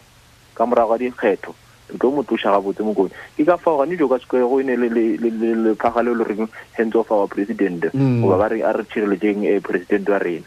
ka 0.54 0.66
morago 0.66 0.98
ga 0.98 0.98
dikgetho 0.98 1.54
re 1.90 1.98
tlo 1.98 2.10
mo 2.14 2.22
tloša 2.22 2.54
gabotse 2.54 2.82
mokoni 2.86 3.10
ke 3.36 3.44
ka 3.44 3.56
fao 3.58 3.82
gane 3.82 3.98
jo 3.98 4.08
ka 4.08 4.18
sekwe 4.22 4.46
go 4.46 4.60
ene 4.60 4.76
le- 4.78 4.88
le- 4.88 5.16
le- 5.18 5.30
le- 5.34 5.74
leo 5.74 6.14
le 6.14 6.24
reng 6.24 6.48
hands 6.78 6.94
of 6.94 7.10
our 7.10 7.26
president. 7.26 7.90
Mm. 7.92 8.22
goba 8.22 8.38
ba 8.38 8.48
re 8.48 8.62
a 8.62 8.72
re 8.72 8.84
tšhireletseng 8.84 9.44
um 9.50 9.60
president 9.60 10.08
wa 10.08 10.18
rena. 10.18 10.46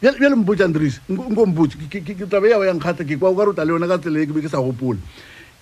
Bjale 0.00 0.36
mpotse 0.36 0.64
andres 0.64 1.00
nkompotse 1.08 1.76
ke 1.90 2.28
tabe 2.28 2.50
yago 2.50 2.64
yang 2.64 2.78
kgata 2.80 3.04
ke 3.04 3.18
kwa 3.18 3.30
o 3.30 3.34
ka 3.34 3.44
rota 3.44 3.64
le 3.64 3.72
yona 3.72 3.88
ka 3.88 3.98
tsela 3.98 4.20
e 4.20 4.26
ke 4.26 4.32
be 4.32 4.42
ke 4.42 4.48
sa 4.48 4.60
gopola 4.60 4.98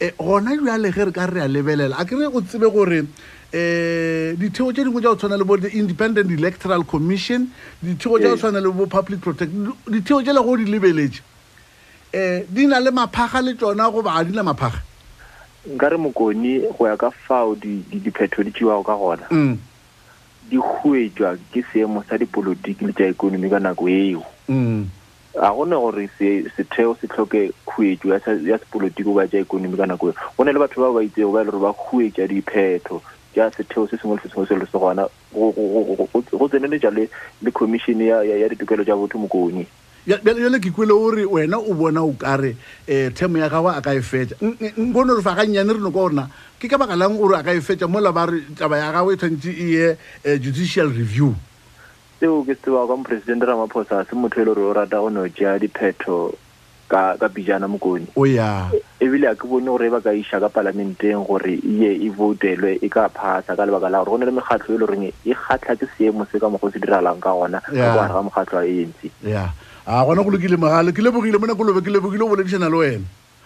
um 0.02 0.10
gona 0.18 0.56
jale 0.58 0.90
ge 0.90 1.04
re 1.04 1.12
ka 1.12 1.26
re 1.26 1.40
a 1.40 1.48
lebelela 1.48 1.96
a 1.98 2.04
kere 2.04 2.26
o 2.26 2.40
tsebe 2.40 2.66
gore 2.72 3.06
um 3.06 4.36
ditheo 4.40 4.72
tše 4.72 4.82
dingwe 4.82 5.00
tša 5.00 5.14
go 5.14 5.16
tshwana 5.16 5.38
le 5.38 5.44
bo 5.44 5.56
the 5.56 5.70
independent 5.78 6.30
electoral 6.30 6.82
commission 6.84 7.46
ditheo 7.82 8.18
tša 8.18 8.34
go 8.34 8.36
tshwana 8.36 8.60
le 8.60 8.72
bo 8.72 8.86
public 8.86 9.20
protect 9.20 9.52
ditheo 9.86 10.22
tše 10.22 10.32
le 10.34 10.42
go 10.42 10.56
di 10.56 10.66
lebeletše. 10.66 11.22
Um 12.14 12.42
di 12.50 12.66
na 12.66 12.80
le 12.80 12.90
maphaga 12.90 13.40
le 13.40 13.54
tsona 13.54 13.90
goba 13.92 14.10
ga 14.18 14.24
di 14.24 14.34
na 14.34 14.42
maphaga 14.42 14.82
nka 15.66 15.88
re 15.88 15.96
mokoni 15.96 16.58
go 16.78 16.86
ya 16.88 16.96
ka 16.96 17.10
fao 17.10 17.54
di- 17.54 17.84
di- 17.90 18.00
diphetho 18.00 18.42
di 18.42 18.50
tšewago 18.50 18.82
ka 18.82 18.96
gona 18.96 19.26
Mm, 19.30 19.58
di 20.50 20.56
huetšwa 20.56 21.36
ke 21.52 21.62
seemo 21.72 22.02
sa 22.08 22.18
dipolotiki 22.18 22.84
le 22.86 22.92
tša 22.92 23.08
ikonomi 23.14 23.50
ka 23.50 23.58
nako 23.62 23.88
eo 23.88 24.22
mm, 24.48 24.86
ga 25.38 25.50
gone 25.54 25.76
gore 25.78 26.08
se- 26.18 26.44
setheo 26.56 26.96
se 27.00 27.06
tlhoke 27.06 27.52
khuetšo 27.66 28.08
ya 28.12 28.18
se- 28.20 28.42
ya 28.50 28.58
sepolotiki 28.58 29.02
goba 29.06 29.26
tša 29.28 29.38
ikonomi 29.46 29.76
ka 29.78 29.86
nako 29.86 30.08
eo 30.10 30.14
go 30.36 30.44
ne 30.44 30.52
le 30.52 30.58
batho 30.58 30.80
ba 30.82 30.92
ba 30.92 31.02
itsego 31.06 31.30
ba 31.32 31.40
e 31.40 31.44
le 31.44 31.50
gore 31.50 31.62
ba 31.62 31.70
huetša 31.72 32.26
diphetho 32.26 33.02
tša 33.32 33.50
setheo 33.56 33.86
se 33.88 33.96
sengwe 33.96 34.16
le 34.18 34.22
se 34.22 34.28
sengwe 34.34 34.46
se 34.50 34.54
le 34.58 34.66
se 34.66 34.78
gona 34.78 35.06
go- 35.32 35.54
go 36.36 36.48
tseneletša 36.48 36.90
le 36.90 37.50
commission 37.54 38.00
ya 38.02 38.48
ditokelo 38.50 38.84
tša 38.84 38.96
botho 38.98 39.18
mokoni 39.18 39.64
bjale 40.06 40.58
ke 40.60 40.70
kwele 40.74 40.92
ore 40.92 41.24
wena 41.24 41.58
o 41.58 41.74
bona 41.74 42.02
o 42.02 42.12
kare 42.12 42.56
um 42.88 43.10
themo 43.14 43.38
ya 43.38 43.48
gagwe 43.48 43.70
a 43.76 43.80
ka 43.80 43.94
e 43.94 44.00
fetša. 44.00 44.36
Nkone 44.76 45.16
re 45.16 45.22
fa 45.22 45.34
gannyane 45.34 45.72
re 45.72 45.78
no 45.78 45.90
ka 45.90 45.98
gorena 45.98 46.28
ke 46.58 46.68
ka 46.68 46.78
baka 46.78 46.96
lang 46.96 47.18
ore 47.18 47.38
a 47.38 47.42
ka 47.42 47.52
e 47.54 47.60
fetša 47.60 47.88
mola 47.88 48.12
ba 48.12 48.26
re 48.26 48.42
taba 48.58 48.76
ya 48.78 48.92
gagwe 48.92 49.14
e 49.14 49.16
tshwanetse 49.16 49.50
e 49.50 49.66
ye 49.70 49.86
um 50.26 50.38
judicial 50.38 50.88
review? 50.90 51.34
Seo 52.18 52.42
ke 52.42 52.54
se 52.54 52.62
tsebago 52.66 52.86
ka 52.88 52.96
mopresidente 52.96 53.46
ramaphosa 53.46 54.06
se 54.06 54.14
motho 54.14 54.42
e 54.42 54.44
le 54.44 54.54
gore 54.54 54.66
o 54.66 54.72
rata 54.72 54.98
go 54.98 55.08
no 55.08 55.26
tšea 55.28 55.58
diphetho 55.58 56.34
ka 56.92 57.16
ka 57.16 57.28
pijana 57.28 57.66
mokoni 57.70 58.06
o 58.14 58.26
ya. 58.26 58.68
Ebile 59.00 59.30
a 59.30 59.34
ke 59.34 59.46
bone 59.48 59.64
gore 59.66 59.86
e 59.86 59.90
ba 59.90 60.00
ka 60.02 60.10
iša 60.12 60.38
ka 60.42 60.50
palamenteng 60.50 61.24
gore 61.26 61.56
e 61.56 61.72
ye 61.82 61.90
e 62.06 62.10
votelwe 62.10 62.78
e 62.82 62.88
ka 62.90 63.08
phasa 63.08 63.56
ka 63.56 63.64
lebaka 63.64 63.88
la 63.88 64.04
gore 64.04 64.10
go 64.10 64.16
ne 64.18 64.26
le 64.26 64.34
mekgatlho 64.36 64.74
e 64.74 64.78
le 64.78 64.86
goreng 64.86 65.06
e 65.08 65.34
kgatlha 65.34 65.78
ke 65.78 65.86
seemo 65.96 66.26
se 66.30 66.38
ka 66.38 66.50
mokgwa 66.50 66.68
o 66.68 66.72
se 66.74 66.78
diralang 66.78 67.22
ka 67.22 67.32
gona 67.32 67.62
ka 67.62 67.72
Yeah. 67.72 67.96
gare 67.96 68.12
ga 68.12 68.22
mokgatlho 68.22 68.58
a 68.60 68.66
anc 68.66 69.00
ya 69.24 69.46
a 69.86 70.04
gona 70.04 70.22
go 70.22 70.30
lokile 70.30 70.56
mogale 70.56 70.92
ke 70.92 71.02
lebogile 71.02 71.40
mo 71.40 71.46
nako 71.46 71.64
lobe 71.64 71.82
ke 71.82 71.90
lebogile 71.90 72.22
o 72.22 72.28
boledišana 72.28 72.70
le 72.70 72.76
wena. 72.76 73.04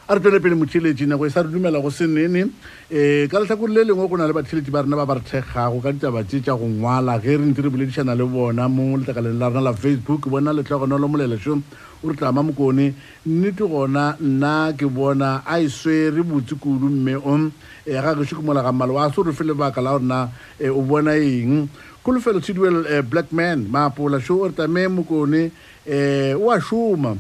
A 0.09 0.15
re 0.15 0.21
tswele 0.21 0.39
pele 0.39 0.55
motheletši 0.55 1.07
nako 1.09 1.27
e 1.27 1.31
sa 1.31 1.43
re 1.43 1.49
dumela 1.49 1.81
go 1.81 1.89
se 1.89 2.07
nene. 2.07 2.43
Um 2.45 3.29
ka 3.29 3.41
letlhakore 3.41 3.73
le 3.73 3.85
lengwe 3.89 4.07
go 4.07 4.17
na 4.17 4.27
le 4.27 4.35
batheletši 4.35 4.71
ba 4.71 4.83
rena 4.83 4.97
ba 4.97 5.07
ba 5.07 5.15
re 5.15 5.21
thekgago 5.25 5.81
ka 5.81 5.93
ditaba 5.93 6.23
tše 6.23 6.45
tša 6.45 6.55
go 6.55 6.69
ngwala. 6.69 7.19
Ge 7.19 7.41
re 7.41 7.43
ntse 7.43 7.63
re 7.63 7.71
boledišana 7.71 8.15
le 8.15 8.25
bona 8.29 8.69
mo 8.69 8.99
letlakaleng 8.99 9.39
la 9.41 9.49
rena 9.49 9.61
la 9.61 9.73
facebook 9.73 10.29
bona 10.29 10.53
letlhogonolo 10.53 11.09
molelešo 11.09 11.57
o 12.05 12.09
re 12.09 12.15
tlama 12.15 12.43
mokone. 12.45 12.93
Nnete 13.27 13.65
gona 13.65 14.15
nna 14.21 14.77
ke 14.77 14.87
bona 14.87 15.43
a 15.43 15.59
e 15.59 15.69
swere 15.69 16.23
botse 16.23 16.55
kudu 16.61 16.87
mme 16.87 17.17
o 17.17 17.33
um 17.33 17.51
ga 17.89 18.15
gešo 18.15 18.37
ke 18.37 18.45
mola 18.45 18.63
ga 18.63 18.73
mmale 18.73 18.93
wa 18.93 19.09
se 19.11 19.21
o 19.21 19.25
re 19.25 19.33
fe 19.33 19.43
lebaka 19.43 19.81
la 19.81 19.97
gorena 19.97 20.29
um 20.61 20.71
o 20.71 20.83
bona 20.83 21.17
eng. 21.17 21.67
Kholofelo 22.05 22.39
tidwell 22.39 22.87
um 22.87 23.03
black 23.11 23.33
man 23.33 23.67
maapola 23.67 24.21
sho 24.23 24.45
o 24.45 24.47
re 24.47 24.55
tame 24.55 24.87
mokone 24.87 25.51
um 25.87 26.43
o 26.43 26.51
a 26.51 26.61
šoma 26.61 27.17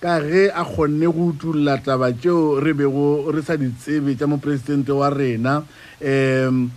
ka 0.00 0.20
ge 0.20 0.50
a 0.52 0.64
kgonne 0.64 1.06
go 1.06 1.32
utulla 1.32 1.78
taba 1.78 2.12
tšeo 2.12 2.60
re 2.60 2.72
bego 2.72 3.30
re 3.32 3.42
sa 3.42 3.56
di 3.56 3.72
tsebe 3.72 4.16
tša 4.16 4.26
mopresidente 4.26 4.92
wa 4.92 5.08
rena 5.10 5.62
um 6.00 6.70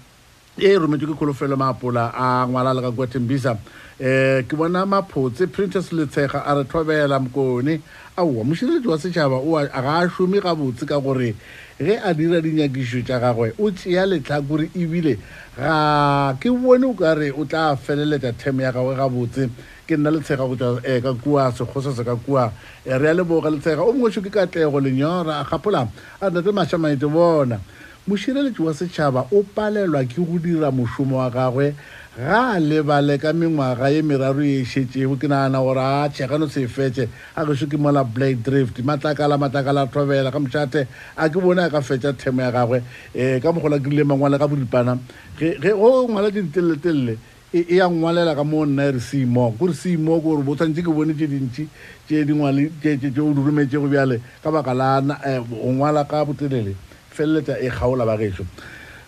e 0.58 0.76
rometswe 0.78 1.08
ke 1.08 1.16
kgolofelo 1.16 1.58
maapola 1.58 2.12
a 2.16 2.48
ngwala 2.48 2.74
le 2.74 2.82
ka 2.82 2.92
kua 2.92 3.08
tembisa 3.08 3.52
um 3.52 4.44
ke 4.48 4.56
bona 4.56 4.86
maphotse 4.86 5.48
printers 5.48 5.92
letshega 5.92 6.46
a 6.46 6.56
re 6.56 6.64
thobela 6.64 7.20
mokone. 7.20 7.82
Aowa 8.16 8.44
mošireletši 8.46 8.88
wa 8.88 8.98
setšhaba 8.98 9.38
a 9.74 9.82
ga 9.82 9.98
a 9.98 10.10
šome 10.10 10.38
gabotse 10.40 10.86
ka 10.86 11.00
gore 11.00 11.34
ge 11.80 11.98
a 11.98 12.14
dira 12.14 12.42
dinyakišo 12.42 13.02
tša 13.02 13.20
gagwe 13.20 13.54
o 13.58 13.72
tšea 13.72 14.06
letlhakore 14.06 14.70
ebile 14.78 15.18
ga 15.58 16.34
ke 16.42 16.50
bone 16.50 16.86
o 16.86 16.94
ka 16.94 17.14
re 17.14 17.30
o 17.32 17.46
tla 17.46 17.76
feleletša 17.76 18.34
theme 18.38 18.64
ya 18.64 18.72
gagwe 18.72 18.96
gabotse. 18.96 19.50
Ke 19.88 19.98
nna 19.98 20.12
letshega 20.12 20.48
go 20.48 20.56
tswa 20.56 20.80
um 20.80 21.02
ka 21.02 21.14
kua 21.14 21.52
sekgosa 21.52 21.94
se 21.94 22.04
ka 22.04 22.16
kua. 22.16 22.52
Um 22.86 22.98
re 22.98 23.10
a 23.10 23.14
leboga 23.14 23.50
letshega 23.52 23.86
o 23.86 23.94
mongwešo 23.94 24.24
ke 24.24 24.32
katlego 24.32 24.80
lenyora 24.82 25.42
a 25.42 25.46
gapola 25.46 25.88
a 26.22 26.30
ntate 26.30 26.52
mašamaete 26.52 27.06
bona. 27.12 27.60
Mošireletši 28.08 28.62
wa 28.62 28.74
setšhaba 28.74 29.28
o 29.32 29.44
palelwa 29.44 30.04
ke 30.04 30.20
go 30.20 30.40
dira 30.40 30.72
mošomo 30.72 31.18
wa 31.18 31.30
gagwe 31.30 31.76
ga 32.16 32.54
a 32.54 32.60
lebale 32.60 33.18
ka 33.20 33.34
mengwaga 33.34 33.90
ye 33.90 34.04
meraro 34.04 34.42
e 34.46 34.64
šetšego 34.64 35.18
ke 35.18 35.26
nagana 35.26 35.58
gore 35.58 35.82
a 35.82 36.08
tšhegano 36.10 36.48
se 36.48 36.68
fetse 36.68 37.10
a 37.36 37.44
gešo 37.44 37.66
ke 37.66 37.74
mola 37.74 38.04
blade 38.04 38.44
drift 38.44 38.78
matlakala 38.86 39.34
matlakala 39.36 39.82
a 39.82 39.88
thobela 39.88 40.32
ka 40.32 40.38
mošate 40.38 40.86
a 41.18 41.28
ke 41.28 41.42
bone 41.42 41.58
a 41.58 41.70
ka 41.72 41.82
fetša 41.82 42.14
themo 42.14 42.42
ya 42.42 42.52
gagwe. 42.52 42.84
Um 43.18 43.42
ka 43.42 43.52
mogola 43.52 43.80
ke 43.82 43.90
rile 43.90 44.06
mangwale 44.06 44.38
ka 44.38 44.46
boripana 44.46 45.00
go 45.40 46.08
ngwala 46.08 46.30
dinteleletelele 46.30 47.18
e 47.52 47.78
ya 47.78 47.90
ngwalela 47.90 48.36
ka 48.36 48.44
mo 48.44 48.64
nna 48.64 48.84
e 48.86 48.92
re 48.92 49.00
semo 49.00 49.50
kore 49.58 49.74
semo 49.74 50.22
kore 50.22 50.44
bo 50.46 50.54
tshwanetse 50.54 50.86
ke 50.86 50.94
bone 50.94 51.18
tse 51.18 51.26
dintši 51.26 51.68
tše 52.06 52.26
dingwale 52.26 52.70
tše 52.80 53.10
o 53.10 53.34
di 53.34 53.42
rometšego 53.42 53.90
bjale 53.90 54.22
ka 54.44 54.52
baka 54.52 54.74
la 54.74 55.02
go 55.02 55.66
ngwala 55.66 56.06
ka 56.06 56.26
botelele 56.26 56.78
feleletša 57.10 57.58
e 57.58 57.70
kgaola 57.74 58.06
ba 58.06 58.18
gešo 58.22 58.46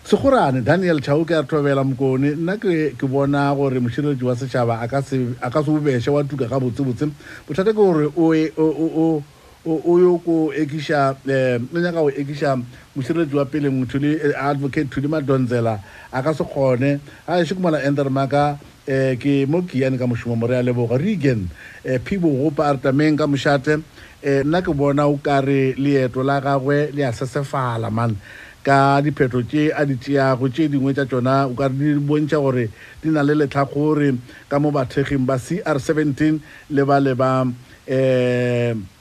segorane 0.06 0.62
daniel 0.62 1.00
chao 1.00 1.24
ke 1.24 1.32
a 1.32 1.42
thobela 1.42 1.82
mokone. 1.82 2.36
Nna 2.38 2.56
ke 2.58 3.08
bona 3.10 3.52
gore 3.54 3.80
mošireletši 3.82 4.22
wa 4.22 4.34
setšhaba 4.38 4.78
a 4.80 4.86
ka 4.88 5.02
se 5.02 5.18
bobešhe 5.66 6.12
wa 6.14 6.22
tuka 6.22 6.46
ga 6.46 6.60
botsebotse. 6.60 7.10
Bothata 7.48 7.72
ke 7.72 7.74
gore 7.74 8.06
o 8.14 9.98
yo 9.98 10.18
ko 10.22 10.52
ekiša 10.54 11.16
um 11.26 11.68
o 11.74 11.78
nyaka 11.82 11.98
go 11.98 12.10
ekiša 12.10 12.54
mošireletši 12.94 13.34
wa 13.34 13.44
pele 13.46 13.68
motho 13.68 13.98
le 13.98 14.32
advocate 14.38 14.88
thudi 14.88 15.08
madonzela 15.08 15.80
a 16.12 16.22
ka 16.22 16.32
se 16.32 16.44
kgone. 16.44 17.00
Ga 17.26 17.42
ešo 17.42 17.56
ke 17.56 17.60
mola 17.60 17.82
endermaka 17.82 18.58
um 18.86 19.16
ke 19.18 19.44
mo 19.48 19.62
keane 19.66 19.98
ka 19.98 20.06
mošomo 20.06 20.38
more 20.38 20.54
a 20.54 20.62
leboga. 20.62 21.02
Regan 21.02 21.50
um 21.84 21.98
phibo 22.06 22.30
gopa 22.30 22.62
a 22.70 22.72
re 22.74 22.78
tameng 22.78 23.18
ka 23.18 23.26
mošate. 23.26 23.74
Um 23.74 23.82
nna 24.22 24.62
ke 24.62 24.70
bona 24.70 25.10
o 25.10 25.18
kare 25.18 25.74
leeto 25.74 26.22
la 26.22 26.40
gagwe 26.40 26.94
le 26.94 27.02
a 27.02 27.10
sesefala 27.10 27.90
man 27.90 28.14
ka 28.66 28.98
dipheto 29.04 29.40
tše 29.46 29.70
a 29.70 29.86
di 29.86 29.94
tšeago 29.94 30.50
tše 30.50 30.66
dingwe 30.66 30.90
tša 30.96 31.06
tšona 31.06 31.46
o 31.46 31.54
ka 31.54 31.70
di 31.70 31.94
bontšha 32.08 32.38
gore 32.42 32.66
di 33.00 33.08
na 33.14 33.22
le 33.22 33.34
letlhagore 33.40 34.18
ka 34.50 34.58
mo 34.58 34.74
batheging 34.74 35.22
ba 35.22 35.38
cr 35.38 35.78
seventeen 35.78 36.42
le 36.74 36.82
ba 36.82 36.96
le 36.98 37.14
ba 37.14 37.30
um 37.46 38.95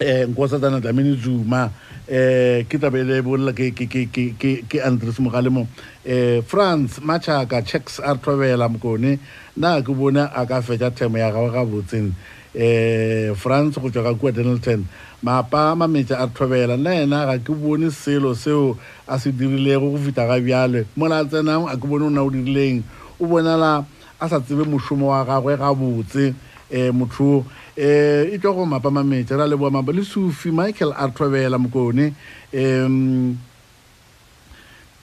um 0.00 0.32
nkosatana 0.32 0.80
dlamini 0.80 1.16
zuma 1.16 1.70
um 2.08 2.64
ke 2.64 2.78
tabele 2.80 3.22
bolela 3.22 3.52
ke 3.52 4.80
andres 4.84 5.18
mogalemo. 5.18 5.66
Um 6.06 6.42
france 6.42 7.00
machaka 7.00 7.62
checks 7.64 7.98
a 7.98 8.14
thobela 8.14 8.68
mokone. 8.68 9.18
Nna 9.56 9.82
ke 9.82 9.94
bone 9.94 10.16
a 10.16 10.46
ka 10.46 10.60
fetša 10.60 10.90
themo 10.90 11.18
ya 11.18 11.30
gagwe 11.30 11.50
gabotseng 11.52 12.12
um 12.54 13.34
france 13.36 13.78
go 13.78 13.90
tswa 13.90 14.02
ka 14.02 14.14
kua 14.14 14.32
denelton 14.32 14.84
mapa 15.22 15.74
mametša 15.76 16.16
a 16.18 16.26
thobela. 16.28 16.76
Nna 16.76 17.02
ena 17.02 17.26
ga 17.26 17.38
ke 17.38 17.52
bone 17.52 17.90
selo 17.90 18.34
seo 18.34 18.78
a 19.06 19.18
se 19.18 19.32
dirilego 19.32 19.90
go 19.92 19.98
fita 19.98 20.26
ga 20.26 20.40
bjale. 20.40 20.86
Mola 20.96 21.20
a 21.20 21.24
tsenang 21.24 21.68
a 21.68 21.76
ke 21.76 21.86
bone 21.86 22.02
o 22.02 22.08
na 22.08 22.22
o 22.22 22.30
dirileng. 22.30 22.82
O 23.20 23.26
bonala 23.26 23.84
a 24.18 24.28
sa 24.28 24.40
tsebe 24.40 24.64
mošomo 24.64 25.12
wa 25.12 25.24
gagwe 25.24 25.56
gabotse 25.56 26.34
um 26.72 26.92
motho 26.96 27.44
um 27.80 28.34
e 28.34 28.38
tswa 28.38 28.52
go 28.52 28.66
mapa 28.66 28.90
mametša 28.90 29.38
ra 29.38 29.46
leboa 29.46 29.70
mapa. 29.70 29.92
Le 29.92 30.04
sufi 30.04 30.50
michael 30.50 30.92
a 30.92 31.06
re 31.06 31.12
thobela 31.12 31.56
mokone. 31.58 32.12
Um 32.52 33.38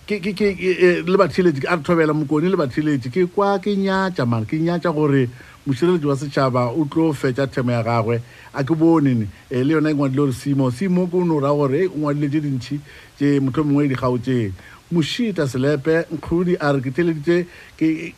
le 0.07 1.17
batheletši 1.17 1.65
a 1.67 1.75
re 1.75 1.81
thobela 1.81 2.13
mokone 2.13 2.49
le 2.49 2.55
batheletši 2.55 3.09
ke 3.09 3.25
kwa 3.33 3.57
ke 3.59 3.75
nyatša 3.75 4.27
mare 4.27 4.45
ke 4.45 4.59
nyatša 4.61 4.93
gore 4.93 5.29
mošireletši 5.65 6.05
wa 6.05 6.15
setšhaba 6.15 6.61
o 6.77 6.85
tlo 6.85 7.13
fetša 7.13 7.47
themo 7.47 7.71
ya 7.71 7.83
gagwe. 7.83 8.21
A 8.53 8.63
ke 8.63 8.75
bonene 8.75 9.27
um 9.51 9.63
le 9.63 9.73
yona 9.73 9.89
e 9.89 9.93
ngwadile 9.93 10.21
gore 10.21 10.33
simo 10.33 10.71
simo 10.71 11.07
ke 11.07 11.17
o 11.17 11.23
no 11.25 11.39
ra 11.39 11.49
gore 11.49 11.81
e 11.81 11.87
o 11.87 11.97
ngwadile 11.97 12.29
tše 12.29 12.41
dintšhi 12.41 12.79
tše 13.17 13.39
motho 13.39 13.63
mongwe 13.63 13.87
dikgao 13.89 14.17
tšee 14.17 14.53
mošita 14.91 15.47
selepe 15.47 16.05
nkgodi 16.13 16.55
a 16.61 16.71
re 16.71 16.81
ke 16.81 16.91
theleditše 16.93 17.45
ke 17.75 18.13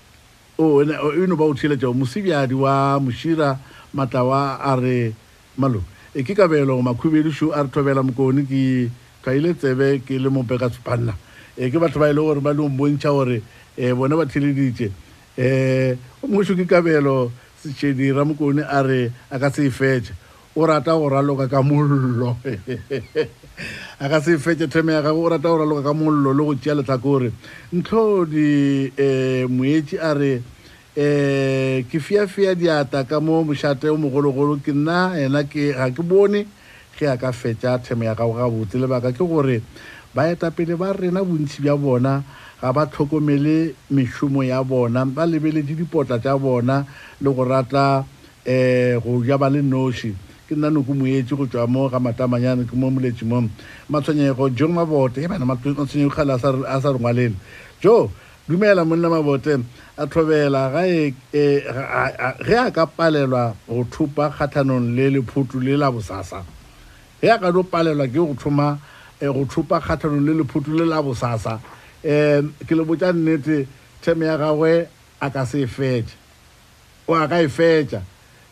o 0.59 0.83
e 0.83 1.27
no 1.27 1.35
ba 1.35 1.47
o 1.47 1.53
theletša 1.55 1.95
mosebjadi 1.95 2.53
wa 2.53 2.99
mošira 2.99 3.57
matlawa 3.93 4.59
a 4.61 4.75
re 4.75 5.13
malo 5.57 5.83
e 6.15 6.23
ke 6.23 6.35
kabelo 6.35 6.81
makhubedišo 6.81 7.51
a 7.53 7.63
re 7.63 7.69
thobela 7.69 8.03
mokone 8.03 8.45
ke 8.47 8.89
tšwaile 9.21 9.53
tsebe 9.55 10.01
ke 10.05 10.19
le 10.19 10.29
mopeka 10.29 10.69
spanna 10.69 11.13
e 11.57 11.69
ke 11.69 11.77
batho 11.79 11.99
ba 11.99 12.09
e 12.09 12.13
le 12.13 12.21
gore 12.21 12.41
ba 12.41 12.53
le 12.53 12.63
bontšha 12.69 13.09
gore 13.09 13.41
um 13.77 13.97
bone 13.97 14.15
ba 14.15 14.25
theleditše 14.25 14.91
um 15.37 16.31
mošo 16.31 16.55
ke 16.55 16.65
kabelo 16.65 17.31
setšedi 17.63 18.11
ramokone 18.11 18.63
a 18.63 18.81
re 18.81 19.11
a 19.29 19.39
ka 19.39 19.49
se 19.51 19.65
e 19.65 19.69
fetše. 19.69 20.13
O 20.55 20.65
rata 20.65 20.91
go 20.91 21.09
raloka 21.09 21.47
ka 21.47 21.61
mollo. 21.61 22.37
A 23.99 24.07
ka 24.09 24.21
se 24.21 24.33
e 24.33 24.37
fetše 24.37 24.67
theme 24.71 24.93
ya 24.93 25.01
gage 25.01 25.19
o 25.19 25.29
rata 25.29 25.49
go 25.49 25.57
raloka 25.57 25.83
ka 25.83 25.93
mollo 25.93 26.33
le 26.33 26.43
go 26.43 26.55
tšea 26.55 26.75
letlhakore 26.75 27.31
ntlhodi 27.73 28.91
um 28.97 29.57
moetši 29.57 29.97
a 29.99 30.13
re 30.13 30.41
um 30.99 31.83
ke 31.87 31.99
fiafia 31.99 32.55
diata 32.55 33.07
ka 33.07 33.19
mo 33.23 33.43
mošate 33.43 33.87
o 33.87 33.95
mogologolo 33.95 34.59
ke 34.59 34.75
nna 34.75 35.15
ena 35.15 35.43
ke 35.47 35.71
ga 35.71 35.87
ke 35.95 36.03
bone 36.03 36.43
ge 36.99 37.07
a 37.07 37.15
ka 37.15 37.31
fetša 37.31 37.79
theme 37.79 38.03
ya 38.03 38.15
gago 38.15 38.35
gabotse. 38.35 38.75
Lebaka 38.75 39.15
ke 39.15 39.23
gore 39.23 39.63
baetapele 40.11 40.75
ba 40.75 40.91
rena 40.91 41.23
bontši 41.23 41.63
bja 41.63 41.77
bona 41.79 42.19
ga 42.59 42.73
ba 42.75 42.83
tlhokomele 42.85 43.75
mešomo 43.91 44.43
ya 44.43 44.59
bona 44.63 45.05
ba 45.05 45.23
lebeletše 45.23 45.79
dipotla 45.79 46.19
tša 46.19 46.35
bona 46.35 46.83
le 47.21 47.29
go 47.31 47.43
rata 47.47 48.03
um 48.43 48.99
go 48.99 49.23
ja 49.23 49.37
ba 49.37 49.47
le 49.47 49.61
noši. 49.63 50.11
Ke 50.49 50.55
nna 50.55 50.67
noko 50.67 50.91
moetši 50.91 51.35
go 51.37 51.47
tšwa 51.47 51.67
mo 51.67 51.87
ga 51.87 51.99
matamanyane 51.99 52.67
ke 52.67 52.75
mo 52.75 52.91
moletši 52.91 53.23
mo 53.23 53.47
matshwenyego 53.87 54.49
jo 54.51 54.67
mabote 54.67 55.23
e 55.23 55.27
bana 55.31 55.45
matshwenyego 55.47 56.11
kgale 56.11 56.35
a 56.35 56.75
sa 56.81 56.91
re 56.91 56.99
ngwalele. 56.99 57.39
Jo 57.79 58.11
dumela 58.49 58.83
monna 58.83 59.09
mabote 59.09 59.63
a 59.95 60.07
thobela 60.07 60.71
ge 60.73 61.13
a 62.57 62.71
ka 62.71 62.85
palelwa 62.87 63.53
go 63.67 63.83
thupa 63.83 64.31
kgatlhanong 64.31 64.95
le 64.95 65.09
lephutu 65.09 65.61
le 65.61 65.77
la 65.77 65.91
bosasa. 65.91 66.43
Ge 67.21 67.29
a 67.29 67.37
ka 67.37 67.51
no 67.51 67.63
palelwa 67.63 68.07
ke 68.07 68.13
go 68.17 68.33
thoma 68.33 68.79
go 69.21 69.45
thupa 69.45 69.79
kgatlhanong 69.79 70.25
le 70.25 70.33
lephutu 70.41 70.73
le 70.73 70.85
la 70.85 71.01
bosasa. 71.01 71.59
Um 72.03 72.53
ke 72.65 72.73
le 72.73 72.83
botša 72.83 73.13
nnete 73.13 73.67
theme 74.01 74.25
ya 74.25 74.37
gagwe 74.37 74.87
a 75.21 75.29
ka 75.29 75.45
se 75.45 75.61
e 75.61 75.67
fetša 75.67 76.15
o 77.07 77.13
a 77.13 77.27
ka 77.27 77.41
e 77.43 77.47
fetša. 77.47 78.01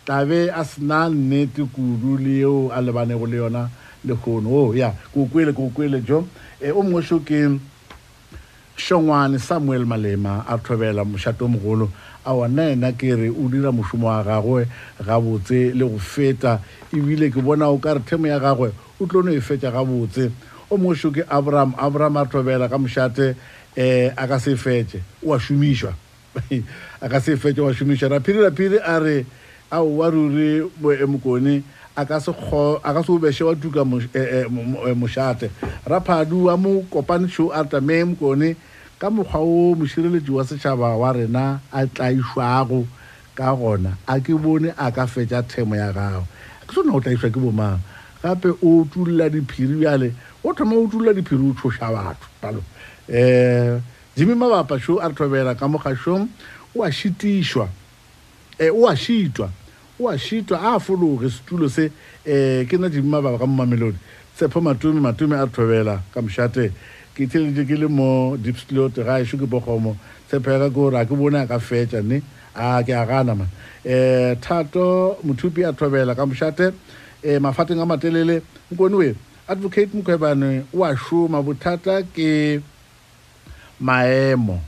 Tlabe 0.05 0.51
a 0.53 0.63
sena 0.63 1.09
nnete 1.09 1.65
kudu 1.73 2.17
le 2.21 2.37
yeo 2.45 2.69
a 2.69 2.81
lebanego 2.81 3.25
le 3.25 3.37
yona 3.37 3.69
lekgono 4.05 4.69
o 4.69 4.73
ya 4.75 4.93
ko 5.13 5.25
kwele 5.25 5.53
ko 5.53 5.71
kwele 5.73 6.05
jo. 6.05 6.27
O 6.61 6.83
mongweso 6.83 7.19
ke 7.25 7.57
shongwane 8.77 9.39
samuel 9.39 9.85
malema 9.85 10.45
a 10.47 10.57
thobela 10.57 11.03
mošate 11.03 11.41
o 11.43 11.47
mogolo 11.47 11.89
a 12.25 12.33
ona 12.33 12.69
ena 12.71 12.91
ke 12.91 13.15
re 13.15 13.29
o 13.29 13.47
dira 13.49 13.71
mošomo 13.71 14.07
wa 14.07 14.23
gagwe 14.23 14.67
gabotse 15.03 15.73
le 15.73 15.85
go 15.87 15.97
feta. 15.97 16.59
Ebile 16.93 17.31
ke 17.31 17.41
bona 17.41 17.69
o 17.69 17.77
ka 17.77 17.93
re 17.93 17.99
themo 17.99 18.27
ya 18.27 18.39
gagwe 18.39 18.71
o 18.99 19.05
tlo 19.05 19.23
no 19.23 19.31
e 19.31 19.39
fetša 19.39 19.71
gabotse. 19.71 20.31
O 20.69 20.77
mošo 20.77 21.11
ke 21.11 21.23
abraham 21.29 21.73
abraham 21.77 22.17
a 22.17 22.25
thobela 22.25 22.69
ka 22.69 22.77
mošate 22.77 23.35
um 23.77 24.11
a 24.17 24.27
ka 24.27 24.39
se 24.39 24.55
fetše 24.55 25.01
o 25.25 25.33
a 25.33 25.39
šomišwa. 25.39 25.93
A 27.01 27.09
ka 27.09 27.19
se 27.21 27.35
fetše 27.37 27.61
wa 27.61 27.73
šomišwa. 27.73 28.09
Raphiri 28.09 28.41
raphiri 28.43 28.79
a 28.83 28.99
re 28.99 29.25
ao 29.71 29.97
wa 29.97 30.09
ruri 30.09 30.61
mokone 31.07 31.63
a 31.95 32.05
ka 32.05 32.19
se 32.19 32.31
a 32.31 33.03
se 33.03 33.11
obeshe 33.11 33.43
wa 33.43 33.55
tuka 33.55 33.81
eh, 34.13 34.43
eh, 34.43 34.45
mo- 34.49 34.63
mo- 34.63 34.95
mošate. 34.95 35.49
Raphadi 35.85 36.33
wa 36.33 36.57
mo 36.57 36.81
kopane 36.91 37.29
show 37.29 37.51
artame 37.53 38.03
mokone 38.03 38.55
ka 38.99 39.09
mokgwa 39.09 39.39
o 39.39 39.75
mošireletši 39.75 40.31
wa 40.31 40.43
setšhaba 40.43 40.97
wa 40.97 41.11
rena 41.13 41.59
a 41.71 41.85
tlaišwago 41.85 42.85
ka 43.35 43.53
gona 43.55 43.97
a 44.07 44.19
ke 44.19 44.33
bone 44.33 44.73
a 44.77 44.91
ka 44.91 45.05
fetša 45.05 45.43
themo 45.47 45.75
ya 45.75 45.91
gago. 45.93 46.25
Ke 46.67 46.73
sone 46.73 46.91
go 46.91 46.99
tlaišwa 46.99 47.29
ke 47.29 47.39
bomang 47.39 47.79
gape 48.23 48.49
o 48.63 48.87
tulla 48.91 49.29
diphiri 49.29 49.77
bjale 49.77 50.13
o 50.43 50.53
thoma 50.53 50.75
o 50.75 50.87
tulla 50.87 51.13
diphiri 51.13 51.49
o 51.49 51.53
tshoša 51.53 51.91
batho 51.93 52.27
palo. 52.41 52.63
Um 53.09 53.83
jimmy 54.15 54.33
mabapa 54.33 54.79
show 54.81 54.99
a 54.99 55.07
re 55.09 55.13
thobela 55.13 55.55
ka 55.55 55.67
mokgašong 55.67 56.27
o 56.75 56.83
a 56.83 56.89
šitišwa. 56.89 57.69
Eh 58.59 58.71
o 58.73 58.87
a 58.87 58.95
šitwa. 58.95 59.49
O 59.99 60.09
a 60.09 60.17
šitwa 60.17 60.57
a 60.57 60.79
fologe 60.79 61.29
setulo 61.29 61.69
se 61.69 61.91
eh 62.25 62.65
ke 62.65 62.77
na 62.77 62.89
dimma 62.89 63.21
ba 63.21 63.37
ka 63.37 63.45
mo 63.45 63.63
mamelodi 63.63 63.97
tshepo 64.35 64.61
matume 64.61 65.01
matume 65.01 65.37
a 65.37 65.45
re 65.45 65.51
thobela 65.51 66.01
ka 66.13 66.21
mošate 66.21 66.71
ke 67.17 67.25
itheleditše 67.25 67.65
ke 67.65 67.75
le 67.81 67.87
mo 67.89 68.37
deep 68.37 68.57
slot 68.61 68.93
ga 69.01 69.17
ešo 69.17 69.41
ke 69.41 69.49
bogomo. 69.49 69.97
Tshepega 70.29 70.69
ke 70.69 70.73
gore 70.77 71.01
a 71.01 71.05
ke 71.05 71.17
bone 71.17 71.41
a 71.41 71.47
ka 71.49 71.57
fetša 71.57 72.05
nne 72.05 72.21
a 72.53 72.83
ke 72.85 72.93
a 72.93 73.05
gana 73.09 73.33
man 73.33 73.49
um 73.49 74.35
thato 74.37 75.17
mothupi 75.25 75.65
a 75.65 75.73
thobela 75.73 76.13
ka 76.13 76.25
mošate 76.29 76.69
um 76.69 77.39
mafateng 77.41 77.81
a 77.81 77.85
matelele 77.89 78.41
nkone 78.69 78.95
we 79.01 79.15
advocate 79.49 79.89
mokhwebane 79.97 80.65
o 80.73 80.83
a 80.83 80.93
šoma 80.95 81.41
bothata 81.41 82.05
ke 82.13 82.61
maemo 83.81 84.59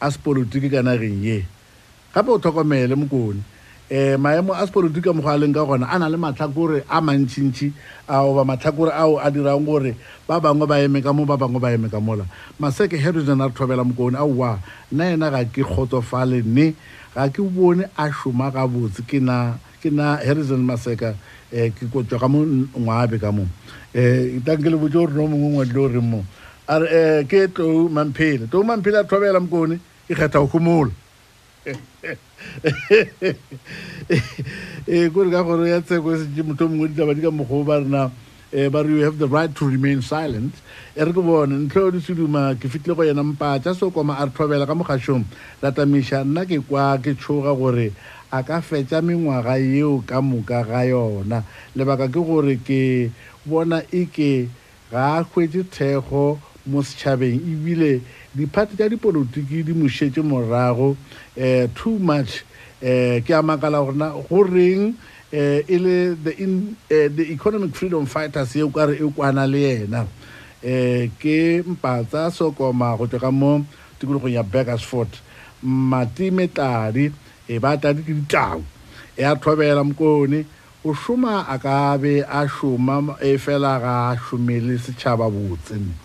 a 0.00 0.06
sepolotiki 0.06 0.70
ka 0.70 0.82
nageng 0.86 1.22
ye. 1.24 1.46
Gape 2.14 2.30
o 2.30 2.38
tlhokomele 2.38 2.94
mokone. 2.94 3.42
Um 3.92 4.16
maemo 4.22 4.54
a 4.54 4.66
sepolotiki 4.66 5.02
ka 5.04 5.12
mokgwa 5.12 5.34
a 5.34 5.38
leng 5.38 5.52
ka 5.52 5.64
gona 5.64 5.86
a 5.92 5.98
na 5.98 6.08
le 6.08 6.16
matlhakore 6.16 6.82
a 6.88 7.00
mantšintši 7.00 7.72
a 8.08 8.24
goba 8.24 8.44
matlhakore 8.44 8.90
ao 8.90 9.18
a 9.18 9.30
dirang 9.30 9.66
gore 9.66 9.96
ba 10.26 10.40
bangwe 10.40 10.66
ba 10.66 10.80
eme 10.80 11.02
ka 11.02 11.12
mo 11.12 11.26
ba 11.26 11.36
bangwe 11.36 11.60
ba 11.60 11.72
eme 11.74 11.90
ka 11.90 12.00
mola. 12.00 12.24
Maseke 12.58 12.96
harrison 12.96 13.40
a 13.42 13.48
re 13.48 13.52
thobela 13.52 13.84
mokone 13.84 14.16
aowa 14.16 14.58
nna 14.92 15.12
ena 15.12 15.30
ga 15.30 15.44
ke 15.44 15.60
kgotsofale 15.60 16.40
mme 16.42 16.74
ga 17.14 17.28
ke 17.28 17.42
bone 17.42 17.84
a 17.98 18.08
šoma 18.08 18.50
gabotse. 18.50 19.04
Ke 19.04 19.20
na 19.20 19.58
ke 19.82 19.92
na 19.92 20.16
harrison 20.16 20.64
maseka 20.64 21.12
um 21.52 21.70
ke 21.76 21.84
kotswa 21.92 22.18
ka 22.18 22.28
mo 22.28 22.40
ngwabe 22.72 23.20
ka 23.20 23.30
mo. 23.30 23.44
Um 23.92 24.40
tanke 24.40 24.72
le 24.72 24.80
botse 24.80 24.96
gore 24.96 25.12
no 25.12 25.28
mongwe 25.28 25.68
ngwadile 25.68 25.80
o 25.84 25.88
reng 25.88 26.08
mo? 26.08 26.24
A 26.66 26.78
re 26.80 27.20
um 27.20 27.26
ke 27.28 27.52
tou 27.52 27.88
mamphele 27.92 28.48
tou 28.48 28.64
mamphele 28.64 29.00
a 29.00 29.04
thobela 29.04 29.36
mokone 29.36 29.76
ke 30.08 30.16
kgetha 30.16 30.40
go 30.40 30.48
homola 30.48 30.90
e 34.86 35.08
kore 35.14 35.30
ka 35.30 35.42
gore 35.46 35.70
ya 35.70 35.80
tsheko 35.80 36.16
setse 36.18 36.42
motho 36.42 36.66
mongwe 36.68 36.88
ditaba 36.90 37.14
di 37.14 37.22
ka 37.22 37.30
mokgwa 37.30 37.64
ba 37.64 37.78
rena 37.78 38.10
um 38.52 38.70
ba 38.70 38.82
re 38.82 38.90
you 38.90 39.04
have 39.06 39.18
the 39.18 39.28
right 39.28 39.54
to 39.54 39.70
remain 39.70 40.02
silent. 40.02 40.54
E 40.96 41.04
re 41.04 41.12
ke 41.14 41.22
bone 41.22 41.54
ntlho 41.68 41.92
di 41.94 42.00
seduma 42.02 42.58
ke 42.58 42.66
fitlile 42.66 42.96
go 42.96 43.02
yena 43.06 43.22
mpatša 43.22 43.78
sokoma 43.78 44.18
a 44.18 44.26
re 44.26 44.32
thobela 44.34 44.66
ka 44.66 44.74
mokgašong 44.74 45.24
ratamiša 45.62 46.26
nna 46.26 46.44
ke 46.50 46.58
kwa 46.66 46.98
ke 46.98 47.14
tshoga 47.14 47.54
gore 47.54 47.92
a 48.32 48.42
ka 48.42 48.58
fetša 48.60 48.98
mengwaga 48.98 49.54
yeo 49.54 50.02
ka 50.02 50.20
moka 50.20 50.66
ga 50.66 50.82
yona. 50.82 51.44
Lebaka 51.78 52.10
ke 52.10 52.18
gore 52.18 52.58
ke 52.58 53.10
bona 53.46 53.86
e 53.94 54.06
ke 54.10 54.50
ga 54.90 55.22
a 55.22 55.24
hwetše 55.24 55.62
thekgo 55.70 56.38
mo 56.66 56.82
setšhabeng 56.82 57.38
ebile 57.38 58.02
diphate 58.34 58.76
tša 58.76 58.88
dipolotiki 58.88 59.62
di 59.62 59.72
mošetše 59.72 60.22
morago 60.22 60.96
um 61.36 61.68
too 61.74 61.98
much 61.98 62.44
um 62.80 63.20
ke 63.20 63.32
a 63.36 63.42
makala 63.42 63.78
gorena 63.84 64.08
goreng 64.28 64.96
um 64.96 65.60
e 65.68 65.76
le 65.78 66.14
the, 66.16 66.32
in, 66.40 66.76
uh, 66.90 67.08
the 67.16 67.32
economic 67.32 67.74
freedom 67.74 68.06
fighters 68.06 68.56
eo 68.56 68.68
ka 68.72 68.84
re 68.88 68.96
e 68.96 69.06
kwana 69.12 69.44
le 69.46 69.60
yena. 69.60 70.06
Um 70.64 71.10
ke 71.20 71.60
mpatsa 71.60 72.32
sokoma 72.32 72.96
go 72.96 73.06
tswa 73.06 73.20
ka 73.20 73.30
mo 73.30 73.64
tikologong 74.00 74.32
ya 74.32 74.42
beckersford 74.42 75.12
matime 75.62 76.48
tladi 76.48 77.12
e 77.48 77.58
ba 77.58 77.76
tladi 77.76 78.00
ke 78.02 78.12
ditau. 78.16 78.64
E 79.16 79.22
a 79.24 79.36
thobela 79.36 79.84
mokone 79.84 80.44
o 80.84 80.94
šoma 80.96 81.44
a 81.48 81.58
ka 81.60 81.96
be 82.00 82.24
a 82.24 82.48
šoma 82.48 83.20
e 83.20 83.36
fela 83.36 83.76
ga 83.76 83.94
a 84.12 84.16
šomele 84.16 84.80
setšhaba 84.80 85.28
botsene 85.28 86.01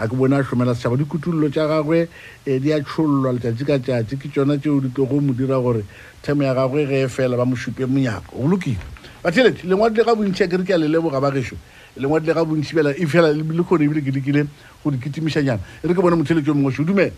a 0.00 0.08
ke 0.08 0.16
bone 0.16 0.32
a 0.32 0.42
šomela 0.42 0.74
setšhaba 0.74 0.96
dikutullo 0.96 1.50
tša 1.52 1.66
gagwe 1.68 2.08
um 2.46 2.58
di 2.58 2.72
a 2.72 2.80
tšhollwa 2.80 3.32
letšatši 3.36 3.64
ka 3.64 3.78
tšatši. 3.78 4.16
Ke 4.16 4.28
tšona 4.32 4.56
tšeo 4.56 4.80
di 4.80 4.92
tlo 4.92 5.04
go 5.04 5.20
mo 5.20 5.32
dira 5.32 5.60
gore 5.60 5.84
themo 6.22 6.42
ya 6.42 6.54
gagwe 6.54 6.86
ge 6.88 7.04
e 7.04 7.08
fela 7.08 7.36
ba 7.36 7.44
mo 7.44 7.54
šupe 7.54 7.84
monyako. 7.84 8.40
Go 8.40 8.48
lokile. 8.48 8.80
Batheletše 9.22 9.66
lengwadile 9.68 10.04
ga 10.04 10.14
bontšhi 10.14 10.42
a 10.44 10.48
kere 10.48 10.64
ke 10.64 10.72
a 10.72 10.78
le 10.78 10.88
leboga 10.88 11.20
ba 11.20 11.30
gešo. 11.30 11.56
Lengwadile 11.96 12.34
ga 12.34 12.44
bontšhi 12.44 12.74
fela 12.74 12.90
e 12.96 13.06
fela 13.06 13.28
le 13.32 13.62
kgone 13.62 13.84
ebile 13.84 14.00
ke 14.00 14.10
dikile 14.10 14.46
go 14.82 14.90
di 14.90 14.98
kitimišanyana 14.98 15.60
e 15.84 15.86
re 15.86 15.94
ke 15.94 16.00
bone 16.00 16.16
motheletšo 16.16 16.54
mongwe 16.54 16.84
dumela? 16.84 17.12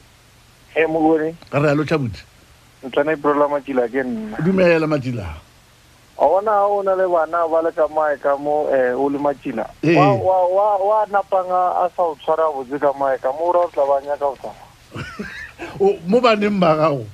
E 0.74 0.86
mogone 0.86 1.34
re 1.52 1.68
alo 1.70 1.84
tšhabuti 1.84 2.32
ntlana 2.86 3.12
iprola 3.12 3.48
matšila 3.48 3.88
ke 3.88 4.02
nna. 4.02 4.36
Dumela 4.42 4.86
matšila 4.86 5.26
a 6.22 6.26
bona 6.28 6.52
ga 6.54 6.66
o 6.70 6.82
na 6.86 6.94
le 6.94 7.06
bana 7.10 7.48
ba 7.50 7.58
le 7.66 7.72
ka 7.74 7.88
mae 7.90 8.14
ka 8.22 8.36
mo 8.38 8.70
um 8.70 8.94
o 9.02 9.08
le 9.10 9.18
matšila 9.18 9.66
Ee. 9.82 9.96
wa- 9.98 11.06
napanga 11.10 11.82
a 11.82 11.90
sa 11.96 12.02
o 12.02 12.14
tshwara 12.22 12.46
botse 12.54 12.78
ka 12.78 12.92
mae 12.94 13.18
ka 13.18 13.32
mo 13.34 13.50
o 13.50 13.52
ra 13.52 13.60
o 13.66 13.70
tla 13.74 13.82
ba 13.86 13.98
nyaka 14.06 14.26
o 14.30 14.36
tsamaya 14.38 14.70
O- 15.82 15.98
mo 16.06 16.20
baneng 16.22 16.60
ba 16.62 16.76
gago 16.78 17.06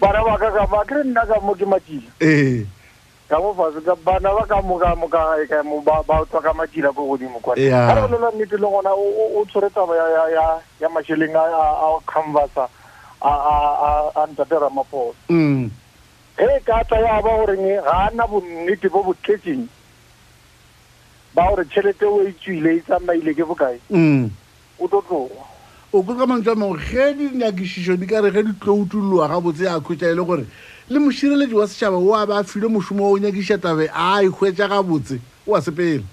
bana 0.00 0.22
ba 0.22 0.38
ka 0.38 0.48
ka 0.54 0.64
ma 0.70 0.84
ke 0.86 0.94
re 0.94 1.02
nna 1.04 1.26
ka 1.26 1.40
mo 1.42 1.54
ke 1.58 1.66
matšila 1.66 2.10
ee 2.22 2.62
ka 3.28 3.36
mo 3.42 3.50
fase 3.58 3.82
ka 3.82 3.94
bana 4.06 4.30
ba 4.30 4.46
ka 4.46 4.62
mo 4.62 4.78
ka 4.78 4.94
mo 4.94 5.08
ka 5.10 5.20
ka 5.50 5.58
mo 5.66 5.82
ba 5.82 5.98
ba 6.06 6.22
tswa 6.30 6.38
ka 6.42 6.52
matšila 6.54 6.94
ko 6.94 7.10
godimo 7.10 7.40
kwa 7.42 7.58
ka 7.58 7.94
re 7.94 8.00
bolela 8.06 8.30
nnete 8.38 8.54
le 8.56 8.68
gona 8.70 8.94
o 8.94 9.42
tshwere 9.50 9.70
taba 9.74 9.96
ya 9.98 10.06
ya 10.14 10.22
ya 10.30 10.44
ya 10.80 10.88
mašheleng 10.88 11.34
a 11.34 11.42
a 11.42 11.66
a 13.18 13.32
a 13.34 13.54
a- 13.82 14.10
a 14.14 14.26
ntate 14.30 14.54
ramaphosa. 14.62 15.18
Mm. 15.28 15.70
Ge 16.38 16.60
ka 16.64 16.84
tla 16.84 16.98
ya 17.00 17.22
ba 17.22 17.30
goreng 17.36 17.66
ga 17.82 17.96
a 18.06 18.10
na 18.14 18.26
bonnete 18.26 18.88
bo 18.88 19.02
bo 19.02 19.14
tletseng 19.22 19.66
ba 21.34 21.48
gore 21.50 21.64
tšhelete 21.66 22.06
o 22.06 22.22
e 22.22 22.32
tswile 22.38 22.76
e 22.78 22.80
tsamaile 22.86 23.34
ke 23.34 23.44
bokae? 23.44 23.78
Mm. 23.90 24.30
o 24.78 24.88
tlo 24.88 25.02
tloga 25.02 25.42
o 25.92 26.02
ko 26.02 26.14
ka 26.14 26.26
mantswe 26.26 26.52
a 26.52 26.54
mangwe 26.54 26.78
ge 26.78 27.14
dinyakišišo 27.18 27.96
di 27.98 28.06
ka 28.06 28.20
re 28.20 28.30
ge 28.30 28.42
di 28.42 28.52
tlo 28.60 28.74
utulloa 28.84 29.28
gabotse 29.28 29.66
a 29.66 29.80
khwetša 29.80 30.10
e 30.10 30.14
le 30.14 30.22
gore 30.24 30.44
le 30.88 30.98
mošireletši 30.98 31.54
wa 31.58 31.66
setšhaba 31.66 31.98
o 31.98 32.14
a 32.14 32.26
ba 32.26 32.44
filwe 32.44 32.68
mošomo 32.70 33.02
wa 33.02 33.10
o 33.10 33.18
nyakiša 33.18 33.58
tabe 33.58 33.90
a 33.92 34.22
ikgwetša 34.22 34.68
gabotse 34.68 35.18
o 35.46 35.56
a 35.56 35.60
sepele 35.60 36.04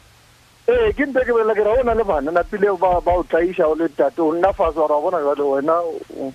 ee 0.68 0.90
ke 0.98 1.06
nte 1.06 1.22
ke 1.22 1.32
belela 1.34 1.54
ke 1.54 1.62
ra 1.62 1.78
o 1.78 1.84
na 1.86 1.94
le 1.94 2.04
bana 2.04 2.32
napile 2.32 2.74
ba 2.82 2.98
o 3.14 3.24
tlaiša 3.30 3.70
o 3.70 3.76
le 3.78 3.90
tate 3.94 4.20
o 4.20 4.34
nna 4.34 4.50
fase 4.54 4.82
ora 4.82 4.98
bona 4.98 5.22
jale 5.22 5.44
wena 5.46 5.78
o- 6.18 6.34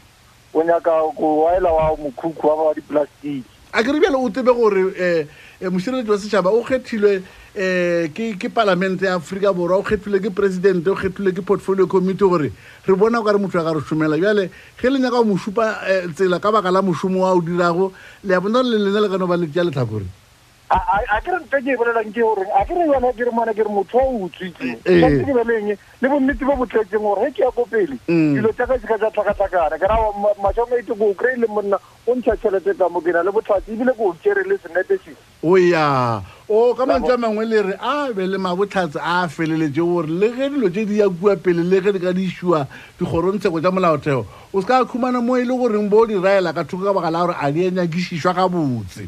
nyaka 0.71 0.91
ko 1.19 1.43
waela 1.43 1.71
wa 1.73 1.97
mokhukhu 1.97 2.47
wa 2.47 2.57
ba 2.57 2.75
diplastiki 2.75 3.50
a 3.73 3.83
ke 3.83 3.93
re 3.93 4.01
bjale 4.01 4.17
o 4.17 4.31
tebe 4.31 4.53
gore 4.53 4.83
um 5.61 5.73
mošireletši 5.75 6.11
wa 6.11 6.19
setšhaba 6.19 6.51
o 6.51 6.63
kgethilwe 6.63 7.23
um 7.23 8.37
ke 8.39 8.49
palamente 8.49 9.05
ya 9.05 9.15
aforika 9.15 9.53
borwa 9.53 9.79
o 9.79 9.83
kgethilwe 9.83 10.21
ke 10.21 10.31
presidente 10.31 10.89
o 10.91 10.95
kgethilwe 10.95 11.33
ke 11.33 11.43
portfolio 11.43 11.87
committee 11.87 12.29
gore 12.29 12.53
re 12.87 12.95
bona 12.95 13.21
o 13.21 13.25
ka 13.25 13.33
re 13.33 13.39
motho 13.39 13.59
ya 13.59 13.65
ka 13.65 13.75
re 13.75 13.81
šomela. 13.81 14.17
Bjale 14.19 14.51
ge 14.81 14.91
le 14.91 14.99
nyaka 14.99 15.23
go 15.23 15.25
mo 15.25 15.37
šupa 15.37 15.81
um 15.87 16.13
tsela 16.15 16.41
ka 16.41 16.51
baka 16.51 16.71
la 16.71 16.83
mošomo 16.83 17.21
wa 17.21 17.35
o 17.35 17.41
dirago 17.41 17.93
le 18.25 18.35
a 18.35 18.41
bona 18.41 18.63
le 18.63 18.79
lena 18.79 19.01
le 19.01 19.09
ka 19.09 19.19
no 19.19 19.27
ba 19.27 19.37
le 19.37 19.47
tša 19.47 19.65
letlhakore 19.65 20.20
a 20.71 20.77
a- 20.79 21.17
a 21.17 21.21
ke 21.21 21.31
re 21.35 21.39
nte 21.43 21.59
ke 21.67 21.71
e 21.75 21.77
bolelang 21.77 22.13
ke 22.15 22.21
gore 22.23 22.47
a 22.55 22.65
ke 22.65 22.75
re 22.79 22.85
yona 22.87 23.11
ke 23.13 23.25
re 23.27 23.33
mana 23.35 23.53
ke 23.55 23.63
re 23.67 23.71
motho 23.75 23.99
o 23.99 24.27
utswitseng 24.27 24.79
tshwanetse 24.87 25.25
ke 25.27 25.33
beleng 25.39 25.69
le 26.03 26.07
bonnete 26.09 26.45
bo 26.47 26.55
botletseng 26.63 27.03
gore 27.03 27.27
ge 27.27 27.33
ke 27.35 27.43
ya 27.43 27.51
ko 27.51 27.65
pele 27.67 27.97
dilo 28.07 28.53
tsa 28.55 28.67
ka 28.71 28.79
se 28.79 28.87
ka 28.87 28.97
tsa 29.03 29.11
tlhakatlhakana 29.11 29.79
ke 29.83 29.87
ra 29.91 29.97
mašamaite 30.43 30.95
ko 30.95 31.11
o 31.11 31.15
kry-ile 31.19 31.47
monna 31.51 31.77
o 32.07 32.15
ntšha 32.15 32.37
tšhelete 32.39 32.79
ka 32.79 32.89
mo 32.89 33.01
ke 33.03 33.11
na 33.13 33.23
le 33.27 33.31
botlhatsi 33.35 33.75
ebile 33.75 33.93
ko 33.99 34.11
o 34.11 34.17
tšere 34.23 34.47
le 34.47 34.59
senete 34.63 34.95
se 35.05 35.11
o 35.43 35.57
ya 35.59 36.23
o 36.49 36.75
ka 36.79 36.87
mantswe 36.87 37.15
a 37.15 37.19
mangwe 37.19 37.45
le 37.51 37.63
re 37.67 37.75
a 37.83 38.13
be 38.15 38.27
le 38.31 38.39
mabotlhatse 38.39 38.99
a 39.03 39.27
feleletse 39.27 39.83
gore 39.83 40.07
le 40.07 40.31
ge 40.39 40.49
dilo 40.55 40.71
tse 40.71 40.87
di 40.87 41.03
ya 41.03 41.11
kua 41.11 41.35
pele 41.37 41.67
le 41.67 41.83
ge 41.83 41.93
di 41.93 41.99
ka 41.99 42.13
di 42.15 42.31
isiwa 42.31 42.63
dikgorontsheko 42.99 43.59
tša 43.61 43.71
molaotheo 43.75 44.23
o 44.55 44.61
se 44.63 44.67
ka 44.71 44.85
khumana 44.87 45.19
mo 45.21 45.35
e 45.35 45.43
le 45.45 45.51
goreng 45.59 45.91
bo 45.91 46.03
o 46.03 46.07
di 46.07 46.15
raela 46.15 46.55
ka 46.55 46.63
thoko 46.63 46.85
ka 46.87 46.93
baka 46.95 47.11
la 47.11 47.27
gore 47.27 47.35
a 47.43 47.51
di 47.51 47.67
a 47.67 47.71
nyakišišwa 47.71 48.35
gabotse 48.39 49.07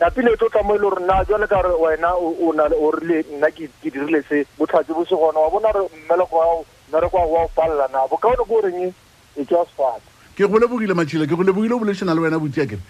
napile 0.00 0.32
e 0.32 0.36
tlo 0.36 0.48
tla 0.48 0.62
mo 0.62 0.74
e 0.74 0.78
le 0.78 0.88
gore 0.88 1.04
na 1.06 1.24
jale 1.24 1.46
ka 1.46 1.62
re 1.62 1.74
wena 1.78 2.10
o 2.16 2.52
le 2.52 2.66
rile 3.00 3.24
nna 3.36 3.50
ke 3.50 3.68
ke 3.82 3.90
dirile 3.90 4.22
se 4.28 4.46
botlhatsi 4.58 4.92
bo 4.92 5.04
se 5.04 5.14
gona 5.14 5.38
wa 5.38 5.50
bona 5.50 5.72
re 5.72 5.86
mmeleko 5.86 6.36
wa 6.36 6.46
o 6.58 6.64
mmereko 6.90 7.16
wa 7.16 7.26
go 7.26 7.34
wa 7.34 7.44
o 7.44 7.50
palela 7.54 7.88
na. 7.92 8.06
Bokaone 8.10 8.36
ko 8.36 8.44
goreng 8.44 8.92
e 9.36 9.44
ke 9.44 9.54
wa 9.54 9.64
sefata 9.64 10.08
ke 10.36 10.48
go 10.50 10.58
lebogile 10.58 10.94
matšhile 10.94 11.26
ke 11.26 11.36
go 11.36 11.42
lebogile 11.42 11.74
o 11.74 11.78
bolešana 11.78 12.14
le 12.14 12.20
wena 12.20 12.38
botia 12.38 12.66
kere 12.66 12.82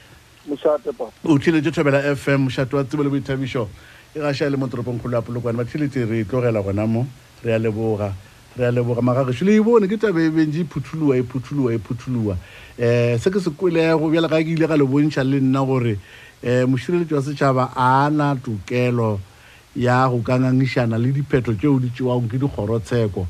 o 1.25 1.39
thiletse 1.39 1.71
thobela 1.73 2.01
fm 2.17 2.49
mošato 2.49 2.77
wa 2.77 2.85
tsebo 2.85 3.03
le 3.03 3.11
boithabišo. 3.11 3.69
E 4.15 4.21
gaša 4.21 4.51
le 4.51 4.57
mo 4.57 4.67
toropong 4.69 5.01
kgolo 5.01 5.17
ya 5.17 5.23
polokwane. 5.23 5.57
Ba 5.57 5.65
thiletse 5.65 6.05
re 6.09 6.25
tlogela 6.25 6.63
gona 6.63 6.87
mo 6.87 7.07
re 7.45 7.53
a 7.53 7.59
leboga 7.59 8.13
re 8.57 8.67
a 8.67 8.71
leboga. 8.71 9.03
Magagešo 9.03 9.45
le 9.45 9.57
e 9.57 9.61
bone 9.61 9.87
ke 9.89 9.99
tabe 9.99 10.27
e 10.27 10.31
bentse 10.31 10.61
e 10.61 10.65
phuthuluwa 10.65 11.17
e 11.17 11.23
phuthuluwa 11.23 11.75
e 11.75 11.79
phuthuluwa. 11.79 12.37
Um 12.79 13.19
se 13.19 13.31
ke 13.31 13.41
se 13.41 13.51
kwelego 13.51 14.11
bjale 14.11 14.29
ga 14.29 14.43
ke 14.43 14.51
ile 14.51 14.67
ga 14.67 14.77
le 14.77 14.85
bontšha 14.85 15.25
le 15.25 15.41
nna 15.41 15.65
gore 15.65 15.99
um 16.43 16.71
mošireletši 16.71 17.15
wa 17.15 17.23
setšhaba 17.23 17.71
a 17.77 18.11
na 18.11 18.35
tokelo 18.37 19.21
ya 19.77 20.09
go 20.09 20.23
ka 20.23 20.39
ngangišana 20.39 20.99
le 20.99 21.13
dipheto 21.13 21.55
tšeo 21.55 21.81
di 21.81 21.91
tšewang 21.91 22.29
ke 22.31 22.39
dikgorotsheko. 22.39 23.27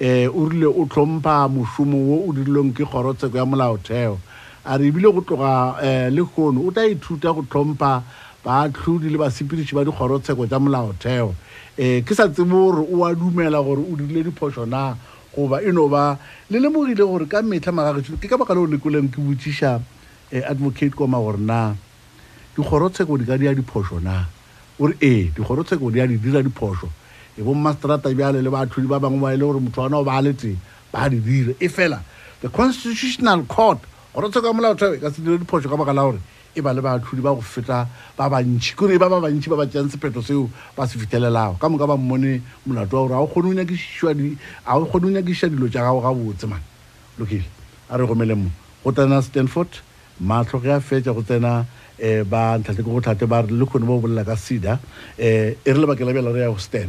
Um 0.00 0.28
o 0.36 0.48
rile 0.48 0.66
o 0.66 0.84
tlhompha 0.84 1.48
mošomo 1.48 1.96
wo 1.96 2.28
o 2.28 2.32
dirilweng 2.32 2.74
ke 2.74 2.84
kgorotsheko 2.84 3.36
ya 3.36 3.44
molaotheo. 3.44 4.18
A 4.64 4.76
re 4.76 4.88
ebile 4.90 5.12
go 5.12 5.20
tloga 5.20 5.80
um 5.80 6.14
le 6.14 6.22
kgono 6.22 6.68
o 6.68 6.70
tla 6.70 6.84
ithuta 6.84 7.32
go 7.32 7.42
tlhompha 7.48 8.02
baatlhodi 8.44 9.08
le 9.08 9.18
basepediši 9.18 9.74
ba 9.74 9.84
dikgorotsheko 9.84 10.46
tša 10.46 10.58
molaotheo 10.60 11.34
um 11.78 12.02
ke 12.02 12.14
sa 12.14 12.28
tsebe 12.28 12.50
gore 12.50 12.86
o 12.88 13.04
a 13.04 13.14
dumela 13.14 13.62
gore 13.62 13.80
o 13.80 13.96
dirile 13.96 14.24
diphoso 14.24 14.66
na? 14.66 14.96
Goba 15.36 15.60
e 15.62 15.72
no 15.72 15.88
ba 15.88 16.18
le 16.50 16.58
lemogile 16.58 17.04
gore 17.04 17.26
ka 17.28 17.42
metlha 17.42 17.72
magagešo 17.72 18.16
ke 18.16 18.28
ka 18.28 18.36
baka 18.36 18.54
le 18.54 18.60
o 18.60 18.66
lekoleng 18.66 19.12
ke 19.12 19.20
botšiša 19.20 19.76
um 19.76 20.42
advocate 20.48 20.96
koma 20.96 21.18
gore 21.18 21.38
na 21.38 21.74
dikgorotsheko 22.56 23.18
di 23.18 23.24
ka 23.24 23.36
dia 23.36 23.54
diphoso 23.54 24.00
na? 24.00 24.24
Ore 24.80 24.96
ee 25.00 25.28
dikgorotsheko 25.36 25.92
di 25.92 26.00
a 26.00 26.06
di 26.06 26.16
dira 26.16 26.42
diphoso. 26.42 26.88
E 27.36 27.42
bo 27.42 27.52
mmastrata 27.52 28.08
bjale 28.08 28.40
le 28.40 28.48
bathodi 28.48 28.88
ba 28.88 28.98
bangwe 28.98 29.20
ba 29.20 29.34
e 29.34 29.36
le 29.36 29.44
gore 29.44 29.60
motho 29.60 29.82
wana 29.82 30.00
o 30.00 30.04
ba 30.04 30.20
le 30.22 30.32
teng 30.32 30.56
ba 30.92 31.08
di 31.08 31.20
dire. 31.20 31.56
E 31.60 31.68
fela 31.68 32.00
the 32.40 32.48
constitutional 32.48 33.44
court 33.44 33.84
kgorotsheko 34.14 34.46
ya 34.46 34.52
molaotheo 34.52 34.94
e 34.96 34.98
ka 34.98 35.10
se 35.12 35.20
dire 35.20 35.36
diphoso 35.36 35.68
ka 35.68 35.76
baka 35.76 35.92
la 35.92 36.02
gore 36.02 36.20
e 36.56 36.60
ba 36.60 36.72
le 36.72 36.80
bathodi 36.80 37.22
ba 37.22 37.34
go 37.34 37.40
feta 37.40 37.86
ba 38.16 38.28
bantšhi. 38.28 38.74
Kore 38.74 38.98
ba 38.98 39.08
ba 39.08 39.20
bantšhi 39.20 39.48
ba 39.52 39.56
ba 39.56 39.66
tšeang 39.66 39.90
sepheto 39.92 40.22
seo 40.22 40.48
ba 40.76 40.86
se 40.86 40.98
fitlhelelago 40.98 41.60
ka 41.60 41.68
moka 41.68 41.86
ba 41.86 41.96
mmone 41.96 42.40
molato 42.66 42.96
wa 42.96 43.02
gore 43.02 43.12
ga 43.12 43.20
o 43.20 43.26
kgone 44.86 45.06
o 45.06 45.10
nyakiša 45.12 45.48
dilo 45.52 45.68
tša 45.68 45.84
gago 45.84 46.00
gabotse 46.00 46.46
man. 46.48 46.60
Lokile. 47.18 47.44
A 47.90 47.96
re 47.96 48.06
gomeleng 48.06 48.42
mo. 48.44 48.50
Go 48.82 48.92
tsena 48.92 49.22
stanford 49.22 49.68
matlho 50.20 50.60
ge 50.60 50.72
a 50.72 50.80
fetša 50.80 51.12
go 51.14 51.22
tsena 51.22 51.66
um 52.02 52.24
ba 52.24 52.58
ntlhatle 52.58 52.82
ke 52.84 52.90
go 52.90 53.00
tlhate 53.00 53.26
ba 53.28 53.42
re 53.42 53.52
le 53.52 53.64
kgone 53.66 53.86
ba 53.86 53.92
o 53.92 54.00
bolela 54.00 54.24
ka 54.24 54.36
ceda 54.36 54.78
um 54.80 54.80
e 55.18 55.54
re 55.64 55.78
lebakela 55.78 56.12
bjala 56.12 56.32
re 56.32 56.40
ya 56.40 56.50
go 56.50 56.58
stan 56.58 56.88